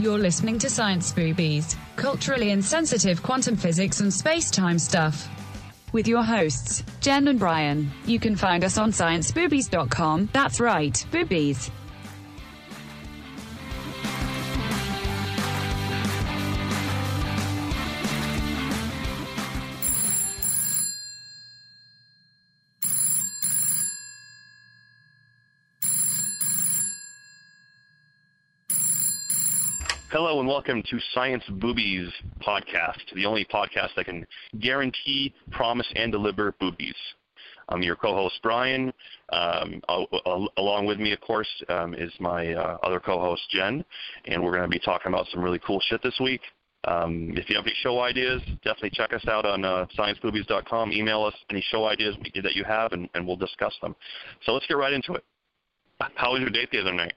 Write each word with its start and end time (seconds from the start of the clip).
You're 0.00 0.18
listening 0.18 0.60
to 0.60 0.70
Science 0.70 1.12
Boobies, 1.12 1.76
culturally 1.96 2.50
insensitive 2.50 3.20
quantum 3.20 3.56
physics 3.56 3.98
and 3.98 4.14
space-time 4.14 4.78
stuff. 4.78 5.28
With 5.90 6.06
your 6.06 6.22
hosts, 6.22 6.84
Jen 7.00 7.26
and 7.26 7.38
Brian. 7.38 7.90
You 8.06 8.20
can 8.20 8.36
find 8.36 8.62
us 8.62 8.78
on 8.78 8.92
scienceboobies.com. 8.92 10.28
That's 10.32 10.60
right, 10.60 11.04
boobies. 11.10 11.72
Hello 30.20 30.40
and 30.40 30.48
welcome 30.48 30.82
to 30.90 30.98
Science 31.14 31.44
Boobies 31.48 32.10
podcast, 32.42 32.98
the 33.14 33.24
only 33.24 33.44
podcast 33.44 33.90
that 33.94 34.06
can 34.06 34.26
guarantee, 34.58 35.32
promise, 35.52 35.86
and 35.94 36.10
deliver 36.10 36.50
boobies. 36.58 36.96
I'm 37.68 37.82
your 37.82 37.94
co-host 37.94 38.40
Brian. 38.42 38.92
Um, 39.32 39.80
along 40.56 40.86
with 40.86 40.98
me, 40.98 41.12
of 41.12 41.20
course, 41.20 41.46
um, 41.68 41.94
is 41.94 42.10
my 42.18 42.52
uh, 42.52 42.78
other 42.82 42.98
co-host 42.98 43.42
Jen, 43.50 43.84
and 44.24 44.42
we're 44.42 44.50
going 44.50 44.68
to 44.68 44.68
be 44.68 44.80
talking 44.80 45.12
about 45.12 45.28
some 45.30 45.40
really 45.40 45.60
cool 45.64 45.78
shit 45.88 46.02
this 46.02 46.18
week. 46.20 46.40
Um, 46.82 47.32
if 47.36 47.48
you 47.48 47.54
have 47.54 47.64
any 47.64 47.76
show 47.80 48.00
ideas, 48.00 48.42
definitely 48.64 48.90
check 48.94 49.12
us 49.12 49.24
out 49.28 49.46
on 49.46 49.64
uh, 49.64 49.86
scienceboobies.com. 49.96 50.90
Email 50.90 51.22
us 51.22 51.34
any 51.48 51.64
show 51.70 51.84
ideas 51.84 52.16
that 52.42 52.56
you 52.56 52.64
have, 52.64 52.90
and, 52.90 53.08
and 53.14 53.24
we'll 53.24 53.36
discuss 53.36 53.74
them. 53.82 53.94
So 54.44 54.52
let's 54.52 54.66
get 54.66 54.78
right 54.78 54.92
into 54.92 55.12
it. 55.12 55.22
How 56.16 56.32
was 56.32 56.40
your 56.40 56.50
date 56.50 56.72
the 56.72 56.80
other 56.80 56.92
night? 56.92 57.12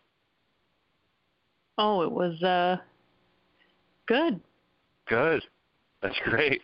Oh, 1.80 2.04
it 2.04 2.12
was 2.12 2.44
uh, 2.44 2.78
good. 4.08 4.40
Good. 5.08 5.44
That's 6.02 6.18
great. 6.24 6.62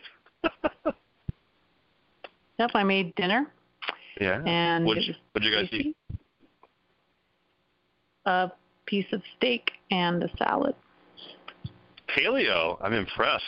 yep, 2.58 2.70
I 2.74 2.82
made 2.82 3.14
dinner. 3.14 3.46
Yeah. 4.20 4.42
And 4.44 4.84
what 4.84 4.96
did 4.96 5.44
you 5.44 5.54
guys 5.54 5.68
eat? 5.72 5.96
A 8.26 8.50
piece 8.86 9.06
of 9.12 9.22
steak 9.36 9.70
and 9.90 10.22
a 10.22 10.28
salad. 10.36 10.74
Paleo. 12.08 12.78
I'm 12.80 12.94
impressed. 12.94 13.44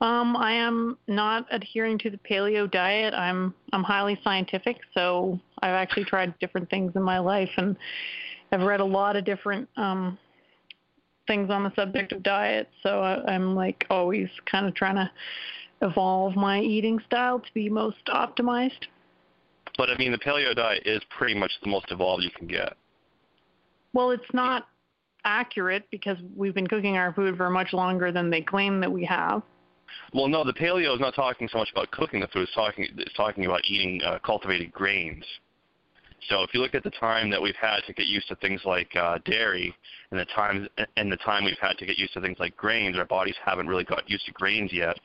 Um, 0.00 0.36
I 0.36 0.52
am 0.52 0.98
not 1.08 1.46
adhering 1.50 1.98
to 2.00 2.10
the 2.10 2.18
paleo 2.18 2.70
diet. 2.70 3.14
I'm 3.14 3.54
I'm 3.72 3.82
highly 3.82 4.18
scientific, 4.22 4.78
so 4.92 5.40
I've 5.62 5.70
actually 5.70 6.04
tried 6.04 6.38
different 6.40 6.68
things 6.68 6.92
in 6.94 7.02
my 7.02 7.18
life 7.18 7.50
and 7.56 7.76
I've 8.52 8.62
read 8.62 8.80
a 8.80 8.84
lot 8.84 9.16
of 9.16 9.24
different 9.24 9.68
um, 9.76 10.18
things 11.26 11.50
on 11.50 11.64
the 11.64 11.72
subject 11.74 12.12
of 12.12 12.22
diet, 12.22 12.68
so 12.82 13.00
I, 13.00 13.32
I'm 13.32 13.54
like 13.54 13.86
always 13.90 14.28
kind 14.50 14.66
of 14.66 14.74
trying 14.74 14.96
to 14.96 15.10
evolve 15.82 16.36
my 16.36 16.60
eating 16.60 16.98
style 17.06 17.40
to 17.40 17.54
be 17.54 17.68
most 17.68 18.04
optimized. 18.08 18.86
But 19.76 19.90
I 19.90 19.96
mean, 19.96 20.12
the 20.12 20.18
paleo 20.18 20.54
diet 20.54 20.82
is 20.86 21.02
pretty 21.16 21.34
much 21.34 21.50
the 21.62 21.68
most 21.68 21.86
evolved 21.90 22.22
you 22.22 22.30
can 22.30 22.46
get. 22.46 22.74
Well, 23.92 24.10
it's 24.10 24.32
not 24.32 24.68
accurate 25.24 25.84
because 25.90 26.18
we've 26.36 26.54
been 26.54 26.66
cooking 26.66 26.96
our 26.96 27.12
food 27.12 27.36
for 27.36 27.50
much 27.50 27.72
longer 27.72 28.12
than 28.12 28.30
they 28.30 28.42
claim 28.42 28.80
that 28.80 28.90
we 28.90 29.04
have. 29.04 29.42
Well, 30.12 30.28
no, 30.28 30.44
the 30.44 30.52
paleo 30.52 30.94
is 30.94 31.00
not 31.00 31.14
talking 31.14 31.48
so 31.48 31.58
much 31.58 31.70
about 31.72 31.90
cooking 31.90 32.20
the 32.20 32.28
food. 32.28 32.42
It's 32.42 32.54
talking 32.54 32.88
it's 32.96 33.14
talking 33.14 33.46
about 33.46 33.62
eating 33.64 34.00
uh, 34.02 34.18
cultivated 34.24 34.72
grains. 34.72 35.24
So 36.28 36.42
if 36.42 36.54
you 36.54 36.60
look 36.60 36.74
at 36.74 36.82
the 36.82 36.90
time 36.90 37.30
that 37.30 37.40
we've 37.40 37.56
had 37.56 37.80
to 37.86 37.92
get 37.92 38.06
used 38.06 38.28
to 38.28 38.36
things 38.36 38.60
like 38.64 38.94
uh, 38.96 39.18
dairy, 39.24 39.74
and 40.10 40.18
the 40.18 40.24
time 40.26 40.68
and 40.96 41.10
the 41.10 41.16
time 41.18 41.44
we've 41.44 41.58
had 41.60 41.76
to 41.78 41.86
get 41.86 41.98
used 41.98 42.14
to 42.14 42.20
things 42.20 42.38
like 42.38 42.56
grains, 42.56 42.96
our 42.96 43.04
bodies 43.04 43.34
haven't 43.44 43.66
really 43.66 43.84
got 43.84 44.08
used 44.08 44.26
to 44.26 44.32
grains 44.32 44.72
yet. 44.72 44.98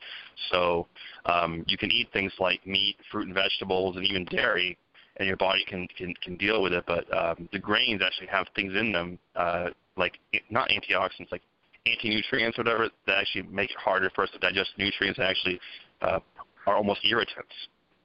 So 0.50 0.86
um, 1.26 1.64
you 1.66 1.76
can 1.76 1.90
eat 1.90 2.08
things 2.12 2.32
like 2.38 2.66
meat, 2.66 2.96
fruit 3.10 3.26
and 3.26 3.34
vegetables, 3.34 3.96
and 3.96 4.06
even 4.06 4.24
dairy, 4.26 4.78
and 5.16 5.28
your 5.28 5.36
body 5.36 5.64
can 5.66 5.86
can, 5.96 6.14
can 6.22 6.36
deal 6.36 6.62
with 6.62 6.72
it. 6.72 6.84
But 6.86 7.04
um, 7.16 7.48
the 7.52 7.58
grains 7.58 8.00
actually 8.04 8.28
have 8.28 8.46
things 8.54 8.72
in 8.74 8.92
them 8.92 9.18
uh, 9.36 9.70
like 9.96 10.18
not 10.50 10.68
antioxidants, 10.70 11.30
like 11.30 11.42
anti-nutrients, 11.86 12.58
whatever, 12.58 12.88
that 13.06 13.18
actually 13.18 13.42
make 13.42 13.70
it 13.70 13.76
harder 13.76 14.10
for 14.14 14.24
us 14.24 14.30
to 14.32 14.38
digest 14.38 14.70
nutrients 14.78 15.18
that 15.18 15.28
actually 15.28 15.60
uh, 16.02 16.18
are 16.66 16.76
almost 16.76 17.00
irritants, 17.04 17.54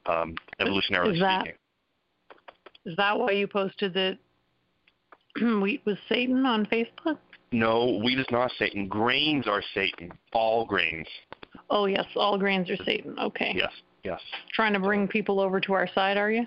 um, 0.06 0.36
evolutionarily 0.60 1.20
that, 1.20 1.42
speaking. 1.42 1.58
Is 2.86 2.96
that 2.98 3.18
why 3.18 3.32
you 3.32 3.48
posted 3.48 3.94
that 3.94 4.18
wheat 5.62 5.82
was 5.86 5.98
Satan 6.08 6.46
on 6.46 6.66
Facebook? 6.68 7.18
No, 7.52 8.00
wheat 8.04 8.20
is 8.20 8.26
not 8.32 8.52
Satan. 8.58 8.88
Grains 8.88 9.48
are 9.48 9.64
Satan. 9.74 10.12
All 10.34 10.66
grains. 10.66 11.08
Oh 11.70 11.86
yes, 11.86 12.06
all 12.16 12.38
grains 12.38 12.70
are 12.70 12.78
Satan. 12.84 13.18
Okay. 13.20 13.54
Yes, 13.56 13.72
yes. 14.04 14.20
Trying 14.54 14.74
to 14.74 14.80
bring 14.80 15.08
people 15.08 15.40
over 15.40 15.60
to 15.62 15.74
our 15.74 15.88
side, 15.94 16.18
are 16.18 16.32
you? 16.32 16.46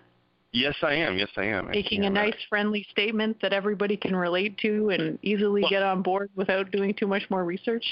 Yes, 0.53 0.75
I 0.83 0.95
am. 0.95 1.19
Yes, 1.19 1.29
I 1.37 1.45
am. 1.45 1.71
Making 1.71 2.07
a 2.07 2.11
nice, 2.11 2.35
friendly 2.49 2.87
statement 2.91 3.37
that 3.43 3.53
everybody 3.53 3.97
can 3.97 4.17
relate 4.17 4.57
to 4.59 4.91
and 4.91 5.19
easily 5.23 5.63
well, 5.63 5.71
get 5.71 5.83
on 5.83 6.03
board 6.03 6.31
without 6.37 6.71
doing 6.71 6.95
too 6.95 7.07
much 7.07 7.23
more 7.31 7.45
research. 7.45 7.85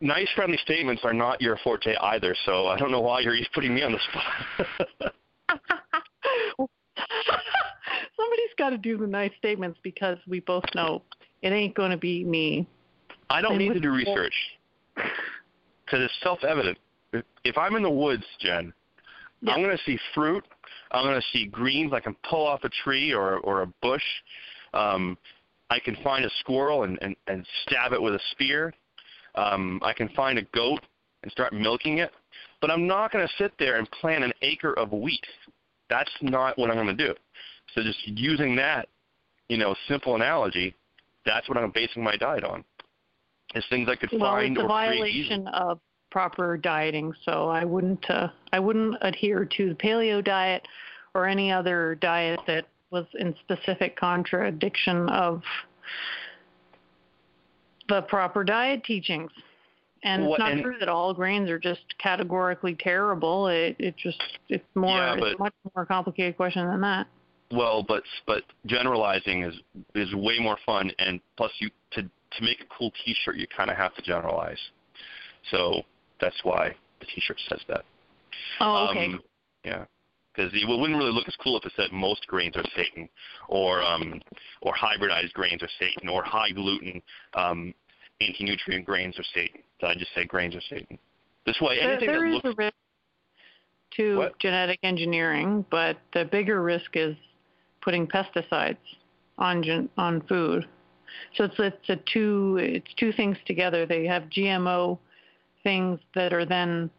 Nice, 0.00 0.28
friendly 0.34 0.58
statements 0.58 1.02
are 1.04 1.14
not 1.14 1.40
your 1.40 1.56
forte 1.62 1.94
either, 1.94 2.34
so 2.46 2.66
I 2.66 2.76
don't 2.76 2.90
know 2.90 3.00
why 3.00 3.20
you're 3.20 3.36
putting 3.54 3.74
me 3.74 3.82
on 3.82 3.92
the 3.92 4.00
spot. 4.10 5.12
somebody's 8.24 8.54
got 8.58 8.70
to 8.70 8.78
do 8.78 8.96
the 8.96 9.06
nice 9.06 9.32
statements 9.38 9.78
because 9.82 10.18
we 10.26 10.40
both 10.40 10.64
know 10.74 11.02
it 11.42 11.52
ain't 11.52 11.74
going 11.74 11.90
to 11.90 11.96
be 11.96 12.24
me. 12.24 12.66
I 13.30 13.40
don't 13.40 13.58
need 13.58 13.72
to 13.72 13.80
do 13.80 13.90
research 13.90 14.34
because 14.94 16.00
it's 16.00 16.14
self-evident. 16.22 16.78
If 17.44 17.56
I'm 17.58 17.76
in 17.76 17.82
the 17.82 17.90
woods, 17.90 18.24
Jen. 18.40 18.72
I'm 19.46 19.62
going 19.62 19.76
to 19.76 19.82
see 19.84 19.98
fruit. 20.14 20.42
I'm 20.90 21.04
going 21.04 21.20
to 21.20 21.26
see 21.32 21.46
greens 21.46 21.92
I 21.92 22.00
can 22.00 22.16
pull 22.28 22.46
off 22.46 22.64
a 22.64 22.70
tree 22.82 23.12
or 23.12 23.38
or 23.38 23.62
a 23.62 23.66
bush. 23.82 24.02
Um, 24.72 25.18
I 25.70 25.78
can 25.78 25.96
find 26.02 26.24
a 26.24 26.30
squirrel 26.40 26.84
and, 26.84 26.98
and, 27.02 27.14
and 27.26 27.46
stab 27.62 27.92
it 27.92 28.00
with 28.00 28.14
a 28.14 28.20
spear. 28.30 28.72
Um, 29.34 29.80
I 29.82 29.92
can 29.92 30.08
find 30.10 30.38
a 30.38 30.42
goat 30.54 30.80
and 31.22 31.32
start 31.32 31.52
milking 31.52 31.98
it. 31.98 32.10
But 32.60 32.70
I'm 32.70 32.86
not 32.86 33.12
going 33.12 33.26
to 33.26 33.32
sit 33.36 33.52
there 33.58 33.76
and 33.76 33.90
plant 33.90 34.24
an 34.24 34.32
acre 34.42 34.72
of 34.78 34.92
wheat. 34.92 35.24
That's 35.90 36.10
not 36.22 36.56
what 36.58 36.70
I'm 36.70 36.76
going 36.76 36.96
to 36.96 37.06
do. 37.06 37.14
So 37.74 37.82
just 37.82 37.98
using 38.06 38.56
that, 38.56 38.88
you 39.48 39.56
know, 39.58 39.74
simple 39.88 40.14
analogy, 40.14 40.74
that's 41.26 41.48
what 41.48 41.58
I'm 41.58 41.70
basing 41.70 42.02
my 42.02 42.16
diet 42.16 42.44
on. 42.44 42.64
Is 43.54 43.64
things 43.70 43.88
I 43.88 43.96
could 43.96 44.10
well, 44.12 44.32
find 44.32 44.56
it's 44.56 44.64
a 44.64 44.66
violation 44.66 45.46
of 45.48 45.80
proper 46.10 46.56
dieting. 46.56 47.12
So 47.24 47.48
I 47.48 47.64
wouldn't 47.64 48.08
uh, 48.08 48.28
I 48.52 48.60
wouldn't 48.60 48.96
adhere 49.02 49.44
to 49.44 49.68
the 49.68 49.74
paleo 49.74 50.24
diet 50.24 50.66
or 51.14 51.26
any 51.26 51.52
other 51.52 51.96
diet 51.96 52.40
that 52.46 52.66
was 52.90 53.06
in 53.14 53.34
specific 53.42 53.96
contradiction 53.96 55.08
of 55.08 55.42
the 57.88 58.02
proper 58.02 58.44
diet 58.44 58.84
teachings. 58.84 59.30
And 60.02 60.26
what, 60.26 60.34
it's 60.34 60.38
not 60.40 60.52
and, 60.52 60.62
true 60.62 60.76
that 60.80 60.88
all 60.88 61.14
grains 61.14 61.48
are 61.48 61.58
just 61.58 61.82
categorically 61.98 62.76
terrible. 62.78 63.48
It 63.48 63.76
it 63.78 63.96
just 63.96 64.22
it's 64.48 64.64
more 64.74 64.98
yeah, 64.98 65.14
it's 65.16 65.34
a 65.34 65.42
much 65.42 65.54
more 65.74 65.86
complicated 65.86 66.36
question 66.36 66.66
than 66.68 66.80
that. 66.82 67.06
Well, 67.54 67.84
but 67.86 68.02
but 68.26 68.42
generalizing 68.66 69.44
is 69.44 69.54
is 69.94 70.12
way 70.14 70.38
more 70.40 70.58
fun, 70.66 70.90
and 70.98 71.20
plus 71.36 71.52
you 71.60 71.70
to 71.92 72.02
to 72.02 72.42
make 72.42 72.60
a 72.60 72.64
cool 72.76 72.90
T-shirt, 73.04 73.36
you 73.36 73.46
kind 73.56 73.70
of 73.70 73.76
have 73.76 73.94
to 73.94 74.02
generalize. 74.02 74.58
So 75.50 75.82
that's 76.20 76.38
why 76.42 76.74
the 77.00 77.06
T-shirt 77.06 77.38
says 77.48 77.60
that. 77.68 77.84
Oh, 78.60 78.88
okay. 78.90 79.06
Um, 79.06 79.20
yeah, 79.64 79.84
because 80.34 80.52
it 80.52 80.66
wouldn't 80.66 80.98
really 80.98 81.12
look 81.12 81.28
as 81.28 81.36
cool 81.42 81.56
if 81.56 81.64
it 81.64 81.72
said 81.76 81.92
most 81.92 82.26
grains 82.26 82.56
are 82.56 82.64
Satan, 82.74 83.08
or 83.48 83.82
um, 83.82 84.20
or 84.62 84.74
hybridized 84.74 85.32
grains 85.34 85.62
are 85.62 85.70
Satan, 85.78 86.08
or 86.08 86.24
high 86.24 86.50
gluten 86.50 87.00
um, 87.34 87.72
anti-nutrient 88.20 88.84
grains 88.84 89.16
are 89.18 89.24
Satan. 89.32 89.60
So 89.80 89.86
I 89.86 89.94
just 89.94 90.12
say 90.14 90.24
grains 90.24 90.56
are 90.56 90.62
Satan. 90.68 90.98
This 91.46 91.60
way, 91.60 91.78
anything 91.80 92.06
there, 92.08 92.18
there 92.20 92.30
that 92.30 92.34
looks 92.34 92.48
a 92.48 92.54
risk 92.56 92.74
to 93.96 94.16
what? 94.16 94.38
genetic 94.40 94.80
engineering, 94.82 95.64
but 95.70 95.98
the 96.14 96.24
bigger 96.24 96.62
risk 96.62 96.90
is 96.94 97.14
putting 97.84 98.06
pesticides 98.06 98.76
on 99.38 99.88
on 99.96 100.22
food. 100.22 100.66
So 101.36 101.44
it's 101.44 101.54
it's 101.58 101.88
a 101.88 101.96
two 102.12 102.58
it's 102.60 102.92
two 102.94 103.12
things 103.12 103.36
together. 103.46 103.86
They 103.86 104.06
have 104.06 104.24
GMO 104.24 104.98
things 105.62 106.00
that 106.14 106.32
are 106.32 106.44
then 106.44 106.90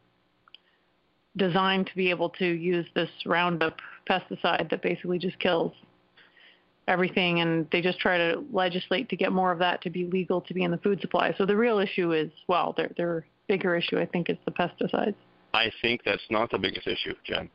designed 1.38 1.88
to 1.88 1.96
be 1.96 2.10
able 2.10 2.30
to 2.30 2.46
use 2.46 2.86
this 2.96 3.10
Roundup 3.26 3.78
pesticide 4.10 4.70
that 4.70 4.82
basically 4.82 5.20
just 5.20 5.38
kills 5.40 5.74
everything 6.88 7.40
and 7.42 7.68
they 7.72 7.82
just 7.82 8.00
try 8.00 8.18
to 8.18 8.44
legislate 8.54 9.10
to 9.10 9.16
get 9.16 9.32
more 9.32 9.52
of 9.52 9.60
that 9.60 9.82
to 9.82 9.90
be 9.90 10.06
legal 10.06 10.40
to 10.40 10.54
be 10.54 10.64
in 10.64 10.72
the 10.72 10.78
food 10.78 11.02
supply. 11.02 11.34
So 11.38 11.46
the 11.46 11.56
real 11.56 11.80
issue 11.80 12.14
is 12.14 12.32
well, 12.48 12.74
their 12.78 12.92
their 12.98 13.26
bigger 13.48 13.76
issue 13.76 14.00
I 14.00 14.06
think 14.06 14.30
is 14.30 14.38
the 14.46 14.52
pesticides. 14.52 15.16
I 15.54 15.72
think 15.82 16.02
that's 16.04 16.26
not 16.30 16.52
the 16.52 16.58
biggest 16.58 16.86
issue, 16.86 17.14
Jen. 17.24 17.50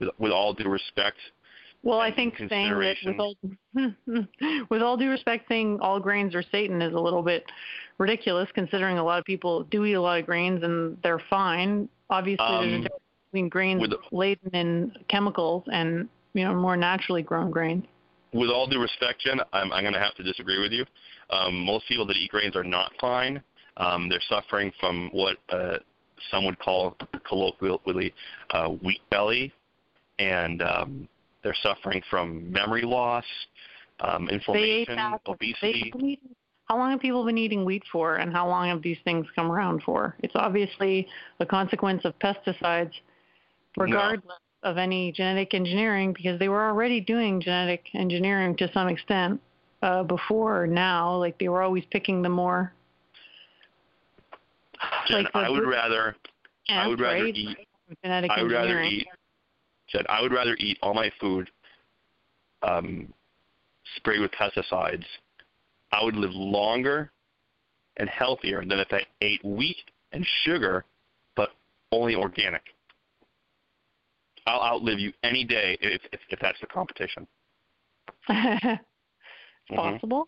With, 0.00 0.10
with 0.18 0.32
all 0.32 0.52
due 0.52 0.68
respect, 0.68 1.18
Well, 1.84 2.00
I 2.00 2.10
think 2.10 2.34
saying 2.48 2.70
that 2.70 2.96
with 3.04 3.20
all, 3.20 3.36
with 4.70 4.82
all 4.82 4.96
due 4.96 5.10
respect, 5.10 5.44
saying 5.48 5.80
all 5.82 6.00
grains 6.00 6.34
are 6.34 6.42
Satan 6.50 6.80
is 6.80 6.94
a 6.94 6.98
little 6.98 7.22
bit 7.22 7.44
ridiculous, 7.98 8.48
considering 8.54 8.96
a 8.96 9.04
lot 9.04 9.18
of 9.18 9.26
people 9.26 9.64
do 9.64 9.84
eat 9.84 9.92
a 9.92 10.00
lot 10.00 10.18
of 10.18 10.24
grains 10.24 10.64
and 10.64 10.96
they're 11.02 11.20
fine. 11.28 11.86
Obviously, 12.08 12.46
um, 12.46 12.62
there's 12.62 12.72
a 12.72 12.76
um, 12.76 12.82
difference 12.82 13.02
between 13.30 13.48
grains 13.50 13.80
with, 13.82 13.92
laden 14.12 14.50
in 14.54 14.92
chemicals 15.08 15.62
and 15.70 16.08
you 16.32 16.44
know 16.44 16.54
more 16.54 16.76
naturally 16.76 17.22
grown 17.22 17.50
grains. 17.50 17.84
With 18.32 18.48
all 18.48 18.66
due 18.66 18.80
respect, 18.80 19.20
Jen, 19.20 19.40
I'm, 19.52 19.70
I'm 19.70 19.84
going 19.84 19.94
to 19.94 20.00
have 20.00 20.14
to 20.14 20.22
disagree 20.22 20.60
with 20.60 20.72
you. 20.72 20.86
Um, 21.30 21.64
most 21.66 21.86
people 21.86 22.06
that 22.06 22.16
eat 22.16 22.30
grains 22.30 22.56
are 22.56 22.64
not 22.64 22.92
fine. 22.98 23.42
Um, 23.76 24.08
they're 24.08 24.22
suffering 24.28 24.72
from 24.80 25.10
what 25.12 25.36
uh, 25.50 25.76
some 26.30 26.46
would 26.46 26.58
call 26.58 26.96
colloquially 27.28 28.14
uh, 28.50 28.68
wheat 28.68 29.02
belly, 29.10 29.52
and 30.18 30.62
um, 30.62 31.08
they're 31.44 31.54
suffering 31.62 32.02
from 32.10 32.50
memory 32.50 32.82
loss, 32.82 33.24
um, 34.00 34.28
inflammation, 34.28 34.98
obesity. 35.26 36.18
How 36.64 36.78
long 36.78 36.92
have 36.92 37.00
people 37.00 37.24
been 37.26 37.36
eating 37.36 37.64
wheat 37.66 37.84
for, 37.92 38.16
and 38.16 38.32
how 38.32 38.48
long 38.48 38.68
have 38.68 38.82
these 38.82 38.96
things 39.04 39.26
come 39.36 39.52
around 39.52 39.82
for? 39.82 40.16
It's 40.20 40.34
obviously 40.34 41.06
a 41.38 41.46
consequence 41.46 42.04
of 42.06 42.18
pesticides, 42.18 42.92
regardless 43.76 44.24
no. 44.64 44.70
of 44.70 44.78
any 44.78 45.12
genetic 45.12 45.52
engineering, 45.52 46.14
because 46.14 46.38
they 46.38 46.48
were 46.48 46.66
already 46.66 47.00
doing 47.00 47.40
genetic 47.40 47.84
engineering 47.94 48.56
to 48.56 48.72
some 48.72 48.88
extent 48.88 49.40
uh, 49.82 50.02
before 50.02 50.66
now. 50.66 51.14
Like 51.14 51.38
they 51.38 51.48
were 51.50 51.62
always 51.62 51.84
picking 51.90 52.22
the 52.22 52.30
more. 52.30 52.72
Jen, 55.06 55.24
like 55.24 55.34
I 55.34 55.50
would 55.50 55.68
rather. 55.68 56.16
I 56.70 56.88
would 56.88 56.98
rather 56.98 57.24
right? 57.24 57.36
eat. 57.36 57.58
Genetic 58.02 58.30
I 58.30 58.42
would 58.42 58.52
engineering. 58.52 58.76
rather 58.76 58.88
eat 58.88 59.06
said, 59.94 60.06
I 60.08 60.20
would 60.20 60.32
rather 60.32 60.56
eat 60.58 60.78
all 60.82 60.94
my 60.94 61.10
food 61.20 61.50
um, 62.62 63.12
sprayed 63.96 64.20
with 64.20 64.32
pesticides. 64.32 65.04
I 65.92 66.02
would 66.02 66.16
live 66.16 66.32
longer 66.32 67.12
and 67.96 68.08
healthier 68.08 68.64
than 68.64 68.78
if 68.80 68.88
I 68.90 69.02
ate 69.20 69.44
wheat 69.44 69.76
and 70.12 70.26
sugar, 70.44 70.84
but 71.36 71.50
only 71.92 72.14
organic. 72.14 72.62
I'll 74.46 74.60
outlive 74.60 74.98
you 74.98 75.12
any 75.22 75.44
day 75.44 75.78
if, 75.80 76.02
if, 76.12 76.20
if 76.28 76.38
that's 76.40 76.60
the 76.60 76.66
competition. 76.66 77.26
mm-hmm. 78.28 79.74
Possible. 79.74 80.26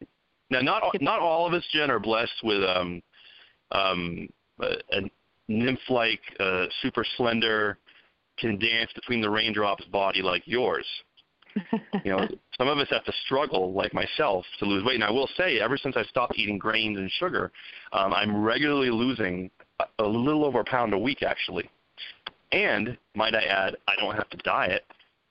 Now, 0.48 0.60
not 0.60 0.82
not 1.00 1.18
all 1.18 1.46
of 1.46 1.52
us, 1.52 1.64
Jen, 1.72 1.90
are 1.90 1.98
blessed 1.98 2.40
with 2.44 2.62
um, 2.62 3.02
um, 3.72 4.28
a, 4.60 4.74
a 4.92 5.00
nymph-like, 5.48 6.20
uh, 6.38 6.66
super 6.82 7.04
slender, 7.16 7.78
can 8.38 8.58
dance 8.58 8.92
between 8.94 9.20
the 9.20 9.30
raindrops 9.30 9.84
body 9.86 10.22
like 10.22 10.42
yours. 10.46 10.86
you 12.04 12.12
know, 12.12 12.26
some 12.58 12.68
of 12.68 12.78
us 12.78 12.88
have 12.90 13.04
to 13.04 13.12
struggle, 13.24 13.72
like 13.72 13.94
myself, 13.94 14.44
to 14.58 14.64
lose 14.64 14.84
weight. 14.84 14.96
And 14.96 15.04
I 15.04 15.10
will 15.10 15.28
say, 15.36 15.60
ever 15.60 15.76
since 15.76 15.96
I 15.96 16.02
stopped 16.04 16.36
eating 16.36 16.58
grains 16.58 16.98
and 16.98 17.10
sugar, 17.12 17.50
um, 17.92 18.12
I'm 18.12 18.42
regularly 18.42 18.90
losing 18.90 19.50
a, 19.80 19.84
a 20.00 20.06
little 20.06 20.44
over 20.44 20.60
a 20.60 20.64
pound 20.64 20.92
a 20.92 20.98
week, 20.98 21.22
actually. 21.22 21.68
And 22.52 22.96
might 23.14 23.34
I 23.34 23.42
add, 23.44 23.76
I 23.88 23.96
don't 23.96 24.14
have 24.14 24.28
to 24.30 24.36
diet. 24.38 24.84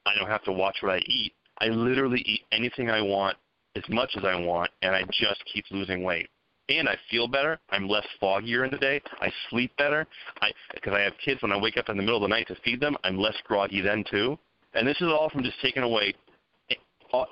I 0.06 0.16
don't 0.18 0.30
have 0.30 0.44
to 0.44 0.52
watch 0.52 0.78
what 0.82 0.92
I 0.92 1.00
eat. 1.08 1.34
I 1.60 1.68
literally 1.68 2.22
eat 2.26 2.42
anything 2.52 2.90
I 2.90 3.02
want, 3.02 3.38
as 3.76 3.84
much 3.90 4.12
as 4.18 4.26
I 4.26 4.36
want, 4.36 4.70
and 4.82 4.94
I 4.94 5.04
just 5.04 5.44
keep 5.52 5.66
losing 5.72 6.04
weight 6.04 6.30
and 6.70 6.90
I 6.90 6.98
feel 7.10 7.28
better. 7.28 7.60
I'm 7.70 7.88
less 7.88 8.06
foggier 8.22 8.66
in 8.66 8.72
the 8.72 8.78
day. 8.78 9.02
I 9.22 9.32
sleep 9.50 9.72
better. 9.78 10.08
I 10.42 10.52
because 10.74 10.94
I 10.94 11.02
have 11.02 11.14
kids. 11.24 11.42
When 11.42 11.52
I 11.52 11.58
wake 11.58 11.78
up 11.78 11.90
in 11.90 11.98
the 11.98 12.04
middle 12.04 12.18
of 12.18 12.24
the 12.24 12.28
night 12.28 12.48
to 12.48 12.56
feed 12.64 12.80
them, 12.80 12.98
I'm 13.04 13.18
less 13.18 13.36
groggy 13.46 13.82
then 13.82 14.04
too. 14.10 14.38
And 14.74 14.88
this 14.88 14.98
is 14.98 15.08
all 15.08 15.30
from 15.30 15.44
just 15.44 15.60
taking 15.62 15.84
away 15.84 16.14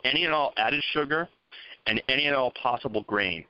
any 0.06 0.26
and 0.26 0.34
all 0.34 0.54
added 0.58 0.84
sugar 0.92 1.28
and 1.88 2.02
any 2.08 2.28
and 2.28 2.36
all 2.36 2.52
possible 2.52 3.04
grain. 3.04 3.44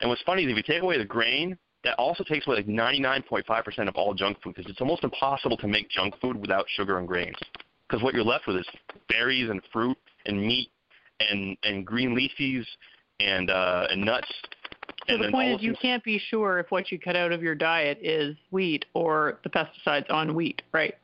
And 0.00 0.08
what's 0.08 0.22
funny 0.22 0.44
is 0.44 0.50
if 0.50 0.56
you 0.56 0.62
take 0.62 0.82
away 0.82 0.98
the 0.98 1.04
grain, 1.04 1.58
that 1.82 1.94
also 1.94 2.22
takes 2.24 2.46
away 2.46 2.56
like 2.56 2.66
99.5% 2.66 3.88
of 3.88 3.96
all 3.96 4.14
junk 4.14 4.40
food 4.42 4.54
because 4.54 4.70
it's 4.70 4.80
almost 4.80 5.02
impossible 5.02 5.56
to 5.56 5.66
make 5.66 5.88
junk 5.88 6.14
food 6.20 6.36
without 6.36 6.66
sugar 6.76 6.98
and 6.98 7.08
grains. 7.08 7.36
Because 7.88 8.02
what 8.02 8.14
you're 8.14 8.24
left 8.24 8.46
with 8.46 8.56
is 8.56 8.66
berries 9.08 9.50
and 9.50 9.60
fruit 9.72 9.96
and 10.26 10.40
meat 10.40 10.68
and 11.18 11.56
and 11.64 11.86
green 11.86 12.16
leafies 12.16 12.64
and 13.18 13.50
uh, 13.50 13.86
and 13.90 14.04
nuts 14.04 14.30
so 15.08 15.18
the 15.18 15.30
point 15.30 15.52
is, 15.52 15.62
you 15.62 15.74
can't 15.80 16.02
be 16.04 16.18
sure 16.18 16.58
if 16.58 16.70
what 16.70 16.90
you 16.92 16.98
cut 16.98 17.16
out 17.16 17.32
of 17.32 17.42
your 17.42 17.54
diet 17.54 17.98
is 18.02 18.36
wheat 18.50 18.84
or 18.94 19.38
the 19.44 19.50
pesticides 19.50 20.10
on 20.10 20.34
wheat, 20.34 20.62
right? 20.72 20.94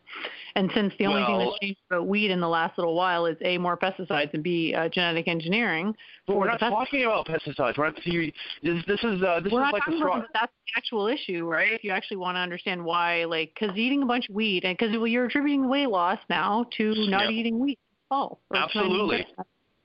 And 0.54 0.70
since 0.74 0.92
the 0.98 1.06
only 1.06 1.20
well, 1.20 1.38
thing 1.38 1.38
that's 1.38 1.58
changed 1.60 1.80
about 1.90 2.06
wheat 2.06 2.30
in 2.30 2.40
the 2.40 2.48
last 2.48 2.78
little 2.78 2.94
while 2.94 3.26
is 3.26 3.36
a 3.42 3.58
more 3.58 3.76
pesticides 3.76 4.32
and 4.32 4.42
b 4.42 4.74
uh, 4.74 4.88
genetic 4.88 5.28
engineering. 5.28 5.94
But 6.26 6.36
we're 6.36 6.46
not 6.46 6.60
talking 6.60 7.04
about 7.04 7.26
pesticides. 7.26 7.76
We're 7.76 7.90
not. 7.90 8.00
See, 8.02 8.32
this, 8.62 8.82
this 8.86 9.00
is 9.02 9.22
uh, 9.22 9.40
this 9.40 9.52
we're 9.52 9.60
is 9.60 9.64
not 9.64 9.72
like 9.74 9.82
talking 9.82 9.98
straw. 9.98 10.16
About, 10.18 10.28
that's 10.32 10.52
the 10.66 10.78
actual 10.78 11.08
issue, 11.08 11.46
right? 11.46 11.72
If 11.72 11.84
you 11.84 11.90
actually 11.90 12.16
want 12.18 12.36
to 12.36 12.40
understand 12.40 12.82
why, 12.82 13.24
like, 13.24 13.52
because 13.58 13.76
eating 13.76 14.02
a 14.02 14.06
bunch 14.06 14.28
of 14.28 14.34
wheat, 14.34 14.64
and 14.64 14.76
because 14.76 14.96
well, 14.96 15.06
you're 15.06 15.26
attributing 15.26 15.68
weight 15.68 15.88
loss 15.88 16.18
now 16.30 16.66
to 16.78 16.94
not 17.08 17.24
yeah. 17.24 17.38
eating 17.38 17.58
wheat. 17.58 17.78
Oh, 18.10 18.38
absolutely 18.54 19.26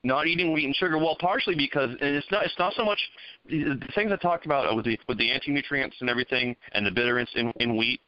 not 0.04 0.26
eating 0.26 0.52
wheat 0.52 0.64
and 0.64 0.74
sugar? 0.74 0.98
Well, 0.98 1.16
partially 1.20 1.54
because 1.54 1.90
it's 2.00 2.26
not 2.30 2.44
it's 2.44 2.58
not 2.58 2.74
so 2.74 2.84
much 2.84 2.98
the 3.48 3.80
things 3.94 4.10
I 4.12 4.16
talked 4.16 4.46
about 4.46 4.74
with 4.74 4.84
the 4.84 4.98
with 5.08 5.18
the 5.18 5.30
anti-nutrients 5.30 5.96
and 6.00 6.10
everything 6.10 6.56
and 6.72 6.86
the 6.86 6.90
bitterness 6.90 7.30
in, 7.34 7.52
in 7.56 7.76
wheat 7.76 8.00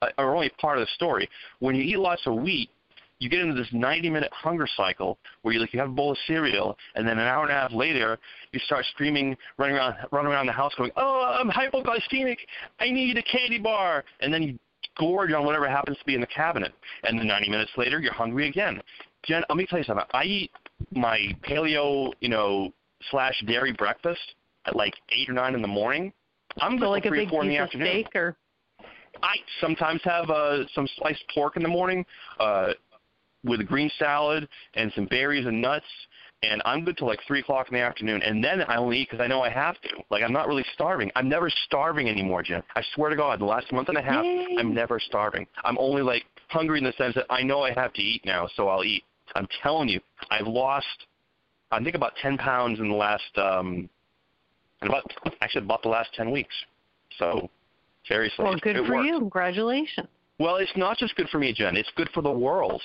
uh, 0.00 0.08
are 0.18 0.34
only 0.34 0.50
part 0.60 0.78
of 0.78 0.82
the 0.82 0.90
story. 0.94 1.28
When 1.60 1.74
you 1.74 1.82
eat 1.82 1.98
lots 1.98 2.22
of 2.26 2.36
wheat, 2.36 2.70
you 3.18 3.28
get 3.28 3.40
into 3.40 3.54
this 3.54 3.70
90-minute 3.72 4.32
hunger 4.32 4.66
cycle 4.76 5.16
where 5.42 5.54
you 5.54 5.60
like 5.60 5.72
you 5.72 5.78
have 5.78 5.90
a 5.90 5.92
bowl 5.92 6.10
of 6.10 6.18
cereal, 6.26 6.76
and 6.96 7.06
then 7.06 7.18
an 7.18 7.26
hour 7.26 7.44
and 7.44 7.52
a 7.52 7.54
half 7.54 7.72
later, 7.72 8.18
you 8.50 8.58
start 8.60 8.84
screaming, 8.86 9.36
running 9.58 9.76
around, 9.76 9.94
running 10.10 10.32
around 10.32 10.46
the 10.46 10.52
house, 10.52 10.72
going, 10.76 10.90
"Oh, 10.96 11.38
I'm 11.40 11.50
hypoglycemic! 11.50 12.38
I 12.80 12.90
need 12.90 13.16
a 13.18 13.22
candy 13.22 13.58
bar!" 13.58 14.04
And 14.20 14.34
then 14.34 14.42
you 14.42 14.58
gorge 14.98 15.32
on 15.32 15.44
whatever 15.44 15.68
happens 15.68 15.98
to 15.98 16.04
be 16.04 16.14
in 16.14 16.20
the 16.20 16.26
cabinet, 16.26 16.72
and 17.04 17.18
then 17.18 17.26
90 17.28 17.50
minutes 17.50 17.70
later, 17.76 18.00
you're 18.00 18.12
hungry 18.12 18.48
again. 18.48 18.82
Jen, 19.24 19.44
let 19.48 19.56
me 19.56 19.66
tell 19.66 19.78
you 19.78 19.84
something. 19.84 20.04
I 20.12 20.24
eat 20.24 20.50
my 20.90 21.36
paleo, 21.44 22.12
you 22.20 22.28
know, 22.28 22.72
slash 23.10 23.42
dairy 23.46 23.72
breakfast 23.72 24.34
at 24.66 24.76
like 24.76 24.94
eight 25.10 25.28
or 25.28 25.32
nine 25.32 25.54
in 25.54 25.62
the 25.62 25.68
morning. 25.68 26.12
I'm 26.60 26.78
so 26.78 26.90
like 26.90 27.04
three 27.04 27.24
a 27.24 27.26
or 27.26 27.30
four 27.30 27.42
in 27.42 27.48
the 27.48 27.56
afternoon. 27.56 27.88
Steak 27.88 28.14
or 28.14 28.36
I 29.22 29.36
sometimes 29.60 30.00
have 30.04 30.30
uh, 30.30 30.66
some 30.74 30.88
sliced 30.98 31.24
pork 31.34 31.56
in 31.56 31.62
the 31.62 31.68
morning 31.68 32.04
uh, 32.40 32.72
with 33.44 33.60
a 33.60 33.64
green 33.64 33.90
salad 33.98 34.48
and 34.74 34.92
some 34.94 35.06
berries 35.06 35.46
and 35.46 35.60
nuts, 35.60 35.86
and 36.42 36.62
I'm 36.64 36.84
good 36.84 36.96
till 36.96 37.06
like 37.06 37.20
three 37.26 37.40
o'clock 37.40 37.68
in 37.68 37.74
the 37.74 37.80
afternoon. 37.80 38.22
And 38.22 38.42
then 38.42 38.62
I 38.62 38.76
only 38.76 38.98
eat 38.98 39.10
because 39.10 39.22
I 39.22 39.26
know 39.26 39.42
I 39.42 39.50
have 39.50 39.80
to. 39.82 39.88
Like 40.10 40.22
I'm 40.22 40.32
not 40.32 40.48
really 40.48 40.64
starving. 40.74 41.10
I'm 41.14 41.28
never 41.28 41.50
starving 41.66 42.08
anymore, 42.08 42.42
Jen. 42.42 42.62
I 42.74 42.82
swear 42.94 43.10
to 43.10 43.16
God, 43.16 43.40
the 43.40 43.44
last 43.44 43.70
month 43.72 43.88
and 43.88 43.98
a 43.98 44.02
half, 44.02 44.24
Yay. 44.24 44.56
I'm 44.58 44.74
never 44.74 44.98
starving. 44.98 45.46
I'm 45.64 45.78
only 45.78 46.02
like 46.02 46.24
hungry 46.48 46.78
in 46.78 46.84
the 46.84 46.92
sense 46.98 47.14
that 47.14 47.26
I 47.30 47.42
know 47.42 47.62
I 47.62 47.72
have 47.72 47.92
to 47.94 48.02
eat 48.02 48.22
now, 48.24 48.48
so 48.56 48.68
I'll 48.68 48.84
eat. 48.84 49.04
I'm 49.34 49.48
telling 49.62 49.88
you, 49.88 50.00
I've 50.30 50.46
lost, 50.46 50.86
I 51.70 51.82
think 51.82 51.94
about 51.94 52.12
10 52.20 52.38
pounds 52.38 52.80
in 52.80 52.88
the 52.88 52.94
last, 52.94 53.36
um, 53.36 53.88
in 54.80 54.88
about 54.88 55.10
actually 55.40 55.64
about 55.64 55.82
the 55.82 55.88
last 55.88 56.10
10 56.14 56.30
weeks. 56.30 56.54
So 57.18 57.48
seriously, 58.06 58.44
well, 58.44 58.56
good 58.56 58.76
it 58.76 58.86
for 58.86 58.96
worked. 58.96 59.06
you. 59.06 59.18
Congratulations. 59.18 60.08
Well, 60.38 60.56
it's 60.56 60.76
not 60.76 60.98
just 60.98 61.14
good 61.16 61.28
for 61.28 61.38
me, 61.38 61.52
Jen. 61.52 61.76
It's 61.76 61.90
good 61.96 62.08
for 62.12 62.22
the 62.22 62.30
world. 62.30 62.82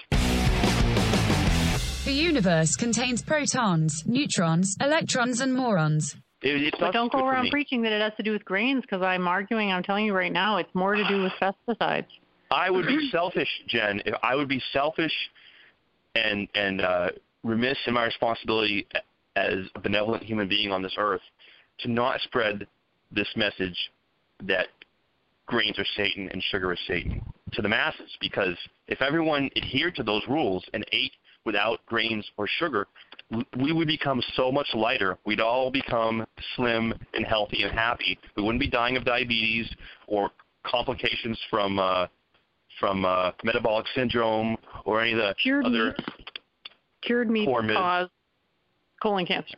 The 2.05 2.13
universe 2.13 2.75
contains 2.75 3.21
protons, 3.21 4.03
neutrons, 4.05 4.77
electrons, 4.79 5.41
and 5.41 5.53
morons. 5.53 6.15
It, 6.41 6.61
it's 6.61 6.77
but 6.79 6.93
don't 6.93 7.11
go 7.11 7.25
around 7.25 7.49
preaching 7.49 7.81
that 7.81 7.91
it 7.91 8.01
has 8.01 8.13
to 8.17 8.23
do 8.23 8.31
with 8.31 8.45
grains 8.45 8.81
because 8.81 9.01
I'm 9.01 9.27
arguing, 9.27 9.71
I'm 9.71 9.83
telling 9.83 10.05
you 10.05 10.13
right 10.13 10.31
now, 10.31 10.57
it's 10.57 10.73
more 10.73 10.95
to 10.95 11.07
do 11.07 11.23
with 11.23 11.33
pesticides. 11.41 12.05
I 12.51 12.69
would 12.69 12.85
be 12.85 13.09
selfish, 13.11 13.49
Jen. 13.67 14.01
If 14.05 14.13
I 14.23 14.35
would 14.35 14.47
be 14.47 14.61
selfish 14.71 15.11
and 16.17 16.47
and 16.55 16.81
uh, 16.81 17.09
remiss 17.43 17.77
in 17.85 17.93
my 17.93 18.05
responsibility 18.05 18.87
as 19.35 19.59
a 19.75 19.79
benevolent 19.79 20.23
human 20.23 20.47
being 20.47 20.71
on 20.71 20.81
this 20.81 20.95
earth 20.97 21.21
to 21.79 21.91
not 21.91 22.19
spread 22.21 22.67
this 23.11 23.27
message 23.35 23.91
that 24.43 24.67
grains 25.45 25.77
are 25.79 25.85
Satan 25.95 26.29
and 26.31 26.43
sugar 26.43 26.73
is 26.73 26.79
Satan 26.87 27.21
to 27.53 27.61
the 27.61 27.69
masses. 27.69 28.15
Because 28.19 28.55
if 28.87 29.01
everyone 29.01 29.49
adhered 29.55 29.95
to 29.95 30.03
those 30.03 30.21
rules 30.27 30.63
and 30.73 30.85
ate 30.91 31.13
without 31.45 31.85
grains 31.85 32.29
or 32.37 32.47
sugar, 32.59 32.87
we 33.57 33.71
would 33.71 33.87
become 33.87 34.21
so 34.35 34.51
much 34.51 34.67
lighter. 34.73 35.17
We'd 35.25 35.39
all 35.39 35.71
become 35.71 36.25
slim 36.55 36.93
and 37.13 37.25
healthy 37.25 37.63
and 37.63 37.71
happy. 37.71 38.19
We 38.35 38.43
wouldn't 38.43 38.59
be 38.59 38.69
dying 38.69 38.97
of 38.97 39.05
diabetes 39.05 39.69
or 40.07 40.31
complications 40.65 41.39
from 41.49 41.79
uh, 41.79 42.07
from 42.79 43.05
uh, 43.05 43.31
metabolic 43.43 43.85
syndrome 43.95 44.57
or 44.85 45.01
any 45.01 45.13
of 45.13 45.17
the 45.17 45.35
cured 45.41 45.65
other 45.65 45.85
meats, 45.85 45.99
cured 47.01 47.29
meats 47.29 47.49
cause 47.75 48.09
colon 49.01 49.25
cancer. 49.25 49.57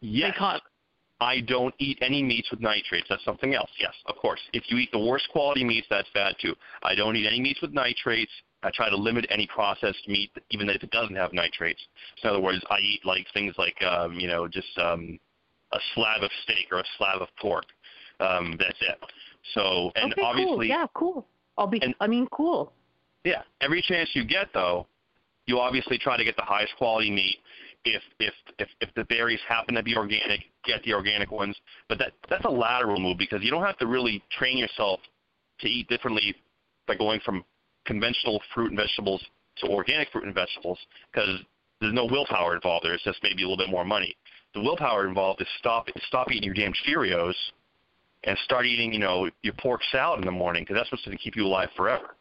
Yes. 0.00 0.32
They 0.34 0.38
cause. 0.38 0.60
I 1.20 1.40
don't 1.40 1.74
eat 1.78 1.98
any 2.02 2.22
meats 2.22 2.50
with 2.50 2.60
nitrates. 2.60 3.06
That's 3.08 3.24
something 3.24 3.54
else. 3.54 3.70
Yes, 3.80 3.94
of 4.06 4.16
course. 4.16 4.40
If 4.52 4.64
you 4.68 4.76
eat 4.76 4.92
the 4.92 4.98
worst 4.98 5.28
quality 5.32 5.64
meats, 5.64 5.86
that's 5.88 6.08
bad 6.12 6.34
too. 6.40 6.54
I 6.82 6.94
don't 6.94 7.16
eat 7.16 7.26
any 7.26 7.40
meats 7.40 7.62
with 7.62 7.72
nitrates. 7.72 8.32
I 8.62 8.70
try 8.74 8.90
to 8.90 8.96
limit 8.96 9.26
any 9.30 9.46
processed 9.46 10.06
meat, 10.08 10.30
even 10.50 10.68
if 10.68 10.82
it 10.82 10.90
doesn't 10.90 11.16
have 11.16 11.32
nitrates. 11.32 11.80
So 12.20 12.28
in 12.28 12.34
other 12.34 12.42
words, 12.42 12.62
I 12.68 12.78
eat 12.80 13.00
like 13.04 13.26
things 13.32 13.54
like 13.56 13.76
um, 13.82 14.18
you 14.20 14.28
know 14.28 14.46
just 14.46 14.68
um, 14.78 15.18
a 15.72 15.78
slab 15.94 16.22
of 16.22 16.30
steak 16.44 16.66
or 16.70 16.80
a 16.80 16.84
slab 16.98 17.22
of 17.22 17.28
pork. 17.40 17.64
Um, 18.20 18.56
that's 18.58 18.78
it. 18.80 18.98
So 19.54 19.92
and 19.94 20.12
okay, 20.12 20.22
obviously, 20.22 20.54
cool. 20.56 20.64
yeah, 20.64 20.86
cool. 20.94 21.26
I'll 21.58 21.66
be. 21.66 21.80
And- 21.82 21.94
I 22.00 22.06
mean, 22.06 22.26
cool. 22.32 22.72
yeah, 23.24 23.42
every 23.60 23.82
chance 23.82 24.10
you 24.14 24.24
get 24.24 24.48
though, 24.52 24.86
you 25.46 25.58
obviously 25.58 25.98
try 25.98 26.16
to 26.16 26.24
get 26.24 26.36
the 26.36 26.42
highest 26.42 26.74
quality 26.76 27.10
meat. 27.10 27.36
If 27.84 28.02
if 28.18 28.34
if 28.58 28.68
if 28.80 28.92
the 28.94 29.04
berries 29.04 29.40
happen 29.48 29.74
to 29.76 29.82
be 29.82 29.96
organic, 29.96 30.40
get 30.64 30.82
the 30.82 30.92
organic 30.92 31.30
ones. 31.30 31.56
But 31.88 31.98
that 31.98 32.12
that's 32.28 32.44
a 32.44 32.50
lateral 32.50 32.98
move 32.98 33.18
because 33.18 33.42
you 33.42 33.50
don't 33.50 33.64
have 33.64 33.78
to 33.78 33.86
really 33.86 34.22
train 34.36 34.58
yourself 34.58 35.00
to 35.60 35.68
eat 35.68 35.88
differently 35.88 36.34
by 36.86 36.96
going 36.96 37.20
from 37.20 37.44
conventional 37.84 38.42
fruit 38.52 38.70
and 38.70 38.76
vegetables 38.76 39.24
to 39.58 39.68
organic 39.68 40.10
fruit 40.10 40.24
and 40.24 40.34
vegetables 40.34 40.78
because 41.12 41.40
there's 41.80 41.94
no 41.94 42.06
willpower 42.06 42.54
involved 42.54 42.84
there. 42.84 42.94
It's 42.94 43.04
just 43.04 43.22
maybe 43.22 43.42
a 43.42 43.48
little 43.48 43.56
bit 43.64 43.70
more 43.70 43.84
money. 43.84 44.16
The 44.54 44.60
willpower 44.60 45.06
involved 45.06 45.40
is 45.40 45.48
stop 45.58 45.88
stop 46.08 46.30
eating 46.32 46.44
your 46.44 46.54
damn 46.54 46.72
Cheerios 46.86 47.34
and 48.26 48.36
start 48.38 48.66
eating, 48.66 48.92
you 48.92 48.98
know, 48.98 49.30
your 49.42 49.54
pork 49.54 49.80
salad 49.90 50.20
in 50.20 50.26
the 50.26 50.32
morning 50.32 50.64
because 50.64 50.76
that's 50.76 50.90
what's 50.92 51.04
going 51.04 51.16
to 51.16 51.22
keep 51.22 51.36
you 51.36 51.46
alive 51.46 51.68
forever. 51.76 52.16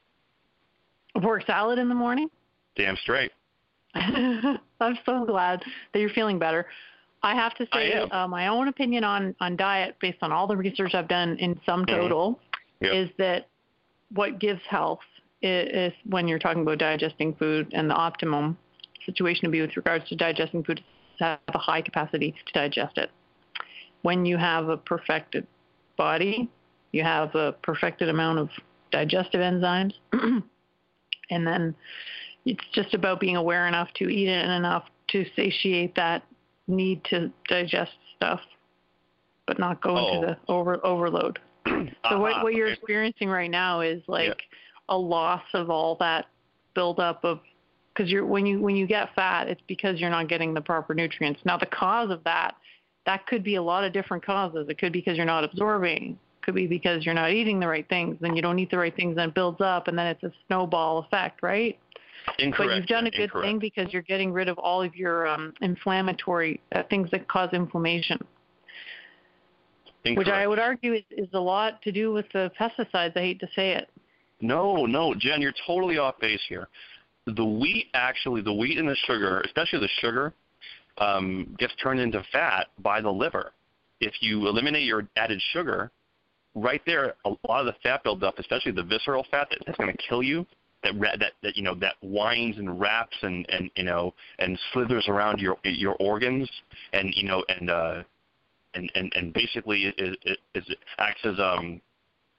A 1.15 1.19
pork 1.19 1.45
salad 1.45 1.79
in 1.79 1.89
the 1.89 1.95
morning. 1.95 2.29
Damn 2.75 2.95
straight. 2.97 3.31
I'm 3.95 4.97
so 5.05 5.25
glad 5.25 5.63
that 5.93 5.99
you're 5.99 6.09
feeling 6.09 6.37
better. 6.37 6.67
I 7.23 7.33
have 7.33 7.55
to 7.55 7.67
say, 7.73 7.93
uh, 7.93 8.27
my 8.27 8.47
own 8.47 8.67
opinion 8.67 9.03
on 9.03 9.35
on 9.39 9.55
diet, 9.55 9.95
based 9.99 10.19
on 10.21 10.31
all 10.31 10.45
the 10.45 10.55
research 10.55 10.93
I've 10.93 11.07
done 11.07 11.37
in 11.37 11.59
sum 11.65 11.85
Mhm. 11.85 11.95
total, 11.95 12.39
Yep. 12.81 12.93
is 12.93 13.09
that 13.17 13.47
what 14.13 14.37
gives 14.37 14.61
health 14.69 14.99
is, 15.41 15.91
is 15.91 15.93
when 16.05 16.27
you're 16.27 16.37
talking 16.39 16.61
about 16.61 16.77
digesting 16.77 17.33
food, 17.35 17.67
and 17.73 17.89
the 17.89 17.95
optimum 17.95 18.57
situation 19.05 19.45
to 19.45 19.49
be 19.49 19.61
with 19.61 19.75
regards 19.75 20.07
to 20.09 20.15
digesting 20.15 20.63
food 20.63 20.79
is 20.79 21.17
to 21.17 21.23
have 21.23 21.39
a 21.47 21.57
high 21.57 21.81
capacity 21.81 22.35
to 22.45 22.53
digest 22.53 22.97
it. 22.97 23.09
When 24.03 24.25
you 24.25 24.37
have 24.37 24.69
a 24.69 24.77
perfected 24.77 25.47
body, 25.97 26.49
you 26.91 27.03
have 27.03 27.33
a 27.35 27.53
perfected 27.63 28.09
amount 28.09 28.39
of 28.39 28.49
digestive 28.91 29.41
enzymes, 29.41 29.93
and 30.13 31.47
then 31.47 31.75
it's 32.45 32.63
just 32.73 32.93
about 32.93 33.19
being 33.19 33.35
aware 33.35 33.67
enough 33.67 33.89
to 33.95 34.09
eat 34.09 34.27
it 34.27 34.43
and 34.43 34.51
enough 34.51 34.85
to 35.09 35.25
satiate 35.35 35.95
that 35.95 36.23
need 36.67 37.03
to 37.05 37.31
digest 37.47 37.91
stuff, 38.15 38.41
but 39.47 39.59
not 39.59 39.81
go 39.81 39.97
Oh. 39.97 40.13
into 40.15 40.27
the 40.27 40.37
over 40.51 40.83
overload. 40.85 41.39
So 41.65 41.91
Aha, 42.03 42.19
what 42.19 42.33
ah, 42.35 42.43
what 42.43 42.53
you're 42.53 42.71
experiencing 42.71 43.27
right 43.29 43.49
now 43.49 43.81
is 43.81 44.01
like 44.07 44.43
a 44.89 44.97
loss 44.97 45.41
of 45.53 45.71
all 45.71 45.95
that 45.95 46.27
buildup 46.75 47.23
of 47.23 47.39
because 47.93 48.11
you're 48.11 48.25
when 48.25 48.45
you 48.45 48.59
when 48.59 48.75
you 48.75 48.85
get 48.85 49.15
fat, 49.15 49.47
it's 49.47 49.61
because 49.67 49.99
you're 49.99 50.11
not 50.11 50.27
getting 50.27 50.53
the 50.53 50.61
proper 50.61 50.93
nutrients. 50.93 51.41
Now 51.45 51.57
the 51.57 51.65
cause 51.65 52.11
of 52.11 52.23
that 52.25 52.55
that 53.05 53.25
could 53.27 53.43
be 53.43 53.55
a 53.55 53.61
lot 53.61 53.83
of 53.83 53.93
different 53.93 54.25
causes. 54.25 54.67
It 54.69 54.77
could 54.77 54.91
be 54.91 54.99
because 54.99 55.17
you're 55.17 55.25
not 55.25 55.43
absorbing. 55.43 56.17
It 56.39 56.45
could 56.45 56.55
be 56.55 56.67
because 56.67 57.05
you're 57.05 57.15
not 57.15 57.31
eating 57.31 57.59
the 57.59 57.67
right 57.67 57.87
things. 57.87 58.17
Then 58.19 58.35
you 58.35 58.41
don't 58.41 58.59
eat 58.59 58.71
the 58.71 58.77
right 58.77 58.95
things, 58.95 59.15
then 59.15 59.29
it 59.29 59.35
builds 59.35 59.61
up, 59.61 59.87
and 59.87 59.97
then 59.97 60.07
it's 60.07 60.23
a 60.23 60.31
snowball 60.47 60.99
effect, 60.99 61.41
right? 61.43 61.77
Incorrect. 62.39 62.69
But 62.69 62.75
you've 62.75 62.87
done 62.87 63.07
a 63.07 63.11
good 63.11 63.21
incorrect. 63.21 63.45
thing 63.45 63.59
because 63.59 63.93
you're 63.93 64.01
getting 64.01 64.33
rid 64.33 64.49
of 64.49 64.57
all 64.57 64.81
of 64.81 64.95
your 64.95 65.27
um, 65.27 65.53
inflammatory 65.61 66.59
uh, 66.73 66.83
things 66.89 67.09
that 67.11 67.27
cause 67.27 67.49
inflammation, 67.53 68.19
Incorrect. 70.03 70.17
which 70.17 70.33
I 70.33 70.47
would 70.47 70.59
argue 70.59 70.93
is, 70.93 71.03
is 71.11 71.29
a 71.33 71.39
lot 71.39 71.81
to 71.83 71.91
do 71.91 72.11
with 72.11 72.25
the 72.33 72.51
pesticides. 72.59 73.15
I 73.15 73.21
hate 73.21 73.39
to 73.41 73.47
say 73.55 73.73
it. 73.73 73.89
No, 74.41 74.85
no, 74.85 75.13
Jen, 75.13 75.41
you're 75.41 75.53
totally 75.65 75.97
off 75.97 76.19
base 76.19 76.41
here. 76.49 76.67
The 77.27 77.45
wheat, 77.45 77.87
actually, 77.93 78.41
the 78.41 78.53
wheat 78.53 78.77
and 78.77 78.87
the 78.87 78.95
sugar, 79.07 79.41
especially 79.41 79.79
the 79.79 79.89
sugar, 79.99 80.33
um, 80.97 81.55
gets 81.59 81.73
turned 81.81 81.99
into 81.99 82.23
fat 82.31 82.67
by 82.79 83.01
the 83.01 83.09
liver. 83.09 83.51
If 84.01 84.13
you 84.21 84.47
eliminate 84.47 84.83
your 84.83 85.07
added 85.15 85.41
sugar, 85.53 85.91
right 86.53 86.81
there, 86.85 87.15
a 87.25 87.29
lot 87.47 87.61
of 87.61 87.65
the 87.65 87.75
fat 87.83 88.03
buildup, 88.03 88.39
especially 88.39 88.71
the 88.71 88.83
visceral 88.83 89.25
fat 89.31 89.47
that, 89.49 89.59
that's 89.65 89.77
going 89.77 89.91
to 89.91 89.97
kill 90.09 90.23
you, 90.23 90.45
that, 90.85 91.19
that 91.19 91.31
that 91.41 91.57
you 91.57 91.63
know 91.63 91.75
that 91.75 91.95
winds 92.01 92.57
and 92.57 92.79
wraps 92.79 93.17
and 93.21 93.45
and 93.49 93.69
you 93.75 93.83
know 93.83 94.13
and 94.39 94.57
slithers 94.71 95.07
around 95.07 95.39
your 95.39 95.57
your 95.63 95.95
organs 95.95 96.49
and 96.93 97.11
you 97.15 97.27
know 97.27 97.43
and 97.49 97.69
uh 97.69 98.03
and 98.75 98.91
and 98.95 99.11
and 99.15 99.33
basically 99.33 99.85
is 99.97 100.15
is, 100.25 100.37
is 100.53 100.75
acts 100.99 101.21
as 101.23 101.39
um 101.39 101.81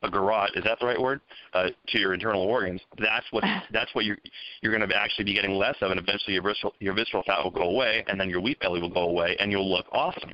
a 0.07 0.11
garrote, 0.11 0.51
is 0.55 0.65
that 0.65 0.79
the 0.81 0.87
right 0.87 1.01
word, 1.01 1.21
uh, 1.55 1.69
to 1.89 1.99
your 1.99 2.15
internal 2.15 2.43
organs, 2.43 2.81
that's 2.99 3.27
what 3.31 3.45
that's 3.73 3.95
what 3.95 4.05
you're 4.05 4.19
you're 4.63 4.77
going 4.77 4.89
to 4.89 4.97
actually 4.97 5.25
be 5.25 5.35
getting 5.35 5.53
less 5.53 5.77
of, 5.81 5.91
and 5.91 6.01
eventually 6.01 6.35
your 6.35 6.43
visceral 6.43 6.75
your 6.81 6.95
visceral 6.95 7.23
fat 7.27 7.43
will 7.43 7.51
go 7.51 7.63
away, 7.63 8.05
and 8.09 8.19
then 8.19 8.31
your 8.31 8.41
wheat 8.41 8.59
belly 8.61 8.81
will 8.81 8.91
go 8.93 9.09
away, 9.09 9.37
and 9.39 9.51
you'll 9.51 9.71
look 9.71 9.87
awesome. 9.93 10.31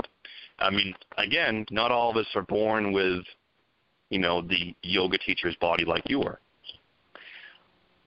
I 0.58 0.70
mean, 0.70 0.94
again, 1.18 1.66
not 1.70 1.90
all 1.90 2.10
of 2.10 2.16
us 2.16 2.26
are 2.34 2.42
born 2.42 2.92
with, 2.92 3.24
you 4.10 4.18
know, 4.18 4.42
the 4.42 4.74
yoga 4.82 5.18
teacher's 5.18 5.56
body 5.56 5.84
like 5.84 6.02
you 6.08 6.20
were. 6.20 6.38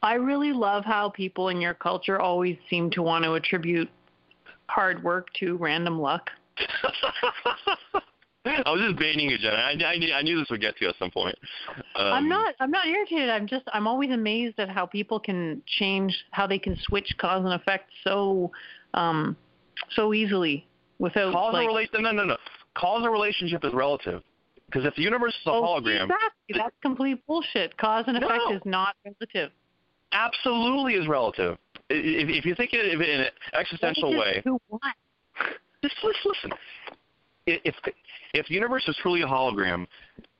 I 0.01 0.13
really 0.13 0.53
love 0.53 0.85
how 0.85 1.09
people 1.09 1.49
in 1.49 1.59
your 1.59 1.73
culture 1.73 2.21
always 2.21 2.57
seem 2.69 2.91
to 2.91 3.01
want 3.01 3.25
to 3.25 3.33
attribute 3.33 3.89
hard 4.67 5.03
work 5.03 5.33
to 5.39 5.57
random 5.57 5.99
luck. 5.99 6.29
I 8.65 8.71
was 8.71 8.81
just 8.81 8.97
baiting 8.99 9.29
you, 9.29 9.37
Jen. 9.37 9.53
I, 9.53 9.71
I, 9.71 9.97
knew- 9.97 10.13
I 10.13 10.21
knew 10.21 10.37
this 10.39 10.49
would 10.49 10.61
get 10.61 10.77
to 10.77 10.85
you 10.85 10.89
at 10.89 10.95
some 10.97 11.11
point. 11.11 11.35
Um, 11.95 12.13
I'm 12.13 12.29
not 12.29 12.55
I'm 12.59 12.71
not 12.71 12.87
irritated. 12.87 13.29
I'm 13.29 13.47
just 13.47 13.65
I'm 13.73 13.87
always 13.87 14.11
amazed 14.11 14.59
at 14.59 14.69
how 14.69 14.85
people 14.85 15.19
can 15.19 15.61
change 15.65 16.15
how 16.31 16.47
they 16.47 16.59
can 16.59 16.77
switch 16.83 17.13
cause 17.17 17.43
and 17.43 17.53
effect 17.53 17.89
so 18.03 18.51
um 18.93 19.35
so 19.95 20.13
easily 20.13 20.65
without 20.99 21.33
Cause 21.33 21.53
like 21.53 21.65
a 21.65 21.67
relation? 21.67 22.03
No, 22.03 22.11
no, 22.11 22.23
no. 22.23 22.37
Cause 22.75 23.03
a 23.05 23.09
relationship 23.09 23.63
is 23.65 23.73
relative. 23.73 24.21
Because 24.67 24.85
if 24.85 24.95
the 24.95 25.01
universe 25.03 25.33
is 25.33 25.45
a 25.47 25.51
Oh, 25.51 25.61
hologram, 25.61 26.03
Exactly. 26.03 26.55
That's 26.57 26.75
complete 26.81 27.25
bullshit. 27.27 27.77
Cause 27.77 28.05
and 28.07 28.17
effect 28.17 28.41
No. 28.49 28.55
is 28.55 28.61
not 28.65 28.95
relative. 29.05 29.51
absolutely 30.11 30.93
is 30.95 31.07
relative. 31.07 31.57
If, 31.89 32.29
if 32.29 32.45
you 32.45 32.55
think 32.55 32.73
of 32.73 32.79
it 32.79 33.09
in 33.09 33.21
an 33.21 33.27
existential 33.53 34.17
way, 34.17 34.41
just 35.83 35.95
listen. 36.03 36.51
If 37.45 37.75
if 38.35 38.47
the 38.47 38.53
universe 38.53 38.83
is 38.87 38.95
truly 39.01 39.21
a 39.21 39.25
hologram, 39.25 39.87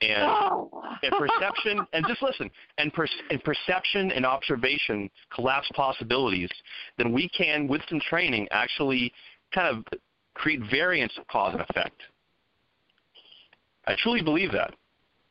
and 0.01 0.23
Oh. 0.23 0.69
and 1.01 1.11
perception 1.17 1.85
and 1.93 2.05
just 2.07 2.21
listen 2.21 2.49
and, 2.77 2.93
per, 2.93 3.07
and 3.31 3.43
perception 3.43 4.11
and 4.11 4.25
observation 4.25 5.09
collapse 5.33 5.69
possibilities, 5.73 6.49
then 6.97 7.11
we 7.11 7.29
can, 7.29 7.67
with 7.67 7.81
some 7.89 7.99
training, 8.01 8.47
actually 8.51 9.11
kind 9.53 9.67
of 9.75 9.85
create 10.33 10.59
variants 10.69 11.17
of 11.17 11.25
cause 11.27 11.53
and 11.53 11.61
effect. 11.61 12.01
I 13.87 13.95
truly 13.95 14.21
believe 14.21 14.51
that. 14.51 14.73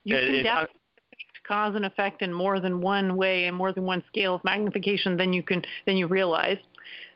you 0.05 0.17
It- 0.17 0.21
can 0.27 0.35
it- 0.35 0.43
definitely 0.43 0.81
cause 1.45 1.75
and 1.75 1.85
effect 1.85 2.23
in 2.23 2.33
more 2.33 2.59
than 2.61 2.81
one 2.81 3.17
way 3.17 3.45
and 3.47 3.57
more 3.57 3.73
than 3.73 3.85
one 3.85 4.03
scale 4.07 4.35
of 4.35 4.45
magnification 4.45 5.17
than 5.17 5.33
you 5.33 5.43
can 5.43 5.63
than 5.87 5.97
you 5.97 6.07
realize. 6.07 6.59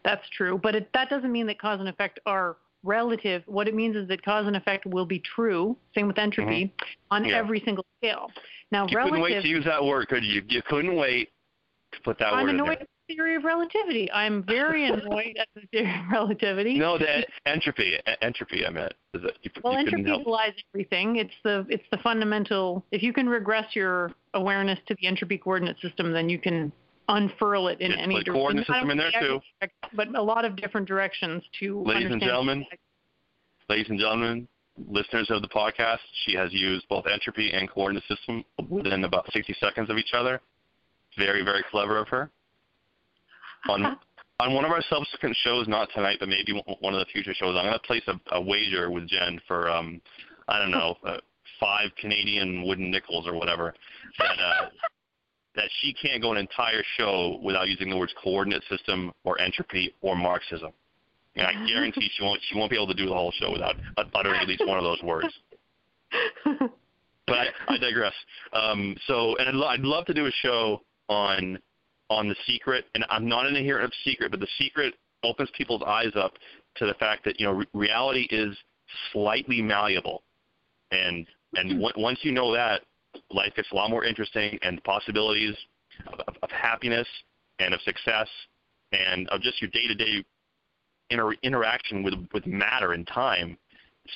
That's 0.04 0.26
true, 0.30 0.58
but 0.58 0.74
it, 0.74 0.90
that 0.92 1.08
doesn't 1.10 1.30
mean 1.32 1.46
that 1.46 1.58
cause 1.58 1.80
and 1.80 1.88
effect 1.88 2.18
are 2.26 2.56
relative. 2.82 3.42
What 3.46 3.68
it 3.68 3.74
means 3.74 3.96
is 3.96 4.08
that 4.08 4.22
cause 4.24 4.46
and 4.46 4.56
effect 4.56 4.86
will 4.86 5.06
be 5.06 5.18
true. 5.20 5.76
Same 5.94 6.06
with 6.06 6.18
entropy 6.18 6.72
on 7.10 7.22
Mm-hmm. 7.22 7.30
Yeah. 7.30 7.36
every 7.38 7.60
single 7.64 7.84
scale. 7.98 8.30
Now, 8.70 8.86
you 8.88 8.96
couldn't 8.96 9.20
wait 9.20 9.42
to 9.42 9.48
use 9.48 9.64
that 9.64 9.82
word, 9.84 10.08
could 10.08 10.24
you? 10.24 10.42
You 10.48 10.62
couldn't 10.68 10.94
wait 10.94 11.30
to 11.92 12.00
put 12.02 12.18
that. 12.18 12.32
I'm 12.34 12.44
word 12.44 12.50
in 12.50 12.54
annoyed 12.56 12.68
there. 12.68 12.72
at 12.82 12.88
the 13.08 13.14
theory 13.14 13.34
of 13.34 13.44
relativity. 13.44 14.12
I'm 14.12 14.42
very 14.42 14.86
annoyed 14.90 15.36
at 15.40 15.48
the 15.54 15.62
theory 15.72 15.86
of 15.90 16.12
relativity. 16.12 16.78
No, 16.78 16.98
that 16.98 17.26
entropy. 17.46 17.98
Entropy. 18.20 18.66
I 18.66 18.70
meant. 18.70 18.92
Is 19.14 19.22
that 19.22 19.32
you, 19.42 19.50
Well, 19.64 19.72
you 19.72 19.78
entropy 19.80 20.04
help. 20.04 20.26
everything. 20.74 21.16
It's 21.16 21.32
the 21.44 21.64
it's 21.70 21.84
the 21.90 21.96
fundamental. 21.98 22.84
If 22.92 23.02
you 23.02 23.12
can 23.14 23.26
regress 23.28 23.74
your 23.74 24.12
awareness 24.34 24.78
to 24.88 24.94
the 25.00 25.06
entropy 25.06 25.38
coordinate 25.38 25.78
system, 25.80 26.12
then 26.12 26.28
you 26.28 26.38
can 26.38 26.70
unfurl 27.08 27.68
it 27.68 27.80
in 27.80 27.92
It's 27.92 28.00
any 28.02 28.16
the 28.18 28.24
direction. 28.24 28.32
coordinate 28.34 28.66
I 28.70 28.72
don't 28.72 28.88
system 28.88 28.90
in 28.90 28.98
there, 28.98 29.20
too. 29.20 29.40
direct- 29.60 29.96
But 29.96 30.14
a 30.14 30.22
lot 30.22 30.44
of 30.44 30.56
different 30.56 30.86
directions 30.86 31.42
to 31.60 31.82
Ladies 31.82 32.10
and 32.10 32.20
gentlemen, 32.22 32.64
Ladies 33.68 33.88
and 33.90 33.98
gentlemen, 33.98 34.48
listeners 34.88 35.28
of 35.30 35.42
the 35.42 35.48
podcast, 35.48 35.98
she 36.24 36.34
has 36.34 36.52
used 36.52 36.86
both 36.88 37.06
entropy 37.06 37.52
and 37.52 37.68
coordinate 37.70 38.04
system 38.04 38.44
within 38.68 39.04
about 39.04 39.30
60 39.32 39.52
seconds 39.60 39.90
of 39.90 39.98
each 39.98 40.12
other. 40.14 40.40
Very, 41.18 41.42
very 41.44 41.62
clever 41.70 41.98
of 41.98 42.08
her. 42.08 42.30
On 43.68 43.84
on 44.40 44.54
one 44.54 44.64
of 44.64 44.70
our 44.70 44.82
subsequent 44.88 45.36
shows, 45.42 45.66
not 45.66 45.88
tonight, 45.94 46.18
but 46.20 46.28
maybe 46.28 46.52
one- 46.52 46.76
one 46.80 46.94
of 46.94 47.00
the 47.00 47.06
future 47.06 47.34
shows, 47.34 47.56
I'm 47.56 47.64
going 47.64 47.72
to 47.72 47.78
place 47.80 48.04
a, 48.06 48.18
a 48.36 48.40
wager 48.40 48.88
with 48.90 49.08
Jen 49.08 49.40
for, 49.48 49.68
um, 49.68 50.00
I 50.46 50.60
don't 50.60 50.70
know, 50.70 50.96
uh, 51.04 51.16
five 51.58 51.90
Canadian 52.00 52.62
wooden 52.64 52.88
nickels 52.90 53.26
or 53.26 53.34
whatever, 53.34 53.74
that 54.20 54.38
uh, 54.38 54.68
that 55.58 55.68
she 55.80 55.92
can't 55.92 56.22
go 56.22 56.30
an 56.30 56.38
entire 56.38 56.84
show 56.96 57.40
without 57.42 57.68
using 57.68 57.90
the 57.90 57.96
words 57.96 58.14
coordinate 58.22 58.62
system 58.70 59.12
or 59.24 59.40
entropy 59.40 59.92
or 60.02 60.14
Marxism. 60.14 60.70
And 61.34 61.46
I 61.48 61.66
guarantee 61.66 62.08
she 62.16 62.22
won't 62.22 62.40
she 62.48 62.56
won't 62.56 62.70
be 62.70 62.76
able 62.76 62.86
to 62.86 62.94
do 62.94 63.06
the 63.06 63.12
whole 63.12 63.32
show 63.32 63.50
without 63.50 63.74
uttering 64.14 64.40
at 64.40 64.46
least 64.46 64.62
one 64.66 64.78
of 64.78 64.84
those 64.84 65.02
words. 65.02 65.34
But 67.26 67.36
I, 67.36 67.74
I 67.74 67.76
digress. 67.76 68.14
Um, 68.54 68.96
so, 69.06 69.36
and 69.36 69.48
I'd, 69.50 69.54
lo- 69.54 69.66
I'd 69.66 69.80
love 69.80 70.06
to 70.06 70.14
do 70.14 70.26
a 70.26 70.30
show 70.30 70.80
on 71.08 71.58
on 72.08 72.28
the 72.28 72.36
secret, 72.46 72.86
and 72.94 73.04
I'm 73.10 73.28
not 73.28 73.46
an 73.46 73.56
adherent 73.56 73.84
of 73.84 73.92
secret, 74.04 74.30
but 74.30 74.40
the 74.40 74.48
secret 74.58 74.94
opens 75.24 75.50
people's 75.56 75.82
eyes 75.86 76.12
up 76.14 76.34
to 76.76 76.86
the 76.86 76.94
fact 76.94 77.24
that 77.24 77.38
you 77.38 77.46
know 77.46 77.52
re- 77.52 77.66
reality 77.74 78.26
is 78.30 78.56
slightly 79.12 79.60
malleable, 79.60 80.22
and 80.90 81.26
and 81.54 81.82
w- 81.82 82.02
once 82.02 82.20
you 82.22 82.32
know 82.32 82.52
that, 82.54 82.82
life 83.30 83.52
gets 83.54 83.70
a 83.72 83.74
lot 83.74 83.90
more 83.90 84.04
interesting, 84.04 84.58
and 84.62 84.78
the 84.78 84.82
possibilities 84.82 85.54
of, 86.06 86.20
of, 86.20 86.34
of 86.42 86.50
happiness 86.50 87.06
and 87.58 87.74
of 87.74 87.80
success 87.82 88.28
and 88.92 89.28
of 89.28 89.40
just 89.40 89.60
your 89.60 89.70
day-to-day 89.70 90.24
inter- 91.10 91.34
interaction 91.42 92.02
with 92.02 92.14
with 92.32 92.46
matter 92.46 92.92
and 92.92 93.06
time 93.06 93.56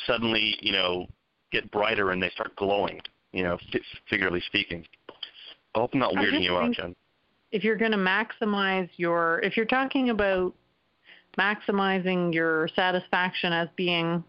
suddenly 0.06 0.56
you 0.60 0.72
know 0.72 1.06
get 1.52 1.70
brighter 1.70 2.10
and 2.10 2.22
they 2.22 2.30
start 2.30 2.54
glowing. 2.56 3.00
You 3.32 3.44
know, 3.44 3.58
f- 3.74 3.80
figuratively 4.10 4.42
speaking. 4.46 4.84
I 5.74 5.78
hope 5.78 5.90
I'm 5.94 6.00
not 6.00 6.14
weirding 6.14 6.42
you 6.42 6.56
out, 6.56 6.72
Jen. 6.72 6.94
if 7.50 7.64
you're 7.64 7.76
going 7.76 7.92
to 7.92 7.98
maximize 7.98 8.88
your 8.96 9.40
if 9.40 9.56
you're 9.56 9.66
talking 9.66 10.10
about 10.10 10.54
maximizing 11.38 12.34
your 12.34 12.68
satisfaction 12.74 13.52
as 13.52 13.68
being 13.76 14.22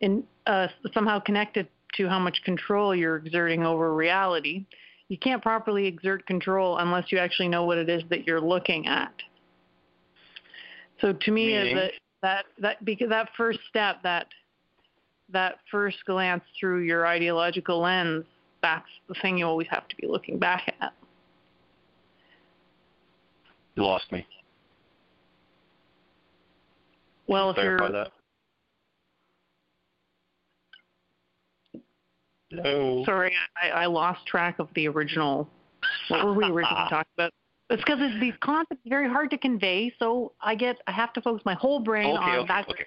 in 0.00 0.24
uh, 0.46 0.68
somehow 0.92 1.20
connected 1.20 1.68
to 1.96 2.08
how 2.08 2.18
much 2.18 2.40
control 2.44 2.94
you're 2.94 3.16
exerting 3.16 3.64
over 3.64 3.94
reality 3.94 4.64
you 5.08 5.18
can't 5.18 5.42
properly 5.42 5.86
exert 5.86 6.26
control 6.26 6.78
unless 6.78 7.12
you 7.12 7.18
actually 7.18 7.48
know 7.48 7.64
what 7.64 7.78
it 7.78 7.88
is 7.88 8.02
that 8.10 8.26
you're 8.26 8.40
looking 8.40 8.86
at 8.86 9.14
so 11.00 11.12
to 11.12 11.30
me 11.30 11.74
that 11.74 11.92
that 12.22 12.44
that 12.58 12.84
because 12.84 13.08
that 13.08 13.28
first 13.36 13.58
step 13.68 14.02
that 14.02 14.26
that 15.30 15.56
first 15.70 15.98
glance 16.06 16.42
through 16.58 16.80
your 16.80 17.06
ideological 17.06 17.80
lens 17.80 18.24
that's 18.62 18.88
the 19.08 19.14
thing 19.20 19.38
you 19.38 19.46
always 19.46 19.68
have 19.70 19.86
to 19.88 19.96
be 19.96 20.06
looking 20.06 20.38
back 20.38 20.74
at 20.80 20.92
You 23.74 23.84
lost 23.84 24.10
me. 24.12 24.26
well 27.26 27.50
if 27.50 27.56
you're 27.56 27.78
that. 27.78 28.12
Hello. 32.62 33.04
Sorry, 33.04 33.32
I, 33.60 33.70
I 33.70 33.86
lost 33.86 34.26
track 34.26 34.58
of 34.58 34.68
the 34.74 34.88
original. 34.88 35.48
What 36.08 36.24
were 36.24 36.32
we 36.34 36.44
originally 36.44 36.64
talking 36.88 37.12
about? 37.16 37.32
It's 37.70 37.82
because 37.82 37.98
it's, 38.00 38.20
these 38.20 38.34
concepts 38.40 38.80
are 38.86 38.88
very 38.90 39.08
hard 39.08 39.30
to 39.30 39.38
convey, 39.38 39.92
so 39.98 40.32
I 40.40 40.54
get 40.54 40.78
I 40.86 40.92
have 40.92 41.12
to 41.14 41.20
focus 41.22 41.42
my 41.44 41.54
whole 41.54 41.80
brain 41.80 42.06
Okay, 42.16 42.16
on 42.24 42.38
okay, 42.40 42.48
that. 42.48 42.68
okay. 42.68 42.84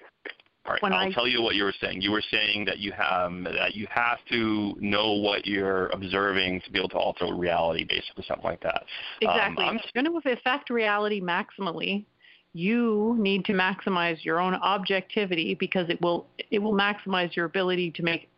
All 0.66 0.72
right, 0.74 0.82
when 0.82 0.92
I'll 0.92 1.08
I- 1.08 1.12
tell 1.12 1.26
you 1.26 1.42
what 1.42 1.54
you 1.56 1.64
were 1.64 1.74
saying. 1.80 2.02
You 2.02 2.12
were 2.12 2.22
saying 2.30 2.64
that 2.66 2.78
you 2.78 2.92
have 2.92 3.32
that 3.44 3.74
you 3.74 3.86
have 3.90 4.18
to 4.30 4.74
know 4.78 5.14
what 5.14 5.46
you're 5.46 5.88
observing 5.88 6.60
to 6.62 6.70
be 6.70 6.78
able 6.78 6.90
to 6.90 6.98
alter 6.98 7.34
reality, 7.34 7.84
basically 7.84 8.24
something 8.28 8.44
like 8.44 8.62
that. 8.62 8.84
Exactly. 9.20 9.64
Um, 9.64 9.70
I'm- 9.70 9.76
if 9.78 9.90
you're 9.94 10.04
going 10.04 10.22
to 10.22 10.30
affect 10.32 10.70
reality 10.70 11.20
maximally, 11.20 12.04
you 12.52 13.16
need 13.18 13.44
to 13.46 13.52
maximize 13.52 14.24
your 14.24 14.40
own 14.40 14.54
objectivity 14.54 15.54
because 15.54 15.88
it 15.88 16.00
will 16.00 16.26
it 16.50 16.58
will 16.60 16.74
maximize 16.74 17.34
your 17.34 17.46
ability 17.46 17.90
to 17.92 18.02
make 18.02 18.28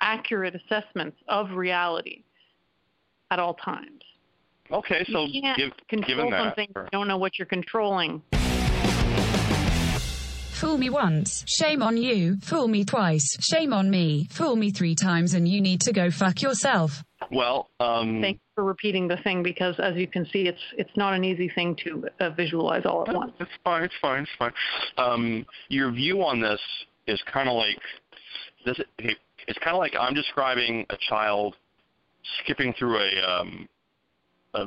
accurate 0.00 0.54
assessments 0.54 1.16
of 1.28 1.50
reality 1.52 2.22
at 3.30 3.38
all 3.38 3.54
times. 3.54 4.02
okay, 4.70 5.04
so 5.12 5.24
you 5.24 5.42
can't 5.42 5.58
give, 5.58 5.72
control 5.88 6.16
given 6.16 6.30
that, 6.30 6.44
something 6.44 6.68
or- 6.76 6.82
you 6.84 6.88
don't 6.92 7.08
know 7.08 7.18
what 7.18 7.38
you're 7.38 7.46
controlling. 7.46 8.22
Fool 10.52 10.76
me 10.76 10.90
once, 10.90 11.44
shame 11.46 11.84
on 11.84 11.96
you. 11.96 12.36
Fool 12.42 12.66
me 12.66 12.84
twice, 12.84 13.36
shame 13.40 13.72
on 13.72 13.88
me. 13.90 14.26
Fool 14.30 14.56
me 14.56 14.70
three 14.72 14.96
times 14.96 15.32
and 15.34 15.46
you 15.46 15.60
need 15.60 15.80
to 15.82 15.92
go 15.92 16.10
fuck 16.10 16.42
yourself. 16.42 17.04
well, 17.30 17.70
um, 17.78 18.20
Thank 18.20 18.38
you 18.38 18.40
for 18.56 18.64
repeating 18.64 19.06
the 19.06 19.18
thing 19.18 19.44
because, 19.44 19.76
as 19.78 19.94
you 19.94 20.08
can 20.08 20.26
see, 20.32 20.48
it's 20.48 20.60
it's 20.76 20.90
not 20.96 21.14
an 21.14 21.22
easy 21.22 21.48
thing 21.48 21.76
to 21.84 22.08
uh, 22.18 22.30
visualize 22.30 22.84
all 22.86 23.04
at 23.08 23.14
once. 23.14 23.32
It's 23.38 23.50
fine. 23.62 23.84
It's 23.84 23.94
fine. 24.02 24.22
It's 24.22 24.32
fine. 24.36 24.52
Um, 24.96 25.46
your 25.68 25.92
view 25.92 26.24
on 26.24 26.40
this 26.40 26.60
is 27.06 27.22
kind 27.32 27.48
of 27.48 27.54
like 27.54 27.78
this. 28.66 28.80
okay, 29.00 29.14
It's 29.48 29.58
kind 29.58 29.74
of 29.74 29.78
like 29.78 29.94
I'm 29.98 30.14
describing 30.14 30.84
a 30.90 30.96
child 31.08 31.56
skipping 32.40 32.74
through 32.78 32.98
a 32.98 33.40
um, 33.40 33.68
a 34.54 34.66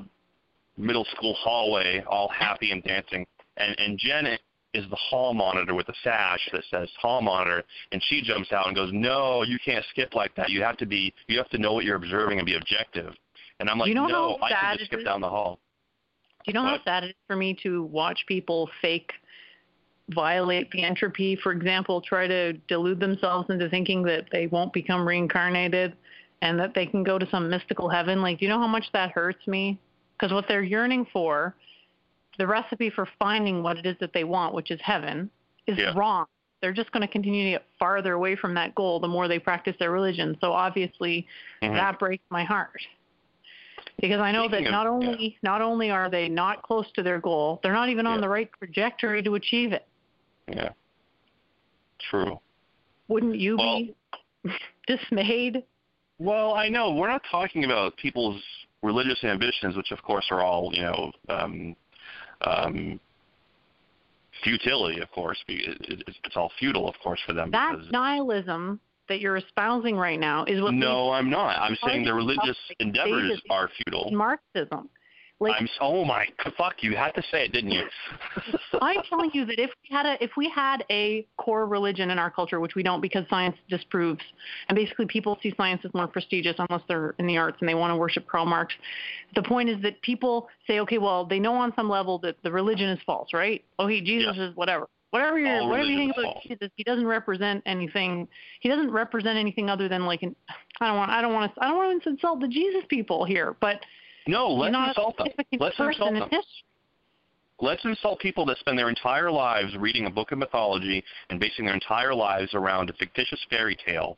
middle 0.75 1.05
school 1.15 1.35
hallway, 1.35 2.03
all 2.09 2.27
happy 2.27 2.71
and 2.71 2.83
dancing, 2.83 3.25
and 3.57 3.79
and 3.79 3.97
Jen 3.97 4.37
is 4.73 4.89
the 4.89 4.95
hall 4.95 5.33
monitor 5.33 5.75
with 5.75 5.87
a 5.89 5.93
sash 6.03 6.39
that 6.51 6.63
says 6.71 6.89
hall 6.99 7.21
monitor, 7.21 7.63
and 7.91 8.01
she 8.07 8.23
jumps 8.23 8.51
out 8.51 8.65
and 8.67 8.75
goes, 8.75 8.89
"No, 8.91 9.43
you 9.43 9.59
can't 9.63 9.85
skip 9.91 10.15
like 10.15 10.33
that. 10.35 10.49
You 10.49 10.63
have 10.63 10.77
to 10.77 10.87
be. 10.87 11.13
You 11.27 11.37
have 11.37 11.49
to 11.49 11.59
know 11.59 11.73
what 11.73 11.85
you're 11.85 11.97
observing 11.97 12.39
and 12.39 12.45
be 12.45 12.55
objective." 12.55 13.13
And 13.59 13.69
I'm 13.69 13.77
like, 13.77 13.89
You 13.89 13.95
know 13.95 14.07
"No, 14.07 14.37
I 14.41 14.49
can 14.49 14.77
just 14.77 14.89
skip 14.89 14.99
is? 14.99 15.05
down 15.05 15.21
the 15.21 15.29
hall." 15.29 15.59
Do 16.43 16.51
you 16.51 16.53
know 16.53 16.65
how 16.65 16.83
sad 16.83 17.03
it 17.03 17.09
is 17.09 17.15
for 17.27 17.35
me 17.35 17.55
to 17.61 17.83
watch 17.83 18.25
people 18.27 18.67
fake 18.81 19.11
violate 20.13 20.69
the 20.71 20.83
entropy? 20.83 21.35
For 21.35 21.51
example, 21.51 22.01
try 22.01 22.27
to 22.27 22.53
delude 22.67 22.99
themselves 22.99 23.49
into 23.49 23.69
thinking 23.69 24.03
that 24.03 24.25
they 24.31 24.47
won't 24.47 24.73
become 24.73 25.07
reincarnated 25.07 25.93
and 26.41 26.59
that 26.59 26.73
they 26.73 26.85
can 26.85 27.03
go 27.03 27.19
to 27.19 27.27
some 27.29 27.49
mystical 27.49 27.89
heaven. 27.89 28.21
Like, 28.21 28.39
do 28.39 28.45
you 28.45 28.49
know 28.49 28.59
how 28.59 28.67
much 28.67 28.85
that 28.93 29.11
hurts 29.11 29.45
me? 29.47 29.79
Because 30.17 30.33
what 30.33 30.47
they're 30.47 30.63
yearning 30.63 31.05
for, 31.11 31.55
the 32.37 32.47
recipe 32.47 32.89
for 32.89 33.07
finding 33.19 33.61
what 33.63 33.77
it 33.77 33.85
is 33.85 33.95
that 33.99 34.13
they 34.13 34.23
want, 34.23 34.53
which 34.53 34.71
is 34.71 34.79
heaven, 34.81 35.29
is 35.67 35.77
Yeah. 35.77 35.93
wrong. 35.95 36.25
They're 36.61 36.73
just 36.73 36.91
going 36.91 37.01
to 37.01 37.07
continue 37.07 37.43
to 37.45 37.49
get 37.51 37.65
farther 37.79 38.13
away 38.13 38.35
from 38.35 38.53
that 38.53 38.75
goal 38.75 38.99
the 38.99 39.07
more 39.07 39.27
they 39.27 39.39
practice 39.39 39.75
their 39.79 39.91
religion. 39.91 40.37
So 40.41 40.53
obviously, 40.53 41.27
Mhm. 41.61 41.73
that 41.73 41.97
breaks 41.97 42.23
my 42.29 42.43
heart 42.43 42.85
because 43.99 44.21
I 44.21 44.31
know 44.31 44.47
Speaking 44.47 44.65
that 44.65 44.67
of- 44.67 44.71
not 44.71 44.87
only 44.87 45.37
not 45.41 45.61
only 45.61 45.89
are 45.89 46.09
they 46.09 46.29
not 46.29 46.61
close 46.61 46.91
to 46.91 47.03
their 47.03 47.19
goal, 47.19 47.59
they're 47.63 47.73
not 47.73 47.89
even 47.89 48.05
on 48.05 48.21
the 48.21 48.29
right 48.29 48.49
trajectory 48.59 49.23
to 49.23 49.35
achieve 49.35 49.73
it. 49.73 49.87
Yeah. 50.47 50.69
True. 52.09 52.39
Wouldn't 53.07 53.37
you 53.37 53.57
Well- 53.57 53.77
be 53.79 53.95
dismayed? 54.87 55.63
Well, 56.19 56.53
I 56.53 56.69
know 56.69 56.91
we're 56.93 57.09
not 57.09 57.23
talking 57.31 57.65
about 57.65 57.97
people's 57.97 58.41
religious 58.83 59.23
ambitions, 59.23 59.75
which 59.75 59.91
of 59.91 60.01
course 60.03 60.25
are 60.29 60.41
all 60.41 60.71
you 60.73 60.83
know 60.83 61.11
um, 61.29 61.75
um, 62.41 62.99
futility. 64.43 65.01
Of 65.01 65.09
course, 65.11 65.37
Be- 65.47 65.55
it- 65.65 65.81
it- 65.81 66.03
it's, 66.07 66.17
it's 66.23 66.35
all 66.37 66.51
futile, 66.59 66.87
of 66.87 66.95
course, 66.99 67.19
for 67.25 67.33
them. 67.33 67.51
That 67.51 67.75
nihilism 67.91 68.79
that 69.07 69.19
you're 69.19 69.37
espousing 69.37 69.97
right 69.97 70.19
now 70.19 70.45
is 70.45 70.61
what 70.61 70.73
no, 70.73 71.11
I'm 71.11 71.29
not. 71.29 71.59
I'm 71.59 71.75
saying 71.85 72.05
the 72.05 72.13
religious 72.13 72.57
endeavors 72.79 73.41
are 73.49 73.69
futile. 73.83 74.11
Marxism. 74.11 74.89
Like 75.41 75.55
I'm. 75.59 75.67
Oh 75.81 76.05
my 76.05 76.27
fuck! 76.55 76.75
You 76.81 76.95
had 76.95 77.15
to 77.15 77.23
say 77.31 77.45
it, 77.45 77.51
didn't 77.51 77.71
you? 77.71 77.83
I'm 78.81 79.01
telling 79.09 79.31
you 79.33 79.43
that 79.45 79.59
if 79.59 79.71
we 79.81 79.95
had 79.95 80.05
a 80.05 80.23
if 80.23 80.31
we 80.37 80.47
had 80.47 80.85
a 80.91 81.25
core 81.37 81.65
religion 81.65 82.11
in 82.11 82.19
our 82.19 82.29
culture, 82.29 82.59
which 82.59 82.75
we 82.75 82.83
don't 82.83 83.01
because 83.01 83.25
science 83.27 83.57
disproves, 83.67 84.21
and 84.69 84.75
basically 84.75 85.07
people 85.07 85.39
see 85.41 85.51
science 85.57 85.81
as 85.83 85.91
more 85.95 86.07
prestigious 86.07 86.55
unless 86.59 86.83
they're 86.87 87.15
in 87.17 87.25
the 87.25 87.37
arts 87.37 87.57
and 87.59 87.67
they 87.67 87.73
want 87.73 87.89
to 87.91 87.95
worship 87.95 88.27
Karl 88.27 88.45
Marx. 88.45 88.75
The 89.33 89.41
point 89.41 89.67
is 89.67 89.81
that 89.81 89.99
people 90.03 90.47
say, 90.67 90.79
okay, 90.81 90.99
well, 90.99 91.25
they 91.25 91.39
know 91.39 91.55
on 91.55 91.73
some 91.75 91.89
level 91.89 92.19
that 92.19 92.35
the 92.43 92.51
religion 92.51 92.89
is 92.89 92.99
false, 93.03 93.33
right? 93.33 93.63
Oh, 93.79 93.85
okay, 93.85 93.99
Jesus 93.99 94.37
is 94.37 94.55
whatever. 94.55 94.87
Whatever 95.09 95.39
you 95.39 95.67
whatever 95.67 95.89
you 95.89 95.97
think 95.97 96.13
about 96.15 96.33
false. 96.35 96.43
Jesus, 96.47 96.69
he 96.75 96.83
doesn't 96.83 97.07
represent 97.07 97.63
anything. 97.65 98.27
He 98.59 98.69
doesn't 98.69 98.91
represent 98.91 99.39
anything 99.39 99.71
other 99.71 99.89
than 99.89 100.05
like 100.05 100.21
an. 100.21 100.35
I 100.79 100.87
don't 100.87 100.97
want. 100.97 101.11
I 101.11 101.21
don't 101.21 101.33
want 101.33 101.53
to. 101.55 101.63
I 101.63 101.67
don't 101.67 101.77
want 101.77 102.03
to 102.03 102.09
insult 102.09 102.41
the 102.41 102.47
Jesus 102.47 102.83
people 102.87 103.25
here, 103.25 103.55
but 103.59 103.81
no, 104.27 104.49
let's 104.49 104.75
insult 104.75 105.17
them. 105.17 105.27
Let's 105.59 105.79
insult 105.79 106.13
them. 106.13 106.29
Let's 107.59 107.85
insult 107.85 108.19
people 108.19 108.45
that 108.47 108.57
spend 108.57 108.77
their 108.77 108.89
entire 108.89 109.29
lives 109.31 109.75
reading 109.77 110.07
a 110.07 110.09
book 110.09 110.31
of 110.31 110.39
mythology 110.39 111.03
and 111.29 111.39
basing 111.39 111.65
their 111.65 111.75
entire 111.75 112.13
lives 112.13 112.55
around 112.55 112.89
a 112.89 112.93
fictitious 112.93 113.39
fairy 113.51 113.77
tale. 113.85 114.17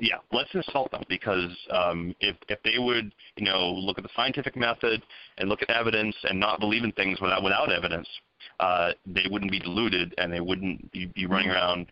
Yeah, 0.00 0.16
let's 0.32 0.52
insult 0.52 0.90
them 0.90 1.04
because 1.08 1.50
um, 1.70 2.14
if 2.20 2.34
if 2.48 2.60
they 2.64 2.78
would, 2.78 3.12
you 3.36 3.44
know, 3.44 3.70
look 3.70 3.98
at 3.98 4.04
the 4.04 4.10
scientific 4.16 4.56
method 4.56 5.02
and 5.38 5.48
look 5.48 5.62
at 5.62 5.70
evidence 5.70 6.16
and 6.24 6.40
not 6.40 6.58
believe 6.58 6.82
in 6.82 6.92
things 6.92 7.20
without 7.20 7.42
without 7.44 7.70
evidence, 7.70 8.08
uh, 8.58 8.92
they 9.06 9.26
wouldn't 9.30 9.52
be 9.52 9.60
deluded 9.60 10.14
and 10.18 10.32
they 10.32 10.40
wouldn't 10.40 10.90
be, 10.92 11.06
be 11.06 11.26
running 11.26 11.50
around 11.50 11.86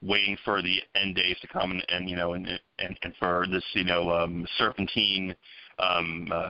waiting 0.00 0.36
for 0.44 0.62
the 0.62 0.78
end 0.94 1.16
days 1.16 1.36
to 1.40 1.48
come 1.48 1.70
and, 1.70 1.84
and 1.88 2.08
you 2.08 2.16
know 2.16 2.32
and, 2.32 2.46
and 2.78 2.98
and 3.02 3.14
for 3.18 3.46
this 3.50 3.64
you 3.74 3.84
know 3.84 4.10
um, 4.10 4.46
serpentine 4.56 5.34
um, 5.78 6.28
uh, 6.32 6.48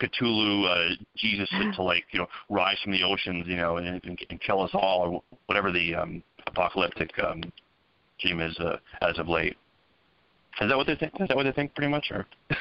Cthulhu, 0.00 0.64
uh, 0.64 0.94
Jesus 1.16 1.48
to, 1.76 1.82
like 1.82 2.04
you 2.10 2.18
know 2.20 2.26
rise 2.48 2.76
from 2.82 2.92
the 2.92 3.02
oceans, 3.02 3.46
you 3.46 3.56
know, 3.56 3.76
and, 3.76 4.00
and, 4.04 4.18
and 4.30 4.40
kill 4.40 4.62
us 4.62 4.70
all, 4.74 5.00
or 5.00 5.36
whatever 5.46 5.72
the 5.72 5.94
um, 5.94 6.22
apocalyptic 6.46 7.10
um, 7.22 7.42
theme 8.22 8.40
is 8.40 8.58
uh, 8.58 8.76
as 9.02 9.18
of 9.18 9.28
late. 9.28 9.56
Is 10.60 10.68
that 10.68 10.76
what 10.76 10.86
they 10.86 10.94
think? 10.94 11.12
Is 11.20 11.28
that 11.28 11.36
what 11.36 11.44
they 11.44 11.52
think, 11.52 11.74
pretty 11.74 11.90
much, 11.90 12.06
or? 12.10 12.26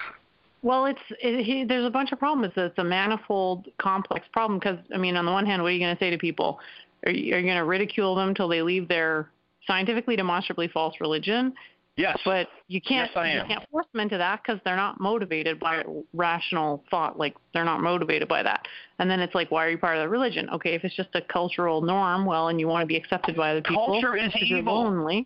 Well, 0.62 0.88
it's 0.88 1.00
it, 1.22 1.46
he, 1.46 1.64
there's 1.64 1.86
a 1.86 1.92
bunch 1.92 2.12
of 2.12 2.18
problems. 2.18 2.48
It's, 2.58 2.72
it's 2.72 2.80
a 2.80 2.84
manifold, 2.84 3.68
complex 3.78 4.26
problem. 4.34 4.58
Because 4.58 4.80
I 4.92 4.98
mean, 4.98 5.16
on 5.16 5.24
the 5.24 5.32
one 5.32 5.46
hand, 5.46 5.62
what 5.62 5.68
are 5.68 5.72
you 5.74 5.80
going 5.80 5.96
to 5.96 6.00
say 6.00 6.10
to 6.10 6.18
people? 6.18 6.60
Are 7.06 7.12
you, 7.12 7.36
are 7.36 7.38
you 7.38 7.46
going 7.46 7.58
to 7.58 7.66
ridicule 7.66 8.16
them 8.16 8.34
till 8.34 8.48
they 8.48 8.64
leave 8.64 8.88
their 8.88 9.30
scientifically 9.68 10.16
demonstrably 10.16 10.68
false 10.68 10.96
religion? 11.00 11.54
Yes. 11.98 12.20
But 12.26 12.48
you 12.68 12.82
can't 12.82 13.10
Yes, 13.10 13.18
I 13.18 13.34
you 13.34 13.40
am. 13.40 13.48
can't 13.48 13.70
force 13.72 13.86
them 13.94 14.02
into 14.02 14.18
that 14.18 14.42
because 14.44 14.60
they're 14.66 14.76
not 14.76 15.00
motivated 15.00 15.60
by 15.60 15.84
rational 16.14 16.84
thought. 16.92 17.18
Like 17.18 17.36
they're 17.54 17.64
not 17.64 17.80
motivated 17.82 18.28
by 18.28 18.44
that. 18.44 18.68
And 19.00 19.10
then 19.10 19.20
it's 19.22 19.34
like, 19.34 19.50
why 19.50 19.66
are 19.66 19.70
you 19.70 19.78
part 19.78 19.96
of 19.98 20.04
the 20.04 20.10
religion? 20.10 20.50
Okay, 20.50 20.74
if 20.74 20.84
it's 20.84 20.96
just 20.96 21.10
a 21.14 21.22
cultural 21.22 21.82
norm, 21.82 22.26
well, 22.26 22.50
and 22.50 22.60
you 22.60 22.68
want 22.68 22.82
to 22.82 22.88
be 22.88 22.98
accepted 22.98 23.36
by 23.38 23.52
other 23.52 23.62
people, 23.62 23.86
Culture 23.86 24.18
is 24.18 24.34
evil. 24.42 24.76
lonely. 24.84 25.26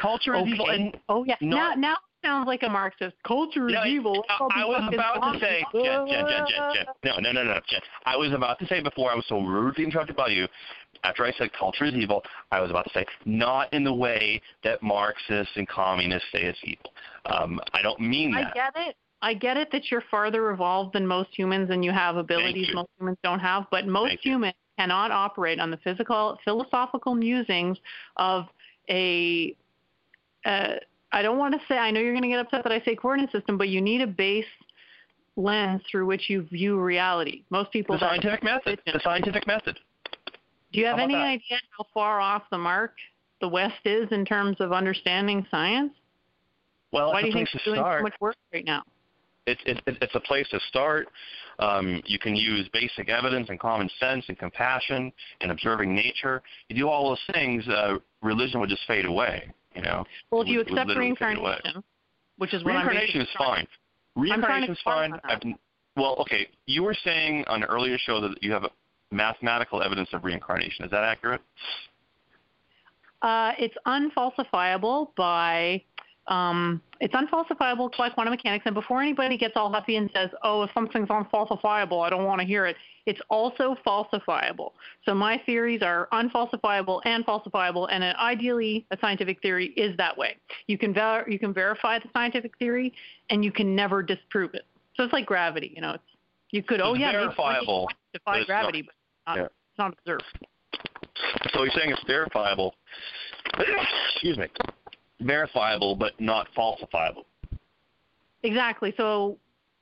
Culture 0.00 0.34
is 0.34 0.42
Okay. 0.42 0.50
evil. 0.52 0.70
And 0.70 0.98
Oh 1.08 1.24
yeah. 1.24 1.36
not- 1.42 1.78
now 1.78 1.90
now 1.90 1.96
sounds 2.24 2.46
like 2.48 2.62
a 2.64 2.68
Marxist. 2.68 3.14
Culture 3.24 3.68
is 3.68 3.74
No, 3.74 3.84
evil. 3.84 4.14
Be 4.14 4.28
I 4.56 4.64
was 4.64 4.90
about 4.92 5.32
to 5.34 5.38
say, 5.38 5.64
Jen, 5.72 6.06
Jen, 6.08 6.26
Jen, 6.28 6.46
Jen, 6.48 6.72
Jen. 6.74 6.86
No, 7.04 7.18
no, 7.20 7.30
no, 7.32 7.44
no, 7.44 7.60
Jen. 7.68 7.80
I 8.04 8.16
was 8.16 8.32
about 8.32 8.58
to 8.58 8.66
say 8.66 8.80
before 8.80 9.12
I 9.12 9.14
was 9.14 9.24
so 9.28 9.38
rudely 9.40 9.84
interrupted 9.84 10.16
by 10.16 10.28
you. 10.28 10.48
After 11.06 11.24
I 11.24 11.32
said 11.32 11.50
culture 11.52 11.84
is 11.84 11.94
evil, 11.94 12.22
I 12.50 12.60
was 12.60 12.70
about 12.70 12.84
to 12.84 12.90
say 12.92 13.06
not 13.24 13.72
in 13.72 13.84
the 13.84 13.94
way 13.94 14.42
that 14.64 14.82
Marxists 14.82 15.52
and 15.56 15.68
communists 15.68 16.26
say 16.32 16.42
it's 16.42 16.58
evil. 16.64 16.92
Um, 17.26 17.60
I 17.72 17.80
don't 17.80 18.00
mean 18.00 18.32
that. 18.32 18.50
I 18.50 18.54
get 18.54 18.72
it. 18.88 18.96
I 19.22 19.34
get 19.34 19.56
it 19.56 19.70
that 19.70 19.90
you're 19.90 20.02
farther 20.10 20.50
evolved 20.50 20.94
than 20.94 21.06
most 21.06 21.30
humans 21.32 21.70
and 21.70 21.84
you 21.84 21.92
have 21.92 22.16
abilities 22.16 22.68
you. 22.68 22.74
most 22.74 22.90
humans 22.98 23.18
don't 23.22 23.38
have, 23.38 23.66
but 23.70 23.86
most 23.86 24.08
Thank 24.08 24.24
you. 24.24 24.32
humans 24.32 24.54
cannot 24.78 25.10
operate 25.10 25.60
on 25.60 25.70
the 25.70 25.78
physical 25.78 26.38
philosophical 26.44 27.14
musings 27.14 27.78
of 28.16 28.46
a 28.90 29.56
uh, 30.44 30.74
I 31.12 31.22
don't 31.22 31.38
want 31.38 31.54
to 31.54 31.60
say 31.68 31.78
I 31.78 31.90
know 31.90 32.00
you're 32.00 32.12
going 32.12 32.22
to 32.22 32.28
get 32.28 32.40
upset 32.40 32.62
that 32.64 32.72
I 32.72 32.80
say 32.80 32.94
coordinate 32.94 33.32
system, 33.32 33.56
but 33.56 33.68
you 33.68 33.80
need 33.80 34.00
a 34.02 34.06
base 34.06 34.44
lens 35.36 35.82
through 35.90 36.06
which 36.06 36.28
you 36.28 36.42
view 36.42 36.78
reality. 36.78 37.42
Most 37.50 37.70
people 37.70 37.94
the 37.96 38.00
scientific 38.00 38.42
method. 38.42 38.80
The 38.84 39.00
scientific 39.02 39.46
method. 39.46 39.78
Do 40.72 40.80
you 40.80 40.86
have 40.86 40.98
any 40.98 41.14
that? 41.14 41.20
idea 41.24 41.58
how 41.76 41.84
far 41.94 42.20
off 42.20 42.42
the 42.50 42.58
mark 42.58 42.94
the 43.40 43.48
West 43.48 43.74
is 43.84 44.08
in 44.12 44.24
terms 44.24 44.56
of 44.60 44.72
understanding 44.72 45.46
science? 45.50 45.92
Well, 46.92 47.12
Why 47.12 47.20
it's 47.20 47.24
do 47.24 47.26
a 47.26 47.28
you 47.28 47.32
think 47.34 47.48
place 47.48 47.54
it's 47.54 47.64
to 47.64 47.70
doing 47.70 47.80
start. 47.80 48.00
so 48.00 48.02
much 48.04 48.20
work 48.20 48.36
right 48.52 48.64
now? 48.64 48.82
it's 49.46 49.60
it, 49.64 49.80
it- 49.86 49.98
it's 50.02 50.14
a 50.14 50.20
place 50.20 50.48
to 50.50 50.58
start. 50.68 51.08
Um, 51.58 52.02
you 52.04 52.18
can 52.18 52.34
use 52.36 52.68
basic 52.72 53.08
evidence 53.08 53.48
and 53.48 53.58
common 53.58 53.88
sense 54.00 54.24
and 54.28 54.38
compassion 54.38 55.10
and 55.40 55.50
observing 55.50 55.94
nature. 55.94 56.42
You 56.68 56.76
do 56.76 56.88
all 56.88 57.08
those 57.10 57.34
things, 57.34 57.66
uh, 57.68 57.94
religion 58.22 58.60
would 58.60 58.68
just 58.68 58.82
fade 58.86 59.06
away. 59.06 59.48
You 59.74 59.82
know, 59.82 60.04
Well, 60.30 60.42
if 60.42 60.48
you 60.48 60.58
would- 60.58 60.68
accept 60.70 60.90
reincarnation, 60.96 61.82
which 62.38 62.52
is 62.54 62.62
what 62.64 62.72
I'm 62.74 62.86
reincarnation 62.88 63.20
is 63.22 63.28
fine. 63.38 63.66
Reincarnation 64.16 64.72
is 64.72 64.80
fine. 64.82 65.18
Well, 65.96 66.16
okay. 66.20 66.48
You 66.66 66.82
were 66.82 66.94
saying 66.94 67.44
on 67.46 67.62
an 67.62 67.68
earlier 67.68 67.96
show 67.98 68.20
that 68.20 68.42
you 68.42 68.52
have 68.52 68.66
mathematical 69.10 69.82
evidence 69.82 70.08
of 70.12 70.24
reincarnation. 70.24 70.84
Is 70.84 70.90
that 70.90 71.04
accurate? 71.04 71.40
Uh, 73.22 73.52
it's 73.58 73.74
unfalsifiable 73.86 75.08
by 75.16 75.82
um, 76.28 76.82
it's 77.00 77.14
unfalsifiable 77.14 77.90
by 77.96 78.10
quantum 78.10 78.32
mechanics. 78.32 78.64
And 78.66 78.74
before 78.74 79.00
anybody 79.00 79.38
gets 79.38 79.54
all 79.56 79.70
huffy 79.70 79.96
and 79.96 80.10
says, 80.12 80.30
"Oh, 80.42 80.62
if 80.62 80.70
something's 80.74 81.08
unfalsifiable, 81.08 82.04
I 82.04 82.10
don't 82.10 82.24
want 82.24 82.40
to 82.40 82.46
hear 82.46 82.66
it," 82.66 82.76
it's 83.06 83.20
also 83.30 83.76
falsifiable. 83.86 84.72
So 85.04 85.14
my 85.14 85.40
theories 85.46 85.82
are 85.82 86.08
unfalsifiable 86.12 87.00
and 87.04 87.24
falsifiable, 87.24 87.88
and 87.90 88.02
ideally, 88.02 88.86
a 88.90 88.98
scientific 88.98 89.40
theory 89.40 89.66
is 89.76 89.96
that 89.98 90.16
way. 90.16 90.36
You 90.66 90.78
can 90.78 90.92
ver- 90.92 91.26
you 91.28 91.38
can 91.38 91.54
verify 91.54 92.00
the 92.00 92.08
scientific 92.12 92.58
theory, 92.58 92.92
and 93.30 93.44
you 93.44 93.52
can 93.52 93.76
never 93.76 94.02
disprove 94.02 94.54
it. 94.54 94.66
So 94.96 95.04
it's 95.04 95.12
like 95.12 95.26
gravity. 95.26 95.72
You 95.76 95.82
know, 95.82 95.92
it's 95.92 96.04
you 96.50 96.62
could 96.64 96.80
oh 96.80 96.92
It's 96.92 97.00
yeah, 97.00 97.12
maybe 97.12 97.18
verifiable, 97.18 97.88
defy 98.12 98.42
gravity, 98.44 98.82
but 98.82 98.95
not, 99.26 99.36
Yeah. 99.36 99.44
it's 99.44 99.78
not 99.78 99.92
observed. 99.98 100.24
So 101.52 101.62
you're 101.62 101.70
saying 101.72 101.90
it's 101.90 102.02
verifiable. 102.04 102.74
Excuse 104.12 104.38
me. 104.38 104.48
Verifiable, 105.20 105.94
but 105.96 106.18
not 106.20 106.48
falsifiable. 106.56 107.24
Exactly. 108.42 108.94
So, 108.96 109.38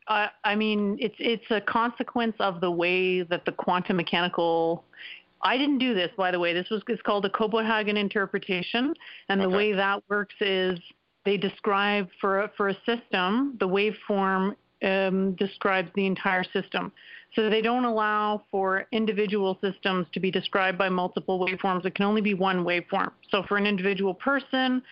uh, 0.09 0.29
I 0.45 0.55
mean, 0.55 0.97
it's 1.01 1.17
it's 1.19 1.51
a 1.51 1.61
consequence 1.61 2.37
of 2.39 2.61
the 2.61 2.71
way 2.71 3.23
that 3.23 3.45
the 3.45 3.53
quantum 3.53 3.97
mechanical. 3.97 4.85
I 5.43 5.59
didn't 5.59 5.79
do 5.79 5.93
this, 5.93 6.11
by 6.17 6.31
the 6.31 6.39
way. 6.39 6.55
This 6.55 6.71
was 6.71 6.83
it's 6.89 7.03
called 7.03 7.25
a 7.27 7.31
Copenhagen 7.31 7.97
interpretation, 7.97 8.95
and 9.29 9.41
the 9.41 9.47
Okay. 9.47 9.57
way 9.57 9.73
that 9.73 10.03
works 10.09 10.35
is 10.41 10.79
they 11.25 11.37
describe 11.37 12.09
for 12.21 12.43
a, 12.43 12.49
for 12.57 12.69
a 12.69 12.75
system 12.87 13.57
the 13.59 13.69
waveform 13.69 14.55
um, 14.83 15.33
describes 15.35 15.91
the 15.95 16.07
entire 16.07 16.45
system. 16.45 16.93
So 17.35 17.51
they 17.51 17.63
don't 17.63 17.85
allow 17.85 18.45
for 18.51 18.87
individual 18.93 19.59
systems 19.61 20.07
to 20.13 20.21
be 20.21 20.31
described 20.31 20.79
by 20.79 20.89
multiple 20.89 21.45
waveforms. 21.45 21.85
It 21.85 21.95
can 21.95 22.05
only 22.05 22.21
be 22.21 22.35
one 22.35 22.65
waveform. 22.65 23.11
So 23.31 23.43
for 23.49 23.57
an 23.57 23.67
individual 23.67 24.15
person, 24.15 24.83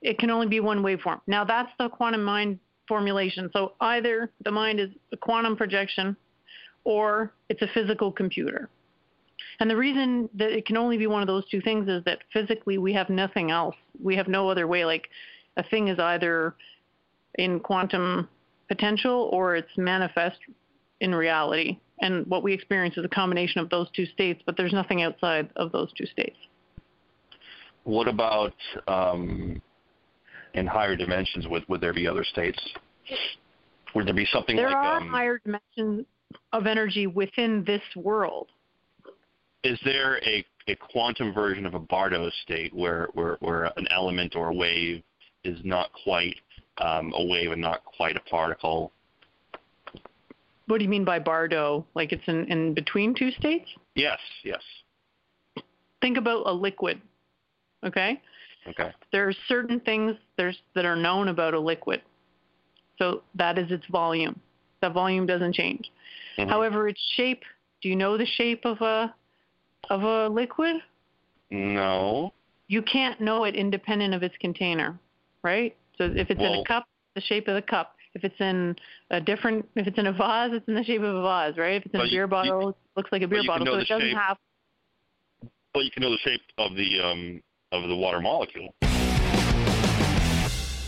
it 0.00 0.18
can 0.18 0.30
only 0.30 0.46
be 0.46 0.60
one 0.60 0.82
waveform. 0.82 1.20
Now 1.26 1.44
that's 1.44 1.70
the 1.78 1.88
quantum 1.88 2.24
mind 2.24 2.58
formulation. 2.88 3.50
So 3.52 3.74
either 3.80 4.30
the 4.44 4.50
mind 4.50 4.80
is 4.80 4.90
a 5.12 5.16
quantum 5.16 5.56
projection 5.56 6.16
or 6.84 7.32
it's 7.48 7.62
a 7.62 7.68
physical 7.74 8.10
computer. 8.10 8.68
And 9.60 9.70
the 9.70 9.76
reason 9.76 10.28
that 10.34 10.50
it 10.50 10.66
can 10.66 10.76
only 10.76 10.96
be 10.96 11.06
one 11.06 11.22
of 11.22 11.28
those 11.28 11.48
two 11.48 11.60
things 11.60 11.88
is 11.88 12.02
that 12.04 12.20
physically 12.32 12.78
we 12.78 12.92
have 12.94 13.08
nothing 13.10 13.50
else. 13.50 13.76
We 14.02 14.16
have 14.16 14.28
no 14.28 14.48
other 14.48 14.66
way. 14.66 14.84
Like 14.84 15.08
a 15.56 15.62
thing 15.62 15.88
is 15.88 15.98
either 15.98 16.54
in 17.36 17.60
quantum 17.60 18.28
potential 18.68 19.28
or 19.32 19.56
it's 19.56 19.76
manifest 19.76 20.38
in 21.02 21.14
reality. 21.14 21.78
And 22.00 22.26
what 22.26 22.42
we 22.42 22.52
experience 22.52 22.96
is 22.96 23.04
a 23.04 23.08
combination 23.08 23.60
of 23.60 23.68
those 23.68 23.88
two 23.94 24.06
states, 24.06 24.42
but 24.46 24.56
there's 24.56 24.72
nothing 24.72 25.02
outside 25.02 25.50
of 25.56 25.70
those 25.70 25.92
two 25.92 26.06
states. 26.06 26.36
What 27.84 28.08
about 28.08 28.54
um, 28.88 29.60
in 30.54 30.66
higher 30.66 30.96
dimensions? 30.96 31.46
Would 31.48 31.68
would 31.68 31.80
there 31.80 31.92
be 31.92 32.06
other 32.06 32.24
states? 32.24 32.58
Would 33.94 34.06
there 34.06 34.14
be 34.14 34.26
something 34.32 34.56
There 34.56 34.66
like 34.66 34.74
There 34.74 34.82
are 34.82 35.00
um, 35.00 35.08
higher 35.08 35.38
dimensions 35.44 36.06
of 36.52 36.66
energy 36.66 37.06
within 37.06 37.64
this 37.64 37.82
world. 37.94 38.48
is 39.64 39.78
there 39.84 40.18
a, 40.26 40.44
a 40.68 40.74
quantum 40.76 41.32
version 41.32 41.66
of 41.66 41.74
a 41.74 41.78
Bardo 41.78 42.30
state 42.42 42.74
where, 42.74 43.08
where, 43.14 43.36
where 43.40 43.64
an 43.76 43.86
element 43.90 44.34
or 44.34 44.48
a 44.48 44.54
wave 44.54 45.02
is 45.44 45.58
not 45.64 45.90
quite 46.04 46.36
um, 46.78 47.12
a 47.14 47.24
wave 47.24 47.52
and 47.52 47.60
not 47.60 47.84
quite 47.84 48.16
a 48.16 48.20
particle? 48.20 48.92
What 50.72 50.78
do 50.78 50.84
you 50.84 50.90
mean 50.90 51.04
by 51.04 51.18
Bardo? 51.18 51.84
Like 51.94 52.12
it's 52.12 52.26
in, 52.26 52.50
in 52.50 52.72
between 52.72 53.14
two 53.14 53.30
states? 53.32 53.68
Yes, 53.94 54.18
yes. 54.42 54.62
Think 56.00 56.16
about 56.16 56.46
a 56.46 56.50
liquid. 56.50 56.98
Okay? 57.84 58.18
Okay. 58.66 58.90
There 59.12 59.28
are 59.28 59.34
certain 59.48 59.80
things 59.80 60.16
there's 60.38 60.56
that 60.74 60.86
are 60.86 60.96
known 60.96 61.28
about 61.28 61.52
a 61.52 61.60
liquid. 61.60 62.00
So 62.96 63.22
that 63.34 63.58
is 63.58 63.70
its 63.70 63.84
volume. 63.88 64.40
That 64.80 64.94
volume 64.94 65.26
doesn't 65.26 65.52
change. 65.52 65.92
Mhm. 66.38 66.48
However, 66.48 66.88
its 66.88 67.02
shape, 67.16 67.42
do 67.82 67.90
you 67.90 67.96
know 67.96 68.16
the 68.16 68.24
shape 68.24 68.64
of 68.64 68.80
a 68.80 69.14
of 69.90 70.04
a 70.04 70.28
liquid? 70.30 70.76
No. 71.50 72.32
You 72.68 72.80
can't 72.80 73.20
know 73.20 73.44
it 73.44 73.54
independent 73.54 74.14
of 74.14 74.22
its 74.22 74.38
container, 74.38 74.98
right? 75.42 75.76
So 75.98 76.04
if 76.04 76.30
it's 76.30 76.40
in 76.40 76.54
a 76.54 76.64
cup, 76.64 76.88
the 77.14 77.20
shape 77.20 77.46
of 77.46 77.56
the 77.56 77.60
cup. 77.60 77.94
If 78.14 78.24
it's 78.24 78.40
in 78.40 78.76
a 79.10 79.20
different, 79.20 79.66
if 79.74 79.86
it's 79.86 79.98
in 79.98 80.06
a 80.06 80.12
vase, 80.12 80.50
it's 80.52 80.68
in 80.68 80.74
the 80.74 80.84
shape 80.84 81.00
of 81.00 81.14
a 81.14 81.22
vase, 81.22 81.56
right? 81.56 81.76
If 81.76 81.86
it's 81.86 81.94
in 81.94 82.00
But 82.00 82.04
a 82.08 82.10
you- 82.10 82.16
beer 82.18 82.26
bottle, 82.26 82.68
it 82.70 82.76
looks 82.94 83.10
like 83.10 83.22
a 83.22 83.28
beer 83.28 83.42
bottle. 83.46 83.64
know 83.64 83.72
So 83.72 83.76
the 83.78 83.82
it 83.82 83.88
doesn't 83.88 84.08
shape. 84.08 84.16
have 84.18 84.36
Well, 85.74 85.82
you 85.82 85.90
can 85.90 86.02
know 86.02 86.10
the 86.10 86.18
shape 86.18 86.42
of 86.58 86.74
the 86.76 87.00
um, 87.00 87.42
of 87.72 87.88
the 87.88 87.96
water 87.96 88.20
molecule. 88.20 88.74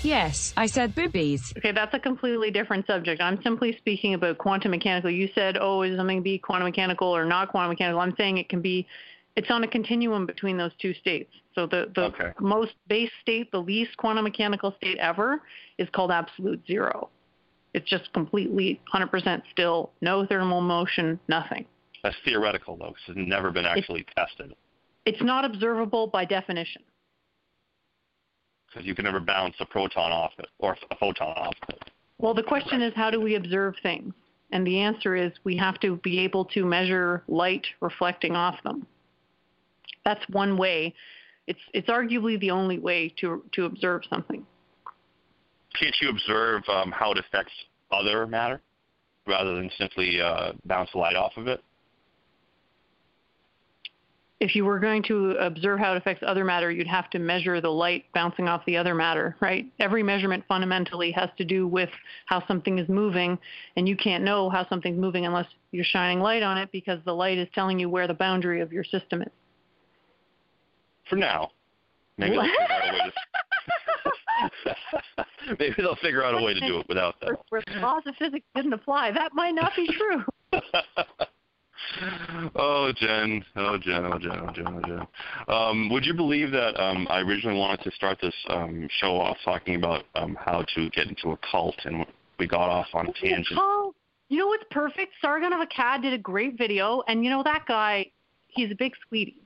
Yes, 0.02 0.52
I 0.58 0.66
said 0.66 0.94
boobies. 0.94 1.54
Okay, 1.56 1.72
that's 1.72 1.94
a 1.94 1.98
completely 1.98 2.50
different 2.50 2.86
subject. 2.86 3.22
I'm 3.22 3.42
simply 3.42 3.74
speaking 3.78 4.12
about 4.12 4.36
quantum 4.36 4.72
mechanical. 4.72 5.10
You 5.10 5.30
said, 5.34 5.56
oh, 5.58 5.80
is 5.80 5.96
something 5.96 6.22
be 6.22 6.36
quantum 6.38 6.66
mechanical 6.66 7.08
or 7.08 7.24
not 7.24 7.48
quantum 7.48 7.70
mechanical? 7.70 8.00
I'm 8.02 8.14
saying 8.18 8.36
it 8.36 8.50
can 8.50 8.60
be, 8.60 8.86
it's 9.34 9.50
on 9.50 9.64
a 9.64 9.66
continuum 9.66 10.26
between 10.26 10.58
those 10.58 10.72
two 10.78 10.92
states. 10.92 11.32
So 11.54 11.66
the, 11.66 11.90
the 11.94 12.02
Okay. 12.02 12.32
most 12.38 12.74
base 12.86 13.10
state, 13.22 13.50
the 13.50 13.62
least 13.62 13.96
quantum 13.96 14.24
mechanical 14.24 14.74
state 14.76 14.98
ever, 14.98 15.40
is 15.78 15.88
called 15.88 16.10
absolute 16.10 16.60
zero. 16.66 17.08
It's 17.74 17.88
just 17.88 18.12
completely 18.12 18.80
100% 18.92 19.42
still, 19.50 19.90
no 20.00 20.24
thermal 20.24 20.60
motion, 20.60 21.18
nothing. 21.28 21.66
That's 22.02 22.16
theoretical, 22.24 22.76
though, 22.76 22.92
'cause 22.92 23.08
it's 23.08 23.16
never 23.16 23.50
been 23.50 23.66
actually 23.66 24.04
tested. 24.16 24.54
It's 25.04 25.20
not 25.20 25.44
observable 25.44 26.06
by 26.06 26.24
definition. 26.24 26.82
Because 28.66 28.86
you 28.86 28.94
can 28.94 29.04
never 29.04 29.20
bounce 29.20 29.56
a 29.60 29.66
proton 29.66 30.12
off 30.12 30.32
it 30.38 30.48
or 30.58 30.76
a 30.90 30.96
photon 30.96 31.36
off 31.36 31.54
it. 31.68 31.90
Well, 32.18 32.34
the 32.34 32.42
question 32.42 32.80
is, 32.80 32.94
how 32.94 33.10
do 33.10 33.20
we 33.20 33.34
observe 33.34 33.76
things? 33.82 34.14
And 34.52 34.66
the 34.66 34.80
answer 34.80 35.16
is, 35.16 35.32
we 35.42 35.56
have 35.56 35.80
to 35.80 35.96
be 35.96 36.20
able 36.20 36.44
to 36.46 36.64
measure 36.64 37.24
light 37.26 37.66
reflecting 37.80 38.36
off 38.36 38.62
them. 38.62 38.86
That's 40.04 40.26
one 40.28 40.56
way. 40.56 40.94
It's 41.46 41.60
it's 41.72 41.88
arguably 41.88 42.38
the 42.38 42.50
only 42.50 42.78
way 42.78 43.08
to 43.20 43.42
to 43.52 43.64
observe 43.64 44.04
something. 44.08 44.46
Can't 45.78 45.94
you 46.00 46.10
observe 46.10 46.62
um, 46.68 46.92
how 46.92 47.12
it 47.12 47.18
affects 47.18 47.52
other 47.90 48.26
matter 48.26 48.60
rather 49.26 49.54
than 49.54 49.70
simply 49.78 50.20
uh, 50.20 50.52
bounce 50.64 50.90
the 50.92 50.98
light 50.98 51.16
off 51.16 51.32
of 51.36 51.48
it? 51.48 51.62
if 54.44 54.54
you 54.54 54.64
were 54.64 54.78
going 54.78 55.02
to 55.02 55.30
observe 55.40 55.78
how 55.78 55.94
it 55.94 55.96
affects 55.96 56.22
other 56.26 56.44
matter, 56.44 56.70
you'd 56.70 56.86
have 56.86 57.08
to 57.08 57.18
measure 57.18 57.62
the 57.62 57.70
light 57.70 58.04
bouncing 58.12 58.46
off 58.46 58.62
the 58.66 58.76
other 58.76 58.94
matter, 58.94 59.36
right? 59.40 59.66
Every 59.78 60.02
measurement 60.02 60.44
fundamentally 60.46 61.12
has 61.12 61.30
to 61.38 61.44
do 61.46 61.66
with 61.66 61.88
how 62.26 62.46
something 62.46 62.78
is 62.78 62.86
moving, 62.88 63.38
and 63.76 63.88
you 63.88 63.96
can't 63.96 64.22
know 64.22 64.50
how 64.50 64.68
something's 64.68 64.98
moving 64.98 65.24
unless 65.24 65.46
you're 65.70 65.84
shining 65.84 66.20
light 66.20 66.42
on 66.42 66.58
it 66.58 66.70
because 66.72 66.98
the 67.06 67.12
light 67.14 67.38
is 67.38 67.48
telling 67.54 67.78
you 67.78 67.88
where 67.88 68.06
the 68.06 68.14
boundary 68.14 68.60
of 68.60 68.70
your 68.70 68.84
system 68.84 69.22
is. 69.22 69.32
For 71.08 71.16
now. 71.16 71.50
Maybe 72.18 72.36
out 72.36 72.44
a 72.44 72.92
way 72.92 72.98
to 72.98 73.12
Maybe 75.58 75.74
they'll 75.78 75.96
figure 75.96 76.24
out 76.24 76.34
a 76.34 76.42
way 76.42 76.54
to 76.54 76.60
do 76.60 76.80
it 76.80 76.88
without 76.88 77.14
that. 77.20 77.38
Where 77.50 77.62
the 77.66 77.80
laws 77.80 78.02
of 78.06 78.14
physics 78.16 78.46
didn't 78.54 78.72
apply. 78.72 79.12
That 79.12 79.32
might 79.34 79.54
not 79.54 79.72
be 79.76 79.86
true. 79.86 80.24
oh, 82.54 82.92
Jen. 82.96 83.44
Oh, 83.56 83.78
Jen. 83.78 84.04
Oh, 84.04 84.18
Jen. 84.18 84.40
Oh, 84.40 84.52
Jen. 84.52 84.66
Oh, 84.66 84.80
Jen. 84.86 85.06
Um, 85.48 85.90
would 85.90 86.04
you 86.04 86.14
believe 86.14 86.50
that 86.50 86.80
um, 86.80 87.06
I 87.10 87.20
originally 87.20 87.58
wanted 87.58 87.82
to 87.84 87.90
start 87.92 88.18
this 88.20 88.34
um, 88.48 88.88
show 89.00 89.16
off 89.16 89.36
talking 89.44 89.76
about 89.76 90.04
um, 90.14 90.36
how 90.40 90.64
to 90.74 90.90
get 90.90 91.08
into 91.08 91.30
a 91.30 91.38
cult, 91.50 91.76
and 91.84 92.04
we 92.38 92.46
got 92.46 92.68
off 92.68 92.88
on 92.94 93.06
a 93.06 93.12
tangent. 93.12 93.58
Oh, 93.58 93.94
you 94.28 94.38
know 94.38 94.48
what's 94.48 94.64
perfect? 94.70 95.12
Sargon 95.20 95.52
of 95.52 95.66
Akkad 95.66 96.02
did 96.02 96.12
a 96.12 96.18
great 96.18 96.56
video, 96.58 97.02
and 97.08 97.24
you 97.24 97.30
know 97.30 97.42
that 97.42 97.64
guy, 97.66 98.10
he's 98.48 98.70
a 98.70 98.76
big 98.76 98.92
sweetie. 99.08 99.36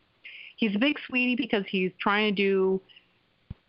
He's 0.57 0.75
a 0.75 0.79
big 0.79 0.97
sweetie 1.07 1.37
because 1.37 1.65
he's 1.69 1.93
trying 2.01 2.35
to 2.35 2.43
do, 2.43 2.81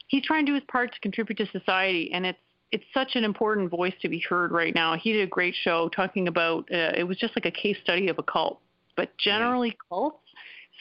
he's 0.10 0.24
trying 0.24 0.46
to 0.46 0.52
do 0.52 0.56
his 0.56 0.64
part 0.70 0.94
to 0.94 1.00
contribute 1.00 1.38
to 1.38 1.48
society, 1.58 2.12
and 2.12 2.26
it's 2.26 2.40
it's 2.72 2.84
such 2.94 3.16
an 3.16 3.24
important 3.24 3.72
voice 3.72 3.96
to 4.02 4.10
be 4.10 4.20
heard 4.20 4.52
right 4.52 4.76
now. 4.76 4.96
He 4.96 5.12
did 5.12 5.24
a 5.24 5.28
great 5.28 5.56
show 5.56 5.90
talking 5.90 6.28
about 6.28 6.68
uh, 6.72 6.92
it 6.96 7.08
was 7.08 7.18
just 7.18 7.36
like 7.36 7.46
a 7.46 7.52
case 7.52 7.78
study 7.82 8.10
of 8.10 8.20
a 8.20 8.24
cult, 8.24 8.60
but 8.96 9.18
generally 9.18 9.76
cults 9.90 10.20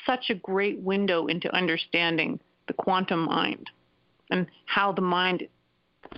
such 0.04 0.30
a 0.30 0.34
great 0.34 0.78
window 0.80 1.26
into 1.26 1.54
understanding 1.54 2.38
the 2.66 2.74
quantum 2.74 3.24
mind 3.24 3.70
and 4.30 4.46
how 4.66 4.92
the 4.92 5.00
mind 5.00 5.46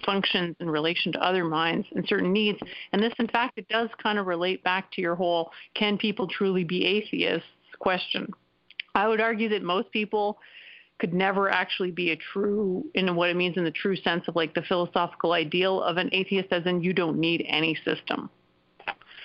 functions 0.05 0.57
in 0.61 0.68
relation 0.68 1.12
to 1.12 1.25
other 1.25 1.44
minds 1.44 1.87
and 1.94 2.07
certain 2.07 2.33
needs. 2.33 2.59
And 2.92 3.03
this, 3.03 3.12
in 3.18 3.29
fact, 3.29 3.57
it 3.57 3.68
does 3.68 3.88
kind 4.03 4.18
of 4.18 4.27
relate 4.27 4.62
back 4.64 4.90
to 4.92 5.01
your 5.01 5.14
whole 5.14 5.53
"can 5.75 5.99
people 5.99 6.27
truly 6.27 6.64
be 6.64 6.85
atheists?" 6.85 7.46
question. 7.79 8.29
I 8.94 9.07
would 9.09 9.20
argue 9.20 9.49
that 9.51 9.62
most 9.62 9.90
people 9.92 10.38
could 11.01 11.13
never 11.15 11.51
actually 11.51 11.91
be 11.91 12.11
a 12.13 12.17
true 12.17 12.85
in 12.95 13.17
what 13.17 13.31
it 13.31 13.37
means 13.37 13.57
in 13.57 13.65
the 13.65 13.71
true 13.71 13.97
sense 13.97 14.29
of 14.29 14.37
like 14.37 14.55
the 14.55 14.63
philosophical 14.63 15.33
ideal 15.33 15.83
of 15.83 15.97
an 15.97 16.11
atheist 16.13 16.53
as 16.53 16.65
in 16.67 16.81
you 16.83 16.93
don't 16.93 17.19
need 17.19 17.45
any 17.49 17.75
system 17.85 18.31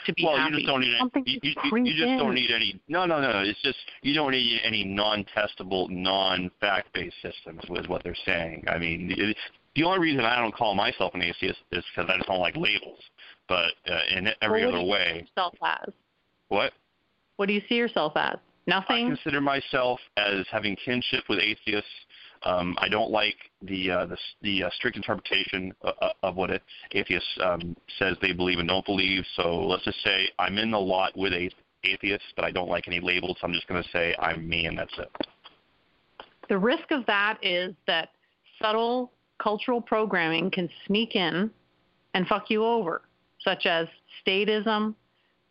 to 0.06 0.14
be 0.14 0.24
well, 0.24 0.38
happy. 0.38 0.52
you 0.54 0.58
just 0.60 0.68
don't 0.68 0.82
need 0.82 0.96
Something 0.98 1.24
any, 1.28 1.40
you, 1.44 1.54
you, 1.64 1.86
you 1.86 1.94
just 1.94 2.08
creep 2.08 2.20
don't 2.20 2.34
need 2.36 2.52
any. 2.52 2.80
No, 2.88 3.06
no, 3.06 3.20
no. 3.20 3.40
It's 3.42 3.62
just 3.62 3.78
you 4.02 4.14
don't 4.14 4.32
need 4.32 4.62
any 4.64 4.84
non-testable, 4.84 5.90
non-fact-based 5.90 7.16
systems. 7.22 7.62
Is 7.70 7.88
what 7.88 8.04
they're 8.04 8.16
saying. 8.26 8.66
I 8.68 8.78
mean, 8.78 9.14
it, 9.18 9.36
the 9.76 9.84
only 9.84 10.00
reason 10.00 10.24
I 10.24 10.40
don't 10.42 10.54
call 10.56 10.76
myself 10.76 11.14
an 11.16 11.22
atheist 11.22 11.60
is 11.72 11.84
because 11.96 12.10
I 12.10 12.18
just 12.18 12.28
don't 12.28 12.40
like 12.40 12.56
labels. 12.56 13.00
But 13.48 13.74
uh, 13.90 14.00
in 14.16 14.28
every 14.42 14.66
Well, 14.66 14.72
what 14.72 14.76
other 14.76 14.82
do 14.82 14.86
you 14.86 14.92
way, 14.92 15.14
see 15.14 15.20
yourself 15.36 15.54
as? 15.64 15.94
what? 16.50 16.74
What 17.38 17.48
do 17.48 17.54
you 17.54 17.62
see 17.68 17.76
yourself 17.76 18.14
as? 18.16 18.38
I 18.68 19.16
consider 19.16 19.42
myself 19.42 20.00
as 20.18 20.46
having 20.52 20.76
kinship 20.84 21.24
with 21.30 21.40
atheists. 21.40 21.90
Um, 22.44 22.76
I 22.80 22.90
don't 22.90 23.12
like 23.12 23.36
the 23.62 23.92
uh, 23.92 24.06
the, 24.06 24.18
the 24.42 24.64
uh, 24.64 24.70
strict 24.76 24.98
interpretation 24.98 25.74
of, 25.82 25.94
of 26.24 26.36
what 26.36 26.52
an 26.52 26.60
atheist 26.92 27.26
um, 27.44 27.76
says 27.98 28.18
they 28.22 28.34
believe 28.34 28.60
and 28.60 28.68
don't 28.68 28.86
believe. 28.86 29.24
So 29.36 29.66
let's 29.66 29.84
just 29.84 30.02
say 30.04 30.30
I'm 30.40 30.58
in 30.58 30.72
the 30.72 30.80
lot 30.80 31.16
with 31.18 31.34
a- 31.34 31.52
atheists, 31.84 32.28
but 32.36 32.46
I 32.46 32.52
don't 32.52 32.70
like 32.70 32.88
any 32.88 33.00
labels. 33.00 33.38
I'm 33.44 33.54
just 33.54 33.68
going 33.68 33.82
to 33.82 33.90
say 33.90 34.16
I'm 34.20 34.48
me, 34.48 34.66
and 34.66 34.78
that's 34.78 34.94
it. 34.98 35.10
The 36.50 36.58
risk 36.58 36.92
of 36.92 37.06
that 37.08 37.40
is 37.42 37.74
that 37.88 38.10
subtle 38.62 39.12
cultural 39.40 39.82
programming 39.82 40.52
can 40.52 40.70
sneak 40.86 41.16
in 41.16 41.50
and 42.14 42.28
fuck 42.28 42.50
you 42.50 42.64
over, 42.64 43.02
such 43.44 43.66
as 43.66 43.88
statism, 44.26 44.96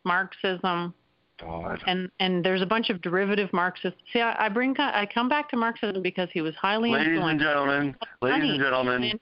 Marxism, 0.05 0.95
God. 1.41 1.83
and 1.87 2.11
and 2.21 2.45
there's 2.45 2.63
a 2.63 2.67
bunch 2.67 2.91
of 2.91 3.01
derivative 3.03 3.53
Marxists. 3.53 3.99
See, 4.13 4.21
I, 4.21 4.47
I 4.47 4.49
bring 4.49 4.75
I 4.79 5.07
come 5.13 5.29
back 5.29 5.49
to 5.51 5.57
Marxism 5.57 6.03
because 6.03 6.29
he 6.33 6.41
was 6.41 6.55
highly 6.55 6.91
Ladies 6.91 7.07
and 7.09 7.17
influential. 7.17 7.47
gentlemen, 7.47 7.97
ladies 8.23 8.51
and 8.51 8.61
gentlemen, 8.61 9.21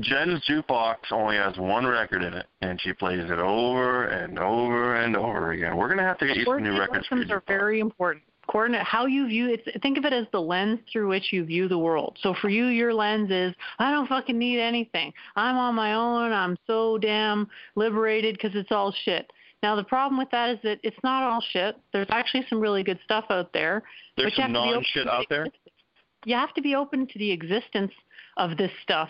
Jen's 0.00 0.44
jukebox 0.48 0.96
only 1.12 1.36
has 1.36 1.56
one 1.56 1.86
record 1.86 2.22
in 2.22 2.34
it, 2.34 2.46
and 2.62 2.80
she 2.80 2.92
plays 2.92 3.24
it 3.30 3.38
over 3.38 4.06
and 4.06 4.38
over 4.38 4.96
and 4.96 5.16
over 5.16 5.52
again. 5.52 5.76
We're 5.76 5.88
going 5.88 5.98
to 5.98 6.04
have 6.04 6.18
to 6.18 6.26
get 6.26 6.36
you 6.36 6.44
some 6.44 6.62
new 6.62 6.78
records 6.78 7.04
systems 7.04 7.30
are 7.30 7.42
very 7.46 7.80
important. 7.80 8.24
Coordinate 8.46 8.82
how 8.82 9.06
you 9.06 9.26
view 9.26 9.48
it. 9.48 9.66
Think 9.80 9.96
of 9.96 10.04
it 10.04 10.12
as 10.12 10.26
the 10.32 10.40
lens 10.40 10.78
through 10.92 11.08
which 11.08 11.32
you 11.32 11.44
view 11.44 11.66
the 11.66 11.78
world. 11.78 12.18
So 12.20 12.34
for 12.42 12.50
you, 12.50 12.66
your 12.66 12.92
lens 12.92 13.30
is 13.30 13.54
I 13.78 13.90
don't 13.90 14.06
fucking 14.06 14.36
need 14.36 14.60
anything. 14.60 15.12
I'm 15.34 15.56
on 15.56 15.74
my 15.74 15.94
own. 15.94 16.30
I'm 16.32 16.58
so 16.66 16.98
damn 16.98 17.48
liberated 17.74 18.34
because 18.34 18.54
it's 18.54 18.70
all 18.70 18.92
shit. 19.04 19.30
Now 19.64 19.74
the 19.74 19.82
problem 19.82 20.18
with 20.18 20.28
that 20.30 20.50
is 20.50 20.58
that 20.62 20.78
it's 20.82 21.02
not 21.02 21.22
all 21.22 21.40
shit. 21.40 21.74
There's 21.90 22.06
actually 22.10 22.44
some 22.50 22.60
really 22.60 22.82
good 22.82 22.98
stuff 23.02 23.24
out 23.30 23.50
there. 23.54 23.82
There's 24.14 24.36
some 24.36 24.52
have 24.52 24.52
to 24.52 24.52
be 24.52 24.58
open 24.58 24.74
non-shit 24.74 25.08
out 25.08 25.26
there? 25.30 25.46
You 26.26 26.34
have 26.34 26.52
to 26.52 26.60
be 26.60 26.74
open 26.74 27.06
to 27.06 27.18
the 27.18 27.30
existence 27.30 27.90
of 28.36 28.58
this 28.58 28.70
stuff. 28.82 29.08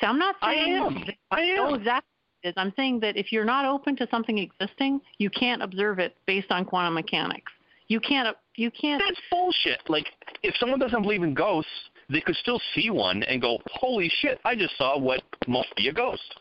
So 0.00 0.08
I'm 0.08 0.18
not 0.18 0.34
saying 0.42 0.74
I 0.74 0.86
am. 0.86 1.04
I 1.30 1.54
know 1.54 1.68
am. 1.68 1.74
exactly 1.74 2.10
what 2.18 2.42
it 2.42 2.48
is. 2.48 2.54
I'm 2.56 2.72
saying 2.74 2.98
that 2.98 3.16
if 3.16 3.30
you're 3.30 3.44
not 3.44 3.64
open 3.64 3.94
to 3.98 4.08
something 4.10 4.38
existing, 4.38 5.02
you 5.18 5.30
can't 5.30 5.62
observe 5.62 6.00
it 6.00 6.16
based 6.26 6.50
on 6.50 6.64
quantum 6.64 6.94
mechanics. 6.94 7.52
You 7.86 8.00
can't. 8.00 8.36
You 8.56 8.72
can't. 8.72 9.00
That's 9.06 9.20
bullshit. 9.30 9.88
Like, 9.88 10.06
if 10.42 10.56
someone 10.58 10.80
doesn't 10.80 11.02
believe 11.02 11.22
in 11.22 11.32
ghosts, 11.32 11.70
they 12.10 12.20
could 12.20 12.34
still 12.34 12.60
see 12.74 12.90
one 12.90 13.22
and 13.22 13.40
go, 13.40 13.58
"Holy 13.70 14.10
shit! 14.20 14.40
I 14.44 14.56
just 14.56 14.76
saw 14.76 14.98
what 14.98 15.22
must 15.46 15.72
be 15.76 15.86
a 15.86 15.92
ghost." 15.92 16.40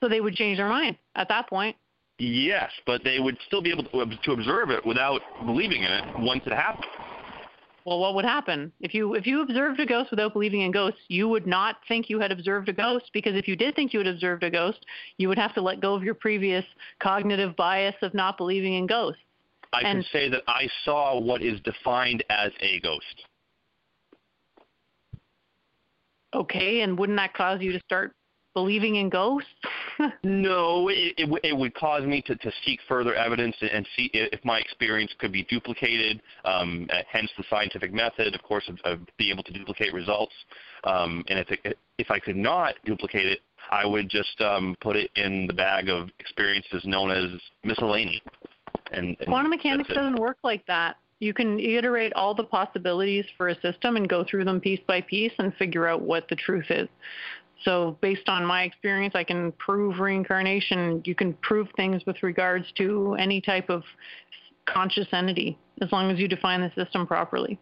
So 0.00 0.08
they 0.08 0.20
would 0.20 0.34
change 0.34 0.58
their 0.58 0.68
mind 0.68 0.96
at 1.14 1.28
that 1.28 1.48
point. 1.48 1.76
Yes, 2.20 2.70
but 2.84 3.02
they 3.02 3.18
would 3.18 3.38
still 3.46 3.62
be 3.62 3.72
able 3.72 3.84
to, 3.84 4.18
to 4.24 4.32
observe 4.32 4.68
it 4.68 4.84
without 4.84 5.22
believing 5.46 5.82
in 5.84 5.90
it 5.90 6.04
once 6.18 6.42
it 6.44 6.52
happened. 6.52 6.84
Well, 7.86 7.98
what 7.98 8.14
would 8.14 8.26
happen 8.26 8.70
if 8.80 8.92
you 8.92 9.14
if 9.14 9.26
you 9.26 9.40
observed 9.40 9.80
a 9.80 9.86
ghost 9.86 10.10
without 10.10 10.34
believing 10.34 10.60
in 10.60 10.70
ghosts? 10.70 11.00
You 11.08 11.28
would 11.28 11.46
not 11.46 11.76
think 11.88 12.10
you 12.10 12.20
had 12.20 12.30
observed 12.30 12.68
a 12.68 12.74
ghost 12.74 13.06
because 13.14 13.34
if 13.36 13.48
you 13.48 13.56
did 13.56 13.74
think 13.74 13.94
you 13.94 14.00
had 14.00 14.06
observed 14.06 14.42
a 14.42 14.50
ghost, 14.50 14.84
you 15.16 15.28
would 15.28 15.38
have 15.38 15.54
to 15.54 15.62
let 15.62 15.80
go 15.80 15.94
of 15.94 16.02
your 16.02 16.12
previous 16.12 16.64
cognitive 17.02 17.56
bias 17.56 17.94
of 18.02 18.12
not 18.12 18.36
believing 18.36 18.74
in 18.74 18.86
ghosts. 18.86 19.22
I 19.72 19.80
And- 19.80 20.04
can 20.04 20.12
say 20.12 20.28
that 20.28 20.42
I 20.46 20.68
saw 20.84 21.18
what 21.18 21.42
is 21.42 21.58
defined 21.60 22.22
as 22.28 22.52
a 22.60 22.80
ghost. 22.80 23.24
Okay, 26.34 26.82
and 26.82 26.98
wouldn't 26.98 27.16
that 27.16 27.32
cause 27.32 27.62
you 27.62 27.72
to 27.72 27.80
start 27.86 28.14
believing 28.60 28.96
in 28.96 29.08
ghosts? 29.08 29.48
No, 30.22 30.88
it, 30.88 31.14
it, 31.18 31.26
w- 31.26 31.40
it 31.44 31.54
would 31.54 31.74
cause 31.74 32.04
me 32.04 32.22
to, 32.22 32.34
to 32.34 32.50
seek 32.64 32.80
further 32.88 33.14
evidence 33.14 33.54
and- 33.60 33.70
and 33.70 33.86
see 33.96 34.10
if 34.14 34.42
my 34.46 34.58
experience 34.58 35.12
could 35.18 35.30
be 35.30 35.42
duplicated, 35.44 36.22
um, 36.46 36.88
uh, 36.90 37.02
hence 37.06 37.30
the 37.36 37.44
scientific 37.50 37.92
method, 37.92 38.34
of 38.34 38.42
course, 38.42 38.66
of, 38.68 38.78
of 38.84 39.00
being 39.18 39.32
able 39.32 39.42
to 39.42 39.52
duplicate 39.52 39.92
results. 39.92 40.32
Um, 40.84 41.22
and 41.28 41.38
if, 41.38 41.50
it, 41.50 41.78
if 41.98 42.10
I 42.10 42.18
could 42.18 42.36
not 42.36 42.76
duplicate 42.86 43.26
it, 43.26 43.40
I 43.70 43.84
would 43.84 44.08
just 44.08 44.40
um, 44.40 44.74
put 44.80 44.96
it 44.96 45.10
in 45.16 45.46
the 45.46 45.52
bag 45.52 45.90
of 45.90 46.08
experiences 46.18 46.82
known 46.84 47.10
as 47.10 47.38
miscellany. 47.62 48.22
And, 48.92 49.16
and 49.20 49.28
Quantum 49.28 49.50
mechanics 49.50 49.90
doesn't 49.92 50.18
work 50.18 50.38
like 50.42 50.64
that. 50.66 50.96
You 51.18 51.34
can 51.34 51.60
iterate 51.60 52.14
all 52.14 52.34
the 52.34 52.44
possibilities 52.44 53.26
for 53.36 53.48
a 53.48 53.60
system 53.60 53.96
and 53.96 54.08
go 54.08 54.24
through 54.24 54.44
them 54.46 54.58
piece 54.58 54.80
by 54.86 55.02
piece 55.02 55.32
and 55.38 55.54
figure 55.56 55.86
out 55.86 56.00
what 56.00 56.26
the 56.28 56.36
truth 56.36 56.70
is. 56.70 56.88
So, 57.64 57.98
based 58.00 58.28
on 58.28 58.44
my 58.44 58.62
experience, 58.62 59.14
I 59.14 59.24
can 59.24 59.52
prove 59.52 60.00
reincarnation. 60.00 61.02
You 61.04 61.14
can 61.14 61.34
prove 61.34 61.68
things 61.76 62.02
with 62.06 62.22
regards 62.22 62.66
to 62.78 63.16
any 63.18 63.40
type 63.40 63.68
of 63.68 63.82
conscious 64.66 65.06
entity 65.12 65.58
as 65.82 65.92
long 65.92 66.10
as 66.10 66.18
you 66.18 66.28
define 66.28 66.60
the 66.60 66.72
system 66.74 67.06
properly. 67.06 67.58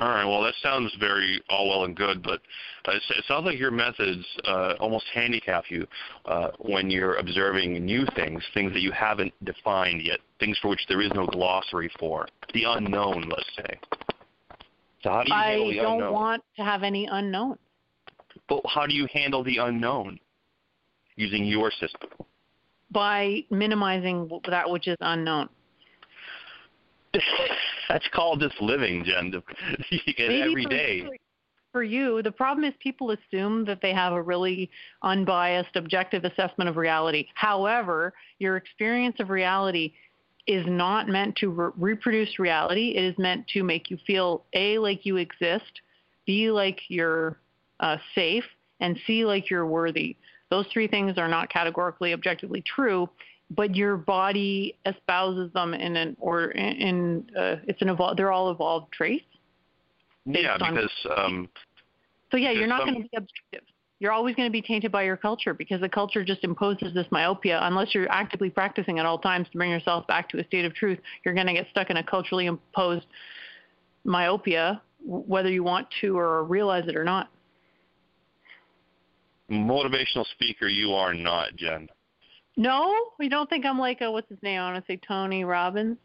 All 0.00 0.08
right. 0.08 0.24
Well, 0.24 0.42
that 0.42 0.54
sounds 0.62 0.94
very 1.00 1.42
all 1.48 1.68
well 1.68 1.84
and 1.84 1.96
good, 1.96 2.22
but 2.22 2.40
uh, 2.86 2.92
it, 2.92 3.02
it 3.16 3.24
sounds 3.26 3.46
like 3.46 3.58
your 3.58 3.72
methods 3.72 4.24
uh, 4.44 4.74
almost 4.78 5.06
handicap 5.12 5.64
you 5.70 5.86
uh, 6.24 6.50
when 6.60 6.88
you're 6.88 7.16
observing 7.16 7.84
new 7.84 8.06
things, 8.14 8.42
things 8.54 8.72
that 8.74 8.80
you 8.80 8.92
haven't 8.92 9.32
defined 9.44 10.02
yet, 10.02 10.20
things 10.38 10.56
for 10.62 10.68
which 10.68 10.84
there 10.88 11.00
is 11.00 11.10
no 11.14 11.26
glossary 11.26 11.90
for, 11.98 12.28
the 12.54 12.62
unknown, 12.64 13.28
let's 13.28 13.50
say. 13.56 13.78
So 15.02 15.10
how 15.10 15.24
do 15.24 15.30
you 15.30 15.34
handle 15.34 15.68
I 15.68 15.72
the 15.72 15.82
don't 15.82 16.12
want 16.12 16.44
to 16.56 16.62
have 16.62 16.84
any 16.84 17.08
unknowns. 17.10 17.58
But 18.48 18.62
how 18.66 18.86
do 18.86 18.94
you 18.94 19.06
handle 19.12 19.44
the 19.44 19.58
unknown 19.58 20.18
using 21.16 21.44
your 21.44 21.70
system? 21.70 22.10
by 22.90 23.44
minimizing 23.50 24.30
that 24.48 24.68
which 24.68 24.88
is 24.88 24.96
unknown. 25.00 25.48
That's 27.88 28.08
called 28.12 28.40
just 28.40 28.60
living, 28.60 29.04
Jen. 29.04 29.32
every 30.18 30.66
day. 30.66 31.02
For. 31.02 31.16
For 31.70 31.82
you, 31.82 32.22
the 32.22 32.32
problem 32.32 32.64
is 32.64 32.72
people 32.82 33.10
assume 33.10 33.66
that 33.66 33.80
they 33.82 33.92
have 33.92 34.14
a 34.14 34.22
really 34.22 34.70
unbiased, 35.02 35.76
objective 35.76 36.24
assessment 36.24 36.70
of 36.70 36.78
reality. 36.78 37.26
However, 37.34 38.14
your 38.38 38.56
experience 38.56 39.16
of 39.20 39.28
reality 39.28 39.92
is 40.46 40.64
not 40.66 41.08
meant 41.08 41.36
to 41.36 41.50
re- 41.50 41.70
reproduce 41.76 42.38
reality. 42.38 42.94
It 42.96 43.04
is 43.04 43.18
meant 43.18 43.46
to 43.48 43.62
make 43.62 43.90
you 43.90 43.98
feel 44.06 44.44
A, 44.54 44.78
like 44.78 45.04
you 45.04 45.18
exist, 45.18 45.82
B, 46.26 46.50
like 46.50 46.80
you're 46.88 47.38
uh, 47.80 47.96
safe, 48.14 48.44
and 48.80 48.98
see 49.06 49.24
like 49.24 49.50
you're 49.50 49.66
worthy. 49.66 50.16
Those 50.50 50.66
three 50.72 50.88
things 50.88 51.18
are 51.18 51.28
not 51.28 51.50
categorically 51.50 52.12
objectively 52.12 52.62
true, 52.62 53.08
but 53.50 53.74
your 53.74 53.96
body 53.96 54.76
espouses 54.84 55.52
them 55.52 55.74
in 55.74 55.96
an 55.96 56.16
or 56.20 56.50
in, 56.52 57.30
uh, 57.36 57.56
it's 57.66 57.80
an 57.82 57.88
evolved. 57.88 58.18
They're 58.18 58.32
all 58.32 58.50
evolved 58.50 58.92
traits. 58.92 59.24
Yeah, 60.26 60.58
because 60.58 60.90
um, 61.16 61.48
So 62.30 62.36
yeah, 62.36 62.50
you're 62.50 62.66
not 62.66 62.80
some- 62.80 62.90
going 62.90 63.02
to 63.02 63.08
be 63.08 63.16
objective. 63.16 63.68
You're 64.00 64.12
always 64.12 64.36
going 64.36 64.46
to 64.46 64.52
be 64.52 64.62
tainted 64.62 64.92
by 64.92 65.02
your 65.02 65.16
culture 65.16 65.52
because 65.52 65.80
the 65.80 65.88
culture 65.88 66.22
just 66.22 66.44
imposes 66.44 66.94
this 66.94 67.06
myopia. 67.10 67.58
Unless 67.62 67.96
you're 67.96 68.08
actively 68.12 68.48
practicing 68.48 69.00
at 69.00 69.06
all 69.06 69.18
times 69.18 69.48
to 69.50 69.58
bring 69.58 69.72
yourself 69.72 70.06
back 70.06 70.28
to 70.28 70.38
a 70.38 70.44
state 70.44 70.64
of 70.64 70.72
truth, 70.72 71.00
you're 71.24 71.34
going 71.34 71.48
to 71.48 71.52
get 71.52 71.66
stuck 71.72 71.90
in 71.90 71.96
a 71.96 72.04
culturally 72.04 72.46
imposed 72.46 73.06
myopia, 74.04 74.80
whether 75.04 75.50
you 75.50 75.64
want 75.64 75.88
to 76.00 76.16
or 76.16 76.44
realize 76.44 76.86
it 76.86 76.94
or 76.94 77.02
not. 77.02 77.28
Motivational 79.50 80.26
speaker, 80.32 80.68
you 80.68 80.92
are 80.92 81.14
not, 81.14 81.56
Jen. 81.56 81.88
No, 82.56 82.94
you 83.20 83.30
don't 83.30 83.48
think 83.48 83.64
I'm 83.64 83.78
like 83.78 84.00
a 84.00 84.10
what's 84.10 84.28
his 84.28 84.42
name? 84.42 84.60
I 84.60 84.72
want 84.72 84.84
to 84.84 84.92
say 84.92 85.00
Tony 85.06 85.44
Robbins. 85.44 85.96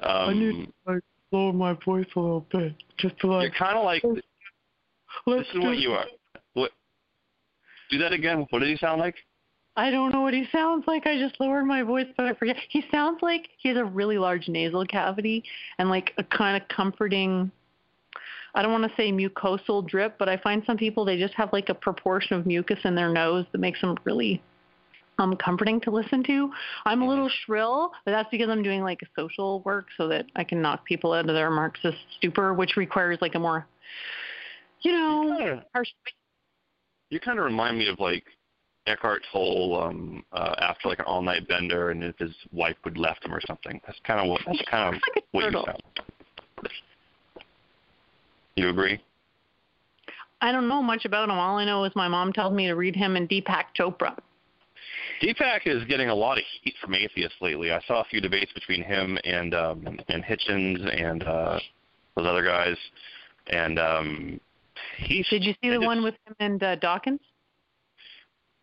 Um, 0.00 0.10
I 0.10 0.32
need 0.32 0.66
to 0.66 0.92
like 0.92 1.02
lower 1.30 1.52
my 1.52 1.76
voice 1.84 2.06
a 2.16 2.20
little 2.20 2.46
bit, 2.50 2.74
just 2.98 3.18
to 3.20 3.28
you're 3.28 3.50
kind 3.50 3.76
of 3.76 3.84
like 3.84 4.02
this 4.02 5.46
is 5.54 5.60
what 5.60 5.78
you 5.78 5.92
are. 5.92 6.06
What? 6.54 6.70
Do 7.90 7.98
that 7.98 8.12
again. 8.12 8.46
What 8.50 8.60
did 8.60 8.70
he 8.70 8.76
sound 8.78 9.00
like? 9.00 9.16
I 9.76 9.90
don't 9.90 10.12
know 10.12 10.20
what 10.20 10.34
he 10.34 10.46
sounds 10.52 10.84
like. 10.86 11.06
I 11.06 11.18
just 11.18 11.40
lowered 11.40 11.64
my 11.64 11.82
voice, 11.82 12.06
but 12.16 12.26
I 12.26 12.34
forget. 12.34 12.56
He 12.68 12.84
sounds 12.90 13.18
like 13.22 13.48
he 13.58 13.68
has 13.70 13.78
a 13.78 13.84
really 13.84 14.18
large 14.18 14.48
nasal 14.48 14.84
cavity 14.84 15.44
and 15.78 15.88
like 15.88 16.12
a 16.18 16.24
kind 16.24 16.60
of 16.60 16.68
comforting. 16.68 17.50
I 18.54 18.62
don't 18.62 18.72
want 18.72 18.84
to 18.84 18.96
say 18.96 19.10
mucosal 19.10 19.86
drip, 19.86 20.18
but 20.18 20.28
I 20.28 20.36
find 20.36 20.62
some 20.66 20.76
people 20.76 21.04
they 21.04 21.18
just 21.18 21.34
have 21.34 21.52
like 21.52 21.68
a 21.68 21.74
proportion 21.74 22.36
of 22.36 22.46
mucus 22.46 22.78
in 22.84 22.94
their 22.94 23.08
nose 23.08 23.46
that 23.52 23.58
makes 23.58 23.80
them 23.80 23.96
really 24.04 24.42
um 25.18 25.36
comforting 25.36 25.80
to 25.82 25.90
listen 25.90 26.22
to. 26.24 26.50
I'm 26.84 27.02
a 27.02 27.08
little 27.08 27.30
shrill, 27.44 27.92
but 28.04 28.12
that's 28.12 28.28
because 28.30 28.48
I'm 28.48 28.62
doing 28.62 28.82
like 28.82 29.00
social 29.16 29.60
work 29.60 29.86
so 29.96 30.08
that 30.08 30.26
I 30.36 30.44
can 30.44 30.60
knock 30.60 30.84
people 30.84 31.12
out 31.12 31.28
of 31.28 31.34
their 31.34 31.50
Marxist 31.50 31.98
stupor, 32.18 32.54
which 32.54 32.76
requires 32.76 33.18
like 33.20 33.34
a 33.34 33.38
more, 33.38 33.66
you 34.82 34.92
know, 34.92 35.36
Kinda- 35.38 35.64
harsh. 35.74 35.88
You 37.10 37.20
kind 37.20 37.38
of 37.38 37.44
remind 37.44 37.78
me 37.78 37.88
of 37.88 38.00
like 38.00 38.24
Eckhart 38.86 39.22
Tolle 39.30 39.82
um, 39.82 40.24
uh, 40.32 40.54
after 40.58 40.88
like 40.88 40.98
an 40.98 41.04
all-night 41.04 41.46
bender, 41.46 41.90
and 41.90 42.02
if 42.02 42.18
his 42.18 42.34
wife 42.52 42.76
would 42.84 42.98
left 42.98 43.24
him 43.24 43.34
or 43.34 43.40
something. 43.46 43.80
That's 43.86 43.98
kind 44.04 44.20
of 44.20 44.28
what. 44.28 44.40
That's 44.46 44.62
kind 44.68 44.96
of 44.96 45.02
Like 45.14 45.24
what 45.30 45.44
you 45.44 45.52
sound. 45.52 45.82
You 48.56 48.68
agree? 48.68 49.00
I 50.40 50.50
don't 50.50 50.68
know 50.68 50.82
much 50.82 51.04
about 51.04 51.28
him. 51.28 51.36
All 51.38 51.56
I 51.58 51.64
know 51.64 51.84
is 51.84 51.92
my 51.94 52.08
mom 52.08 52.32
tells 52.32 52.52
me 52.52 52.66
to 52.66 52.74
read 52.74 52.96
him 52.96 53.16
and 53.16 53.28
Deepak 53.28 53.66
Chopra. 53.78 54.18
Deepak 55.22 55.60
is 55.66 55.84
getting 55.84 56.08
a 56.08 56.14
lot 56.14 56.36
of 56.36 56.44
heat 56.62 56.74
from 56.82 56.94
atheists 56.94 57.36
lately. 57.40 57.70
I 57.70 57.80
saw 57.86 58.00
a 58.00 58.04
few 58.04 58.20
debates 58.20 58.52
between 58.52 58.82
him 58.82 59.16
and 59.24 59.54
um, 59.54 60.00
and 60.08 60.24
Hitchens 60.24 61.00
and 61.00 61.22
uh, 61.22 61.60
those 62.16 62.26
other 62.26 62.44
guys, 62.44 62.76
and 63.46 63.78
um, 63.78 64.40
he's. 64.96 65.28
Did 65.28 65.44
you 65.44 65.54
see 65.62 65.70
the 65.70 65.76
just- 65.76 65.86
one 65.86 66.02
with 66.02 66.14
him 66.26 66.34
and 66.40 66.62
uh, 66.62 66.74
Dawkins? 66.76 67.20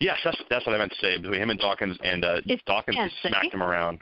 Yes, 0.02 0.18
that's 0.24 0.42
that's 0.50 0.66
what 0.66 0.76
I 0.76 0.78
meant 0.78 0.92
to 0.92 0.98
say. 1.00 1.18
Between 1.18 1.42
him 1.42 1.50
and 1.50 1.60
Dawkins, 1.60 1.98
and 2.04 2.24
uh, 2.26 2.42
It's 2.46 2.64
Dawkins 2.66 2.98
tense, 2.98 3.12
just 3.22 3.34
smacked 3.34 3.54
him 3.54 3.64
around. 3.64 4.00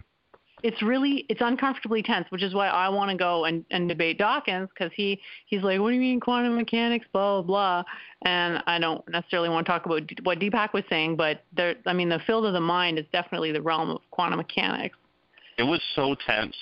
It's 0.63 0.81
really 0.81 1.25
it's 1.29 1.41
uncomfortably 1.41 2.01
tense, 2.01 2.25
which 2.29 2.41
is 2.41 2.53
why 2.53 2.67
I 2.67 2.89
want 2.89 3.11
to 3.11 3.17
go 3.17 3.45
and, 3.45 3.63
and 3.69 3.87
debate 3.87 4.17
Dawkins 4.17 4.69
because 4.73 4.91
he 4.95 5.19
he's 5.45 5.61
like, 5.61 5.79
what 5.79 5.89
do 5.89 5.95
you 5.95 6.01
mean 6.01 6.19
quantum 6.19 6.55
mechanics, 6.55 7.05
blah 7.13 7.41
blah 7.41 7.83
blah, 7.83 7.83
and 8.23 8.63
I 8.65 8.79
don't 8.79 9.07
necessarily 9.07 9.49
want 9.49 9.67
to 9.67 9.71
talk 9.71 9.85
about 9.85 10.09
what 10.23 10.39
Deepak 10.39 10.73
was 10.73 10.83
saying, 10.89 11.15
but 11.15 11.43
there, 11.55 11.75
I 11.85 11.93
mean, 11.93 12.09
the 12.09 12.19
field 12.25 12.45
of 12.45 12.53
the 12.53 12.59
mind 12.59 12.97
is 12.97 13.05
definitely 13.11 13.51
the 13.51 13.61
realm 13.61 13.91
of 13.91 14.01
quantum 14.09 14.37
mechanics. 14.37 14.97
It 15.57 15.63
was 15.63 15.81
so 15.95 16.15
tense 16.25 16.55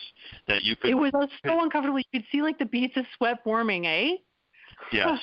that 0.47 0.63
you 0.63 0.75
could. 0.75 0.89
It 0.91 0.95
was 0.95 1.11
so 1.45 1.63
uncomfortable. 1.63 1.99
You 1.99 2.05
could 2.13 2.25
see 2.31 2.41
like 2.41 2.57
the 2.57 2.65
beads 2.65 2.93
of 2.97 3.05
sweat 3.17 3.43
forming, 3.43 3.87
eh? 3.87 4.15
Yes. 4.91 5.19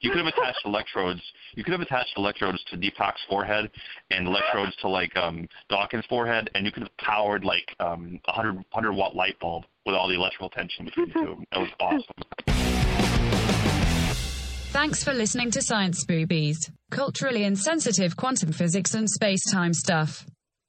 You 0.00 0.10
could 0.10 0.18
have 0.24 0.26
attached 0.28 0.60
electrodes. 0.64 1.20
You 1.54 1.62
could 1.64 1.72
have 1.72 1.80
attached 1.82 2.12
electrodes 2.16 2.62
to 2.70 2.76
Deepak's 2.76 3.20
forehead 3.28 3.70
and 4.10 4.26
electrodes 4.26 4.74
to 4.76 4.88
like 4.88 5.14
um 5.16 5.46
Dawkins' 5.68 6.06
forehead, 6.08 6.50
and 6.54 6.64
you 6.64 6.72
could 6.72 6.84
have 6.84 6.96
powered 6.96 7.44
like 7.44 7.74
um 7.80 8.18
a 8.26 8.32
hundred 8.32 8.64
hundred 8.72 8.92
watt 8.92 9.14
light 9.14 9.38
bulb 9.40 9.64
with 9.84 9.94
all 9.94 10.08
the 10.08 10.14
electrical 10.14 10.48
tension 10.50 10.86
between 10.86 11.08
the 11.08 11.14
two. 11.14 11.44
That 11.52 11.60
was 11.60 11.70
awesome. 11.80 13.20
Thanks 14.72 15.02
for 15.04 15.12
listening 15.12 15.50
to 15.50 15.62
Science 15.62 16.04
Boobies, 16.06 16.70
culturally 16.90 17.44
insensitive 17.44 18.16
quantum 18.16 18.52
physics 18.52 18.94
and 18.94 19.10
space-time 19.10 19.74
stuff. 19.74 20.24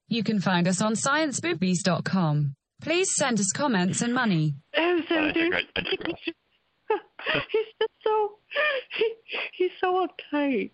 You 0.08 0.24
can 0.24 0.40
find 0.42 0.68
us 0.68 0.82
on 0.82 0.94
scienceboobies.com. 0.96 2.56
Please 2.82 3.10
send 3.16 3.40
us 3.40 3.52
comments 3.56 4.02
and 4.02 4.14
money. 4.14 4.56
Oh, 4.76 5.02
so 5.08 5.16
I 5.16 5.32
there's- 5.32 5.36
digress. 5.36 5.64
I 5.76 5.82
digress. 5.82 6.20
he's 7.52 7.66
just 7.80 7.94
so 8.04 8.32
he, 8.34 8.41
he's 9.54 9.72
so 9.80 10.08
uptight. 10.08 10.72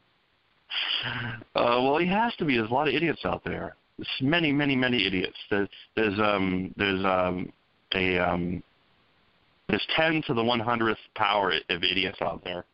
Uh, 1.55 1.81
well, 1.81 1.97
he 1.97 2.07
has 2.07 2.35
to 2.37 2.45
be. 2.45 2.57
There's 2.57 2.69
a 2.69 2.73
lot 2.73 2.87
of 2.87 2.93
idiots 2.93 3.21
out 3.25 3.43
there. 3.45 3.75
There's 3.97 4.07
many, 4.21 4.51
many, 4.51 4.75
many 4.75 5.05
idiots. 5.05 5.37
There's 5.49 5.69
there's 5.95 6.19
um 6.19 6.73
there's 6.77 7.03
um 7.05 7.51
a 7.95 8.17
um 8.17 8.61
there's 9.69 9.85
ten 9.95 10.21
to 10.27 10.33
the 10.33 10.43
one 10.43 10.59
hundredth 10.59 10.99
power 11.15 11.53
of 11.69 11.83
idiots 11.83 12.17
out 12.21 12.43
there. 12.43 12.65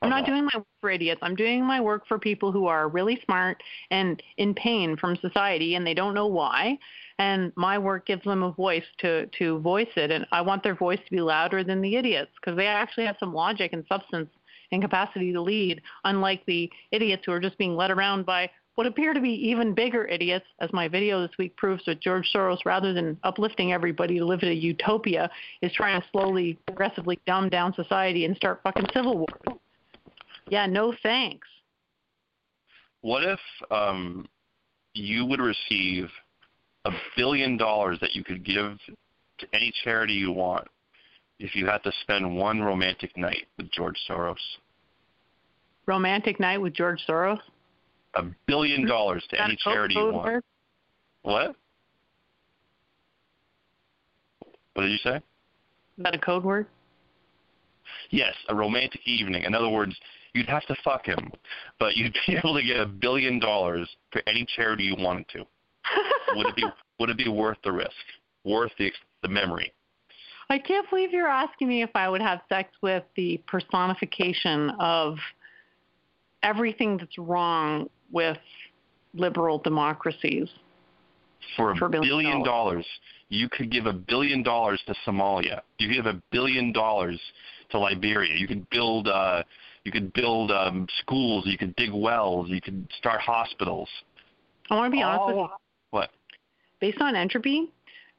I'm 0.00 0.10
not 0.10 0.22
Uh, 0.22 0.26
doing 0.26 0.44
my 0.44 0.56
work 0.56 0.66
for 0.80 0.90
idiots. 0.90 1.20
I'm 1.22 1.34
doing 1.34 1.64
my 1.64 1.80
work 1.80 2.06
for 2.06 2.18
people 2.18 2.52
who 2.52 2.66
are 2.66 2.88
really 2.88 3.20
smart 3.24 3.62
and 3.90 4.22
in 4.36 4.54
pain 4.54 4.96
from 4.96 5.16
society 5.16 5.74
and 5.74 5.86
they 5.86 5.94
don't 5.94 6.14
know 6.14 6.28
why. 6.28 6.78
And 7.18 7.52
my 7.56 7.78
work 7.78 8.06
gives 8.06 8.24
them 8.24 8.42
a 8.42 8.52
voice 8.52 8.84
to 8.98 9.26
to 9.38 9.58
voice 9.58 9.88
it. 9.96 10.10
And 10.10 10.26
I 10.30 10.40
want 10.40 10.62
their 10.62 10.76
voice 10.76 11.00
to 11.04 11.10
be 11.10 11.20
louder 11.20 11.64
than 11.64 11.80
the 11.80 11.96
idiots 11.96 12.30
because 12.40 12.56
they 12.56 12.66
actually 12.66 13.06
have 13.06 13.16
some 13.18 13.34
logic 13.34 13.72
and 13.72 13.84
substance 13.88 14.30
and 14.70 14.82
capacity 14.82 15.32
to 15.32 15.40
lead, 15.40 15.82
unlike 16.04 16.44
the 16.46 16.70
idiots 16.92 17.22
who 17.26 17.32
are 17.32 17.40
just 17.40 17.58
being 17.58 17.74
led 17.74 17.90
around 17.90 18.26
by 18.26 18.50
what 18.78 18.86
appear 18.86 19.12
to 19.12 19.20
be 19.20 19.30
even 19.30 19.74
bigger 19.74 20.06
idiots, 20.06 20.46
as 20.60 20.72
my 20.72 20.86
video 20.86 21.20
this 21.20 21.36
week 21.36 21.56
proves 21.56 21.82
with 21.84 21.98
George 21.98 22.30
Soros, 22.32 22.58
rather 22.64 22.92
than 22.92 23.18
uplifting 23.24 23.72
everybody 23.72 24.20
to 24.20 24.24
live 24.24 24.44
in 24.44 24.50
a 24.50 24.52
utopia, 24.52 25.28
is 25.62 25.72
trying 25.72 26.00
to 26.00 26.06
slowly, 26.12 26.56
progressively 26.64 27.18
dumb 27.26 27.48
down 27.48 27.74
society 27.74 28.24
and 28.24 28.36
start 28.36 28.60
fucking 28.62 28.86
civil 28.94 29.18
wars. 29.18 29.58
Yeah, 30.48 30.66
no 30.66 30.94
thanks. 31.02 31.48
What 33.00 33.24
if 33.24 33.40
um, 33.72 34.28
you 34.94 35.26
would 35.26 35.40
receive 35.40 36.08
a 36.84 36.90
billion 37.16 37.56
dollars 37.56 37.98
that 38.00 38.14
you 38.14 38.24
could 38.24 38.44
give 38.44 38.78
to 39.38 39.46
any 39.52 39.72
charity 39.84 40.14
you 40.14 40.32
want 40.32 40.66
if 41.38 41.54
you 41.54 41.66
had 41.66 41.82
to 41.84 41.92
spend 42.02 42.36
one 42.36 42.60
romantic 42.60 43.16
night 43.16 43.46
with 43.56 43.70
George 43.70 43.96
Soros? 44.08 44.36
Romantic 45.86 46.40
night 46.40 46.60
with 46.60 46.74
George 46.74 47.00
Soros. 47.08 47.38
A 48.14 48.24
billion 48.46 48.86
dollars 48.86 49.24
to 49.30 49.40
any 49.40 49.56
charity 49.56 49.94
you 49.94 50.12
want. 50.12 50.24
word? 50.24 50.44
What? 51.22 51.56
What 54.74 54.82
did 54.82 54.92
you 54.92 54.98
say? 54.98 55.16
Is 55.16 56.04
that 56.04 56.14
a 56.14 56.18
code 56.18 56.44
word? 56.44 56.66
Yes, 58.10 58.34
a 58.48 58.54
romantic 58.54 59.00
evening. 59.06 59.42
In 59.42 59.54
other 59.54 59.68
words, 59.68 59.94
you'd 60.34 60.48
have 60.48 60.64
to 60.66 60.76
fuck 60.84 61.06
him, 61.06 61.32
but 61.78 61.96
you'd 61.96 62.16
be 62.26 62.36
able 62.36 62.54
to 62.54 62.62
get 62.62 62.80
a 62.80 62.86
billion 62.86 63.38
dollars 63.38 63.88
for 64.10 64.22
any 64.26 64.46
charity 64.56 64.84
you 64.84 64.96
wanted 64.96 65.28
to. 65.30 65.44
Would 66.34 66.46
it 66.46 66.56
be 66.56 66.64
would 66.98 67.10
it 67.10 67.16
be 67.16 67.28
worth 67.28 67.58
the 67.64 67.72
risk? 67.72 67.90
Worth 68.44 68.72
the 68.78 68.92
the 69.22 69.28
memory? 69.28 69.72
I 70.50 70.58
can't 70.58 70.88
believe 70.88 71.12
you're 71.12 71.28
asking 71.28 71.68
me 71.68 71.82
if 71.82 71.90
I 71.94 72.08
would 72.08 72.22
have 72.22 72.40
sex 72.48 72.70
with 72.82 73.04
the 73.16 73.40
personification 73.46 74.70
of 74.80 75.18
everything 76.42 76.96
that's 76.96 77.18
wrong 77.18 77.90
with 78.10 78.38
liberal 79.14 79.58
democracies. 79.58 80.48
For 81.56 81.72
a 81.72 81.76
For 81.76 81.88
billion 81.88 82.08
billion 82.08 82.42
dollars, 82.44 82.86
you 83.28 83.48
could 83.48 83.70
give 83.70 83.86
a 83.86 83.92
billion 83.92 84.42
dollars 84.42 84.80
to 84.86 84.94
Somalia. 85.06 85.60
You 85.78 85.88
could 85.88 85.96
give 85.96 86.06
a 86.06 86.22
billion 86.30 86.72
dollars 86.72 87.20
to 87.70 87.78
Liberia. 87.78 88.34
You 88.36 88.48
could 88.48 88.68
build 88.70 89.08
uh 89.08 89.42
you 89.84 89.92
could 89.92 90.12
build 90.12 90.50
um 90.50 90.86
schools, 91.00 91.44
you 91.46 91.58
could 91.58 91.76
dig 91.76 91.92
wells, 91.92 92.48
you 92.48 92.60
could 92.60 92.88
start 92.98 93.20
hospitals. 93.20 93.88
I 94.70 94.76
want 94.76 94.92
to 94.92 94.96
be 94.96 95.02
honest 95.02 95.26
with 95.26 95.36
you. 95.36 95.48
What? 95.90 96.10
Based 96.80 97.00
on 97.00 97.16
entropy, 97.16 97.72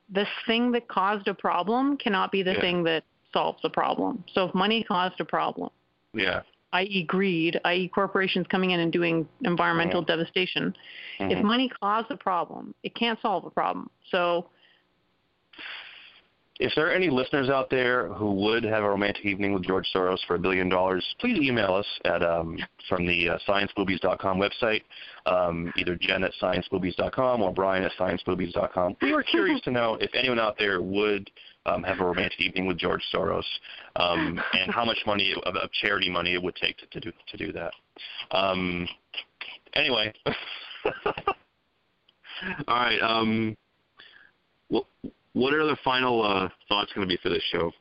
the 0.10 0.26
thing 0.46 0.72
that 0.72 0.88
caused 0.88 1.28
a 1.28 1.34
problem 1.34 1.98
cannot 1.98 2.32
be 2.32 2.44
the 2.44 2.54
Yeah. 2.54 2.62
thing 2.62 2.84
that 2.84 3.04
solves 3.32 3.62
the 3.62 3.70
problem. 3.70 4.24
So 4.34 4.46
if 4.48 4.56
money 4.56 4.84
caused 4.84 5.20
a 5.20 5.26
problem, 5.26 5.70
Yeah. 6.14 6.42
i.e. 6.74 7.04
greed, 7.04 7.60
i.e. 7.66 7.88
corporations 7.90 8.48
coming 8.48 8.72
in 8.72 8.80
and 8.80 8.92
doing 8.92 9.28
environmental 9.44 10.02
Mhm. 10.02 10.08
devastation, 10.08 10.76
if 11.20 11.38
Mhm. 11.38 11.44
money 11.44 11.70
caused 11.70 12.10
a 12.12 12.18
problem, 12.18 12.74
it 12.84 12.96
can't 12.96 13.20
solve 13.22 13.46
a 13.46 13.52
problem. 13.52 13.90
So 14.10 14.50
if 16.60 16.74
there 16.76 16.88
are 16.88 16.91
any 16.91 17.10
listeners 17.10 17.49
out 17.49 17.70
there 17.70 18.10
who 18.10 18.34
would 18.34 18.64
have 18.64 18.84
a 18.84 18.89
romantic 18.89 19.26
evening 19.26 19.53
with 19.53 19.64
George 19.64 19.88
Soros 19.95 20.20
for 20.28 20.36
a 20.36 20.39
billion 20.39 20.68
dollars, 20.68 21.05
please 21.20 21.39
email 21.39 21.74
us 21.74 21.86
at 22.03 22.22
um, 22.22 22.60
from 22.89 23.07
the 23.07 23.30
uh, 23.30 23.38
scienceboobies.com 23.47 24.38
website, 24.38 24.82
um, 25.26 25.72
either 25.78 25.95
Jen 25.95 26.24
at 26.26 26.34
scienceboobies.com 26.41 27.41
or 27.41 27.53
Brian 27.53 27.84
at 27.84 27.93
scienceboobies.com. 27.93 28.97
We 29.01 29.14
were 29.14 29.24
curious 29.24 29.62
to 29.62 29.72
know 29.72 29.95
if 30.01 30.12
anyone 30.14 30.39
out 30.39 30.57
there 30.60 30.82
would 30.82 31.32
um, 31.66 31.82
have 31.84 32.01
a 32.01 32.05
romantic 32.05 32.41
evening 32.41 32.68
with 32.68 32.78
George 32.78 33.03
Soros 33.14 33.45
um, 33.95 34.41
and 34.53 34.70
how 34.70 34.84
much 34.84 34.99
money 35.05 35.34
of, 35.45 35.55
of 35.55 35.72
charity 35.72 36.10
money 36.10 36.34
it 36.34 36.43
would 36.43 36.55
take 36.57 36.78
to, 36.80 36.86
to 36.88 36.99
do 36.99 37.12
to 37.30 37.38
do 37.38 37.53
that. 37.53 37.72
Um, 38.32 38.88
anyway. 39.74 40.14
All 42.68 42.76
right. 42.76 42.99
Um, 43.01 43.55
well, 44.70 44.88
what 45.34 45.54
are 45.54 45.66
the 45.66 45.78
final 45.84 46.24
uh, 46.24 46.50
thoughts 46.68 46.92
going 46.94 47.08
to 47.08 47.12
be 47.14 47.20
for 47.22 47.30
this 47.30 47.44
show? 47.52 47.72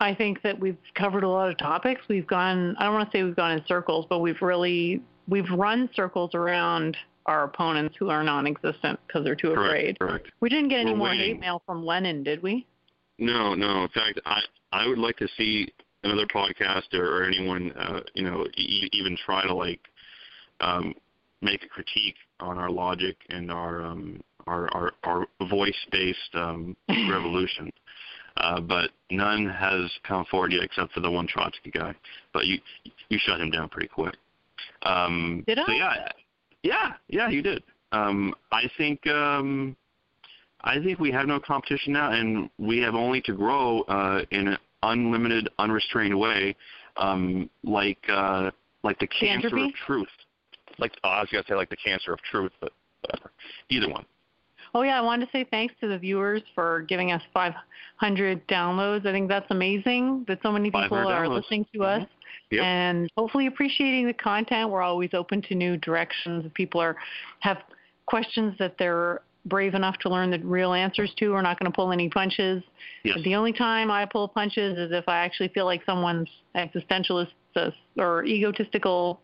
I 0.00 0.14
think 0.14 0.42
that 0.42 0.58
we've 0.58 0.76
covered 0.94 1.24
a 1.24 1.28
lot 1.28 1.50
of 1.50 1.58
topics. 1.58 2.02
We've 2.08 2.26
gone, 2.26 2.76
I 2.78 2.84
don't 2.84 2.94
want 2.94 3.10
to 3.10 3.18
say 3.18 3.24
we've 3.24 3.34
gone 3.34 3.52
in 3.52 3.64
circles, 3.66 4.06
but 4.08 4.20
we've 4.20 4.40
really, 4.40 5.02
we've 5.26 5.50
run 5.50 5.90
circles 5.94 6.34
around 6.34 6.96
our 7.26 7.44
opponents 7.44 7.96
who 7.98 8.08
are 8.08 8.22
non-existent 8.22 8.98
because 9.06 9.24
they're 9.24 9.34
too 9.34 9.54
correct, 9.54 9.68
afraid. 9.68 9.98
Correct. 9.98 10.28
We 10.40 10.48
didn't 10.48 10.68
get 10.68 10.80
any 10.80 10.92
We're 10.92 10.98
more 10.98 11.08
waiting. 11.08 11.34
hate 11.34 11.40
mail 11.40 11.62
from 11.66 11.84
Lennon, 11.84 12.22
did 12.22 12.42
we? 12.42 12.66
No, 13.18 13.54
no. 13.54 13.82
In 13.82 13.88
fact, 13.88 14.20
I 14.24 14.40
I 14.70 14.86
would 14.86 14.98
like 14.98 15.16
to 15.16 15.28
see 15.36 15.66
another 16.04 16.26
podcast 16.26 16.94
or, 16.94 17.04
or 17.04 17.24
anyone, 17.24 17.72
uh, 17.72 18.00
you 18.14 18.22
know, 18.22 18.46
e- 18.56 18.88
even 18.92 19.16
try 19.26 19.44
to 19.44 19.52
like 19.52 19.80
um, 20.60 20.94
make 21.42 21.64
a 21.64 21.68
critique 21.68 22.14
on 22.40 22.56
our 22.56 22.70
logic 22.70 23.16
and 23.30 23.50
our 23.50 23.82
um, 23.82 24.20
our, 24.48 24.68
our 24.74 24.92
our 25.04 25.26
voice-based 25.48 26.34
um, 26.34 26.76
revolution. 26.88 27.70
Uh, 28.36 28.60
but 28.60 28.90
none 29.10 29.48
has 29.48 29.90
come 30.06 30.24
forward 30.30 30.52
yet, 30.52 30.62
except 30.62 30.92
for 30.92 31.00
the 31.00 31.10
one 31.10 31.26
Trotsky 31.26 31.70
guy. 31.70 31.94
But 32.32 32.46
you 32.46 32.58
you 33.08 33.18
shut 33.20 33.40
him 33.40 33.50
down 33.50 33.68
pretty 33.68 33.88
quick. 33.88 34.14
Um, 34.82 35.44
Did 35.46 35.58
so 35.58 35.72
I? 35.72 35.76
yeah, 35.76 36.08
yeah, 36.62 36.92
yeah, 37.08 37.28
you 37.28 37.42
did. 37.42 37.62
Um, 37.92 38.34
I 38.52 38.70
think 38.76 39.04
um, 39.06 39.76
I 40.60 40.82
think 40.82 40.98
we 40.98 41.10
have 41.10 41.26
no 41.26 41.40
competition 41.40 41.92
now, 41.92 42.12
and 42.12 42.50
we 42.58 42.78
have 42.78 42.94
only 42.94 43.20
to 43.22 43.32
grow 43.32 43.82
uh, 43.82 44.22
in 44.30 44.48
an 44.48 44.58
unlimited, 44.82 45.48
unrestrained 45.58 46.18
way, 46.18 46.54
um, 46.96 47.48
like 47.64 47.98
uh, 48.08 48.50
like 48.82 48.98
the 48.98 49.08
cancer 49.08 49.48
of 49.48 49.72
truth. 49.86 50.08
Like 50.78 50.92
oh, 51.02 51.08
I 51.08 51.20
was 51.20 51.28
gonna 51.32 51.44
say 51.48 51.54
like 51.54 51.70
the 51.70 51.76
cancer 51.76 52.12
of 52.12 52.20
truth, 52.22 52.52
but 52.60 52.72
whatever. 53.00 53.30
Either 53.68 53.88
one. 53.88 54.04
Oh 54.74 54.82
yeah, 54.82 54.98
I 54.98 55.00
wanted 55.00 55.26
to 55.26 55.32
say 55.32 55.46
thanks 55.50 55.74
to 55.80 55.88
the 55.88 55.98
viewers 55.98 56.42
for 56.54 56.82
giving 56.82 57.12
us 57.12 57.22
500 57.32 58.46
downloads. 58.48 59.06
I 59.06 59.12
think 59.12 59.28
that's 59.28 59.50
amazing 59.50 60.24
that 60.28 60.40
so 60.42 60.52
many 60.52 60.70
people 60.70 60.96
are 60.96 61.04
downloads. 61.04 61.36
listening 61.42 61.66
to 61.72 61.78
mm-hmm. 61.78 62.02
us 62.02 62.08
Yep. 62.50 62.64
and 62.64 63.10
hopefully 63.16 63.46
appreciating 63.46 64.06
the 64.06 64.14
content. 64.14 64.70
We're 64.70 64.80
always 64.80 65.10
open 65.12 65.42
to 65.42 65.54
new 65.54 65.76
directions. 65.76 66.46
If 66.46 66.54
people 66.54 66.80
are 66.80 66.96
have 67.40 67.58
questions 68.06 68.54
that 68.58 68.76
they're 68.78 69.20
brave 69.44 69.74
enough 69.74 69.98
to 69.98 70.08
learn 70.08 70.30
the 70.30 70.38
real 70.38 70.72
answers 70.72 71.12
to, 71.18 71.30
we're 71.30 71.42
not 71.42 71.58
going 71.58 71.70
to 71.70 71.74
pull 71.74 71.92
any 71.92 72.08
punches. 72.08 72.62
Yes. 73.04 73.18
The 73.22 73.34
only 73.34 73.52
time 73.52 73.90
I 73.90 74.06
pull 74.06 74.28
punches 74.28 74.78
is 74.78 74.92
if 74.92 75.04
I 75.08 75.18
actually 75.18 75.48
feel 75.48 75.64
like 75.64 75.82
someone's 75.84 76.28
existentialist 76.54 77.28
or 77.96 78.24
egotistical 78.24 79.20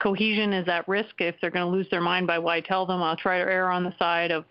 cohesion 0.00 0.52
is 0.52 0.68
at 0.68 0.86
risk. 0.88 1.20
If 1.20 1.36
they're 1.40 1.50
going 1.50 1.66
to 1.66 1.72
lose 1.72 1.88
their 1.90 2.00
mind 2.00 2.26
by 2.26 2.38
what 2.38 2.52
I 2.52 2.60
tell 2.60 2.86
them, 2.86 3.02
I'll 3.02 3.16
try 3.16 3.38
to 3.38 3.44
err 3.44 3.70
on 3.70 3.84
the 3.84 3.94
side 3.98 4.30
of 4.30 4.44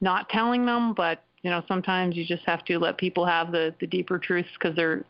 not 0.00 0.28
telling 0.28 0.66
them. 0.66 0.94
But 0.94 1.22
you 1.42 1.50
know, 1.50 1.62
sometimes 1.68 2.16
you 2.16 2.24
just 2.24 2.44
have 2.46 2.64
to 2.66 2.78
let 2.78 2.98
people 2.98 3.24
have 3.26 3.52
the 3.52 3.74
the 3.80 3.86
deeper 3.86 4.18
truths 4.18 4.48
because 4.58 4.74
they're 4.76 5.04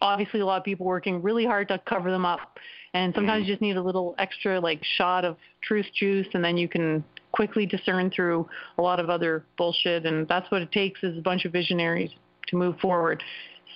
obviously 0.00 0.40
a 0.40 0.46
lot 0.46 0.56
of 0.56 0.64
people 0.64 0.86
working 0.86 1.22
really 1.22 1.44
hard 1.44 1.68
to 1.68 1.78
cover 1.86 2.10
them 2.10 2.24
up. 2.24 2.58
And 2.92 3.14
sometimes 3.14 3.46
you 3.46 3.52
just 3.52 3.62
need 3.62 3.76
a 3.76 3.82
little 3.82 4.14
extra 4.18 4.58
like 4.58 4.82
shot 4.96 5.24
of 5.24 5.36
truth 5.62 5.86
juice, 5.94 6.26
and 6.34 6.44
then 6.44 6.56
you 6.56 6.68
can 6.68 7.04
quickly 7.32 7.64
discern 7.64 8.10
through 8.10 8.48
a 8.78 8.82
lot 8.82 8.98
of 8.98 9.08
other 9.08 9.44
bullshit. 9.56 10.06
And 10.06 10.26
that's 10.26 10.50
what 10.50 10.62
it 10.62 10.72
takes 10.72 11.02
is 11.04 11.16
a 11.16 11.20
bunch 11.20 11.44
of 11.44 11.52
visionaries 11.52 12.10
to 12.48 12.56
move 12.56 12.78
forward. 12.80 13.22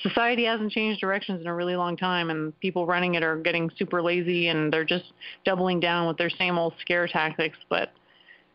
Society 0.03 0.45
hasn't 0.45 0.73
changed 0.73 1.01
directions 1.01 1.41
in 1.41 1.47
a 1.47 1.55
really 1.55 1.77
long 1.77 1.97
time, 1.97 2.31
and 2.31 2.59
people 2.61 2.87
running 2.87 3.15
it 3.15 3.23
are 3.23 3.37
getting 3.37 3.71
super 3.77 4.03
lazy, 4.03 4.49
and 4.49 4.73
they're 4.73 4.85
just 4.85 5.13
doubling 5.45 5.81
down 5.81 6.07
with 6.07 6.17
their 6.19 6.31
same 6.31 6.59
old 6.59 6.75
scare 6.81 7.07
tactics. 7.09 7.59
But 7.69 7.93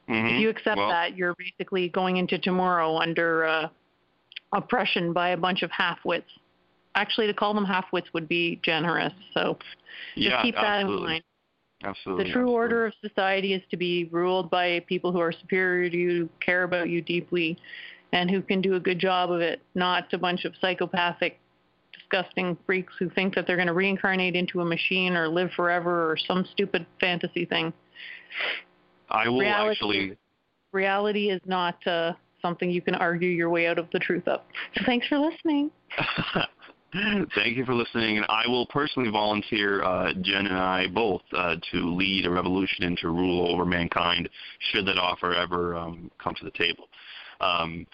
Mhm. 0.08 0.36
if 0.36 0.42
you 0.42 0.50
accept 0.50 0.78
Well, 0.78 0.90
that, 0.90 1.16
you're 1.18 1.36
basically 1.36 1.90
going 1.90 2.18
into 2.18 2.38
tomorrow 2.38 2.98
under 2.98 3.46
uh, 3.46 3.70
oppression 4.54 5.14
by 5.14 5.30
a 5.30 5.38
bunch 5.38 5.62
of 5.62 5.72
half-wits. 5.72 6.30
Actually, 6.96 7.28
to 7.28 7.34
call 7.34 7.54
them 7.54 7.66
half-wits 7.66 8.12
would 8.14 8.28
be 8.28 8.60
generous. 8.64 9.14
So 9.34 9.58
just 10.16 10.30
yeah, 10.30 10.42
keep 10.42 10.56
that 10.56 10.66
absolutely. 10.66 11.04
in 11.04 11.10
mind. 11.10 11.24
Absolutely. 11.84 12.24
The 12.26 12.32
true 12.32 12.42
absolutely. 12.42 12.56
order 12.56 12.86
of 12.88 12.94
society 13.02 13.54
is 13.54 13.62
to 13.72 13.78
be 13.78 14.06
ruled 14.12 14.50
by 14.50 14.82
people 14.82 15.12
who 15.12 15.20
are 15.20 15.32
superior 15.32 15.90
to 15.90 15.98
you, 15.98 16.30
care 16.42 16.64
about 16.64 16.90
you 16.90 17.02
deeply, 17.02 17.58
and 18.12 18.30
who 18.30 18.42
can 18.42 18.62
do 18.62 18.76
a 18.76 18.80
good 18.80 19.00
job 19.00 19.32
of 19.32 19.42
it, 19.42 19.62
not 19.76 20.12
a 20.14 20.18
bunch 20.18 20.46
of 20.46 20.54
psychopathic, 20.60 21.40
disgusting 21.94 22.58
freaks 22.66 22.94
who 23.00 23.10
think 23.10 23.36
that 23.36 23.46
they're 23.46 23.56
going 23.56 23.68
to 23.68 23.74
reincarnate 23.74 24.36
into 24.36 24.62
a 24.62 24.66
machine 24.66 25.16
or 25.16 25.28
live 25.28 25.52
forever 25.56 26.10
or 26.12 26.18
some 26.18 26.46
stupid 26.52 26.86
fantasy 27.00 27.46
thing. 27.46 27.72
I 29.10 29.28
will 29.28 29.40
reality- 29.40 29.72
actually. 29.72 30.18
Reality 30.72 31.32
is 31.32 31.42
not 31.46 31.86
uh, 31.88 32.14
something 32.42 32.70
you 32.70 32.82
can 32.82 32.94
argue 32.96 33.30
your 33.30 33.50
way 33.50 33.66
out 33.66 33.80
of 33.80 33.88
the 33.92 34.00
truth 34.00 34.28
of. 34.28 34.42
So 34.76 34.84
thanks 34.86 35.08
for 35.08 35.18
listening. 35.18 35.72
Thank 37.36 37.56
you 37.56 37.66
for 37.66 37.76
listening, 37.76 38.18
and 38.18 38.26
I 38.30 38.48
will 38.48 38.66
personally 38.66 39.12
volunteer 39.12 39.84
uh, 39.84 40.12
Jen 40.22 40.48
and 40.48 40.58
I 40.58 40.88
both 40.88 41.22
uh, 41.38 41.56
to 41.72 41.96
lead 41.96 42.26
a 42.26 42.32
revolution 42.32 42.84
and 42.84 42.98
to 42.98 43.10
rule 43.10 43.48
over 43.52 43.64
mankind, 43.64 44.28
should 44.72 44.88
that 44.88 44.98
offer 44.98 45.36
ever 45.36 45.76
um, 45.76 46.10
come 46.18 46.34
to 46.40 46.46
the 46.46 46.52
table. 46.52 46.86
Um, 47.42 47.86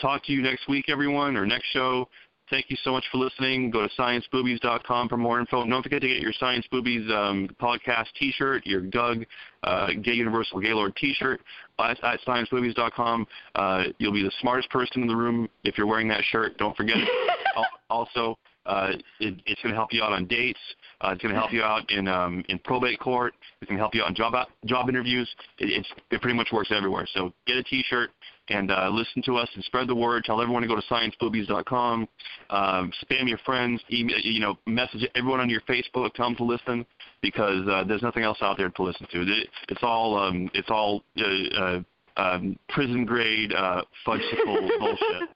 talk 0.00 0.24
to 0.24 0.32
you 0.32 0.42
next 0.42 0.68
week, 0.68 0.86
everyone, 0.88 1.36
or 1.36 1.46
next 1.46 1.66
show. 1.72 2.08
Thank 2.50 2.68
you 2.68 2.76
so 2.82 2.90
much 2.90 3.04
for 3.12 3.18
listening. 3.18 3.70
Go 3.70 3.86
to 3.86 3.94
scienceboobies.com 3.96 5.08
for 5.08 5.16
more 5.16 5.38
info. 5.38 5.62
And 5.62 5.70
don't 5.70 5.84
forget 5.84 6.00
to 6.02 6.08
get 6.08 6.18
your 6.18 6.32
Science 6.32 6.66
Boobies 6.72 7.08
um, 7.12 7.48
podcast 7.60 8.06
T-shirt, 8.18 8.66
your 8.66 8.80
Doug 8.80 9.24
uh, 9.62 9.88
Gay 10.02 10.14
Universal 10.14 10.60
Gaylord 10.60 10.96
T-shirt 10.96 11.40
at, 11.78 12.02
at 12.02 12.18
scienceboobies.com. 12.26 13.26
Uh, 13.54 13.84
you'll 13.98 14.12
be 14.12 14.24
the 14.24 14.32
smartest 14.40 14.68
person 14.70 15.02
in 15.02 15.08
the 15.08 15.14
room 15.14 15.48
if 15.62 15.78
you're 15.78 15.86
wearing 15.86 16.08
that 16.08 16.24
shirt. 16.24 16.58
Don't 16.58 16.76
forget 16.76 16.96
also, 17.90 18.36
uh, 18.66 18.90
it, 19.20 19.40
it's 19.46 19.62
going 19.62 19.72
to 19.72 19.76
help 19.76 19.92
you 19.92 20.02
out 20.02 20.12
on 20.12 20.26
dates. 20.26 20.58
Uh, 21.00 21.10
it's 21.12 21.22
going 21.22 21.32
to 21.32 21.40
help 21.40 21.52
you 21.52 21.62
out 21.62 21.88
in 21.90 22.08
um, 22.08 22.44
in 22.48 22.58
probate 22.58 22.98
court. 23.00 23.32
It's 23.60 23.68
going 23.68 23.78
to 23.78 23.82
help 23.82 23.94
you 23.94 24.02
out 24.02 24.08
in 24.08 24.14
job 24.14 24.34
job 24.66 24.88
interviews. 24.88 25.28
It, 25.58 25.70
it's 25.70 25.88
it 26.10 26.20
pretty 26.20 26.36
much 26.36 26.48
works 26.52 26.70
everywhere. 26.76 27.06
So 27.14 27.32
get 27.46 27.56
a 27.56 27.62
T-shirt 27.62 28.10
and 28.50 28.70
uh, 28.70 28.90
listen 28.92 29.22
to 29.22 29.36
us 29.36 29.48
and 29.54 29.64
spread 29.64 29.88
the 29.88 29.94
word. 29.94 30.24
Tell 30.24 30.40
everyone 30.42 30.62
to 30.62 30.68
go 30.68 30.76
to 30.76 30.82
scienceboobies.com. 30.82 32.08
Um, 32.50 32.92
spam 33.02 33.28
your 33.28 33.38
friends. 33.38 33.80
Email, 33.90 34.18
you 34.22 34.40
know, 34.40 34.58
message 34.66 35.08
everyone 35.14 35.40
on 35.40 35.48
your 35.48 35.62
Facebook. 35.62 36.12
Tell 36.14 36.26
them 36.26 36.36
to 36.36 36.44
listen 36.44 36.84
because 37.22 37.66
uh, 37.68 37.84
there's 37.84 38.02
nothing 38.02 38.24
else 38.24 38.38
out 38.42 38.58
there 38.58 38.68
to 38.68 38.82
listen 38.82 39.06
to. 39.12 39.22
It, 39.22 39.48
it's 39.68 39.82
all 39.82 40.18
um, 40.18 40.50
it's 40.52 40.68
all 40.70 41.02
uh, 41.18 41.60
uh, 41.60 41.80
um, 42.16 42.58
prison 42.68 43.04
grade 43.04 43.52
uh, 43.52 43.82
fudgesicle 44.06 44.68
bullshit. 44.78 45.28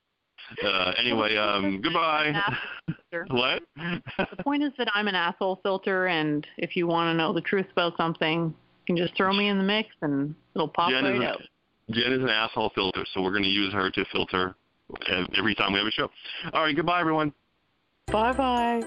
Uh, 0.63 0.93
anyway, 0.99 1.37
um, 1.37 1.81
goodbye. 1.81 2.33
what? 3.29 3.63
the 3.77 4.43
point 4.43 4.63
is 4.63 4.73
that 4.77 4.89
I'm 4.95 5.09
an 5.09 5.15
asshole 5.15 5.61
filter, 5.63 6.07
and 6.09 6.47
if 6.59 6.77
you 6.77 6.87
want 6.87 7.13
to 7.13 7.15
know 7.17 7.33
the 7.33 7.41
truth 7.41 7.67
about 7.73 7.97
something, 7.97 8.47
you 8.47 8.55
can 8.87 8.97
just 8.97 9.17
throw 9.17 9.33
me 9.33 9.49
in 9.49 9.57
the 9.57 9.65
mix, 9.65 9.89
and 10.03 10.35
it'll 10.55 10.69
pop 10.69 10.91
Jen 10.91 11.05
right 11.05 11.29
out. 11.29 11.41
Jen 11.91 12.13
is 12.13 12.23
an 12.23 12.29
asshole 12.29 12.71
filter, 12.75 13.05
so 13.13 13.21
we're 13.23 13.31
going 13.31 13.43
to 13.43 13.49
use 13.49 13.73
her 13.73 13.91
to 13.91 14.05
filter 14.13 14.55
every 15.37 15.55
time 15.55 15.73
we 15.73 15.79
have 15.79 15.87
a 15.87 15.91
show. 15.91 16.09
All 16.53 16.63
right, 16.63 16.75
goodbye, 16.75 17.01
everyone. 17.01 17.33
Bye 18.07 18.33
bye. 18.33 18.83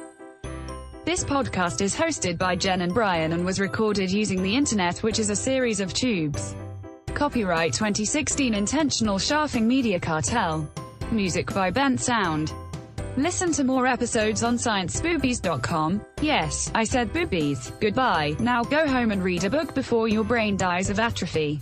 This 1.06 1.24
podcast 1.24 1.82
is 1.82 1.96
hosted 1.96 2.38
by 2.38 2.56
Jen 2.56 2.82
and 2.82 2.94
Brian 2.94 3.34
and 3.34 3.46
was 3.46 3.60
recorded 3.60 4.12
using 4.12 4.44
the 4.44 4.56
internet, 4.56 5.00
which 5.04 5.20
is 5.20 5.30
a 5.30 5.36
series 5.36 5.80
of 5.80 5.94
tubes. 5.94 6.56
Copyright 7.14 7.74
2016 7.74 8.54
Intentional 8.54 9.18
Shaffing 9.18 9.64
Media 9.64 10.00
Cartel. 10.00 10.70
Music 11.12 11.54
by 11.54 11.72
Bensound. 11.72 12.52
Listen 13.16 13.52
to 13.54 13.64
more 13.64 13.88
episodes 13.88 14.44
on 14.44 14.58
scienceboobies.com. 14.58 16.06
Yes, 16.22 16.70
I 16.76 16.84
said 16.84 17.14
boobies. 17.14 17.72
Goodbye. 17.80 18.36
Now 18.40 18.64
go 18.64 18.88
home 18.88 19.12
and 19.12 19.24
read 19.24 19.44
a 19.46 19.50
book 19.50 19.74
before 19.74 20.08
your 20.08 20.24
brain 20.24 20.58
dies 20.58 20.90
of 20.90 21.00
atrophy. 21.00 21.62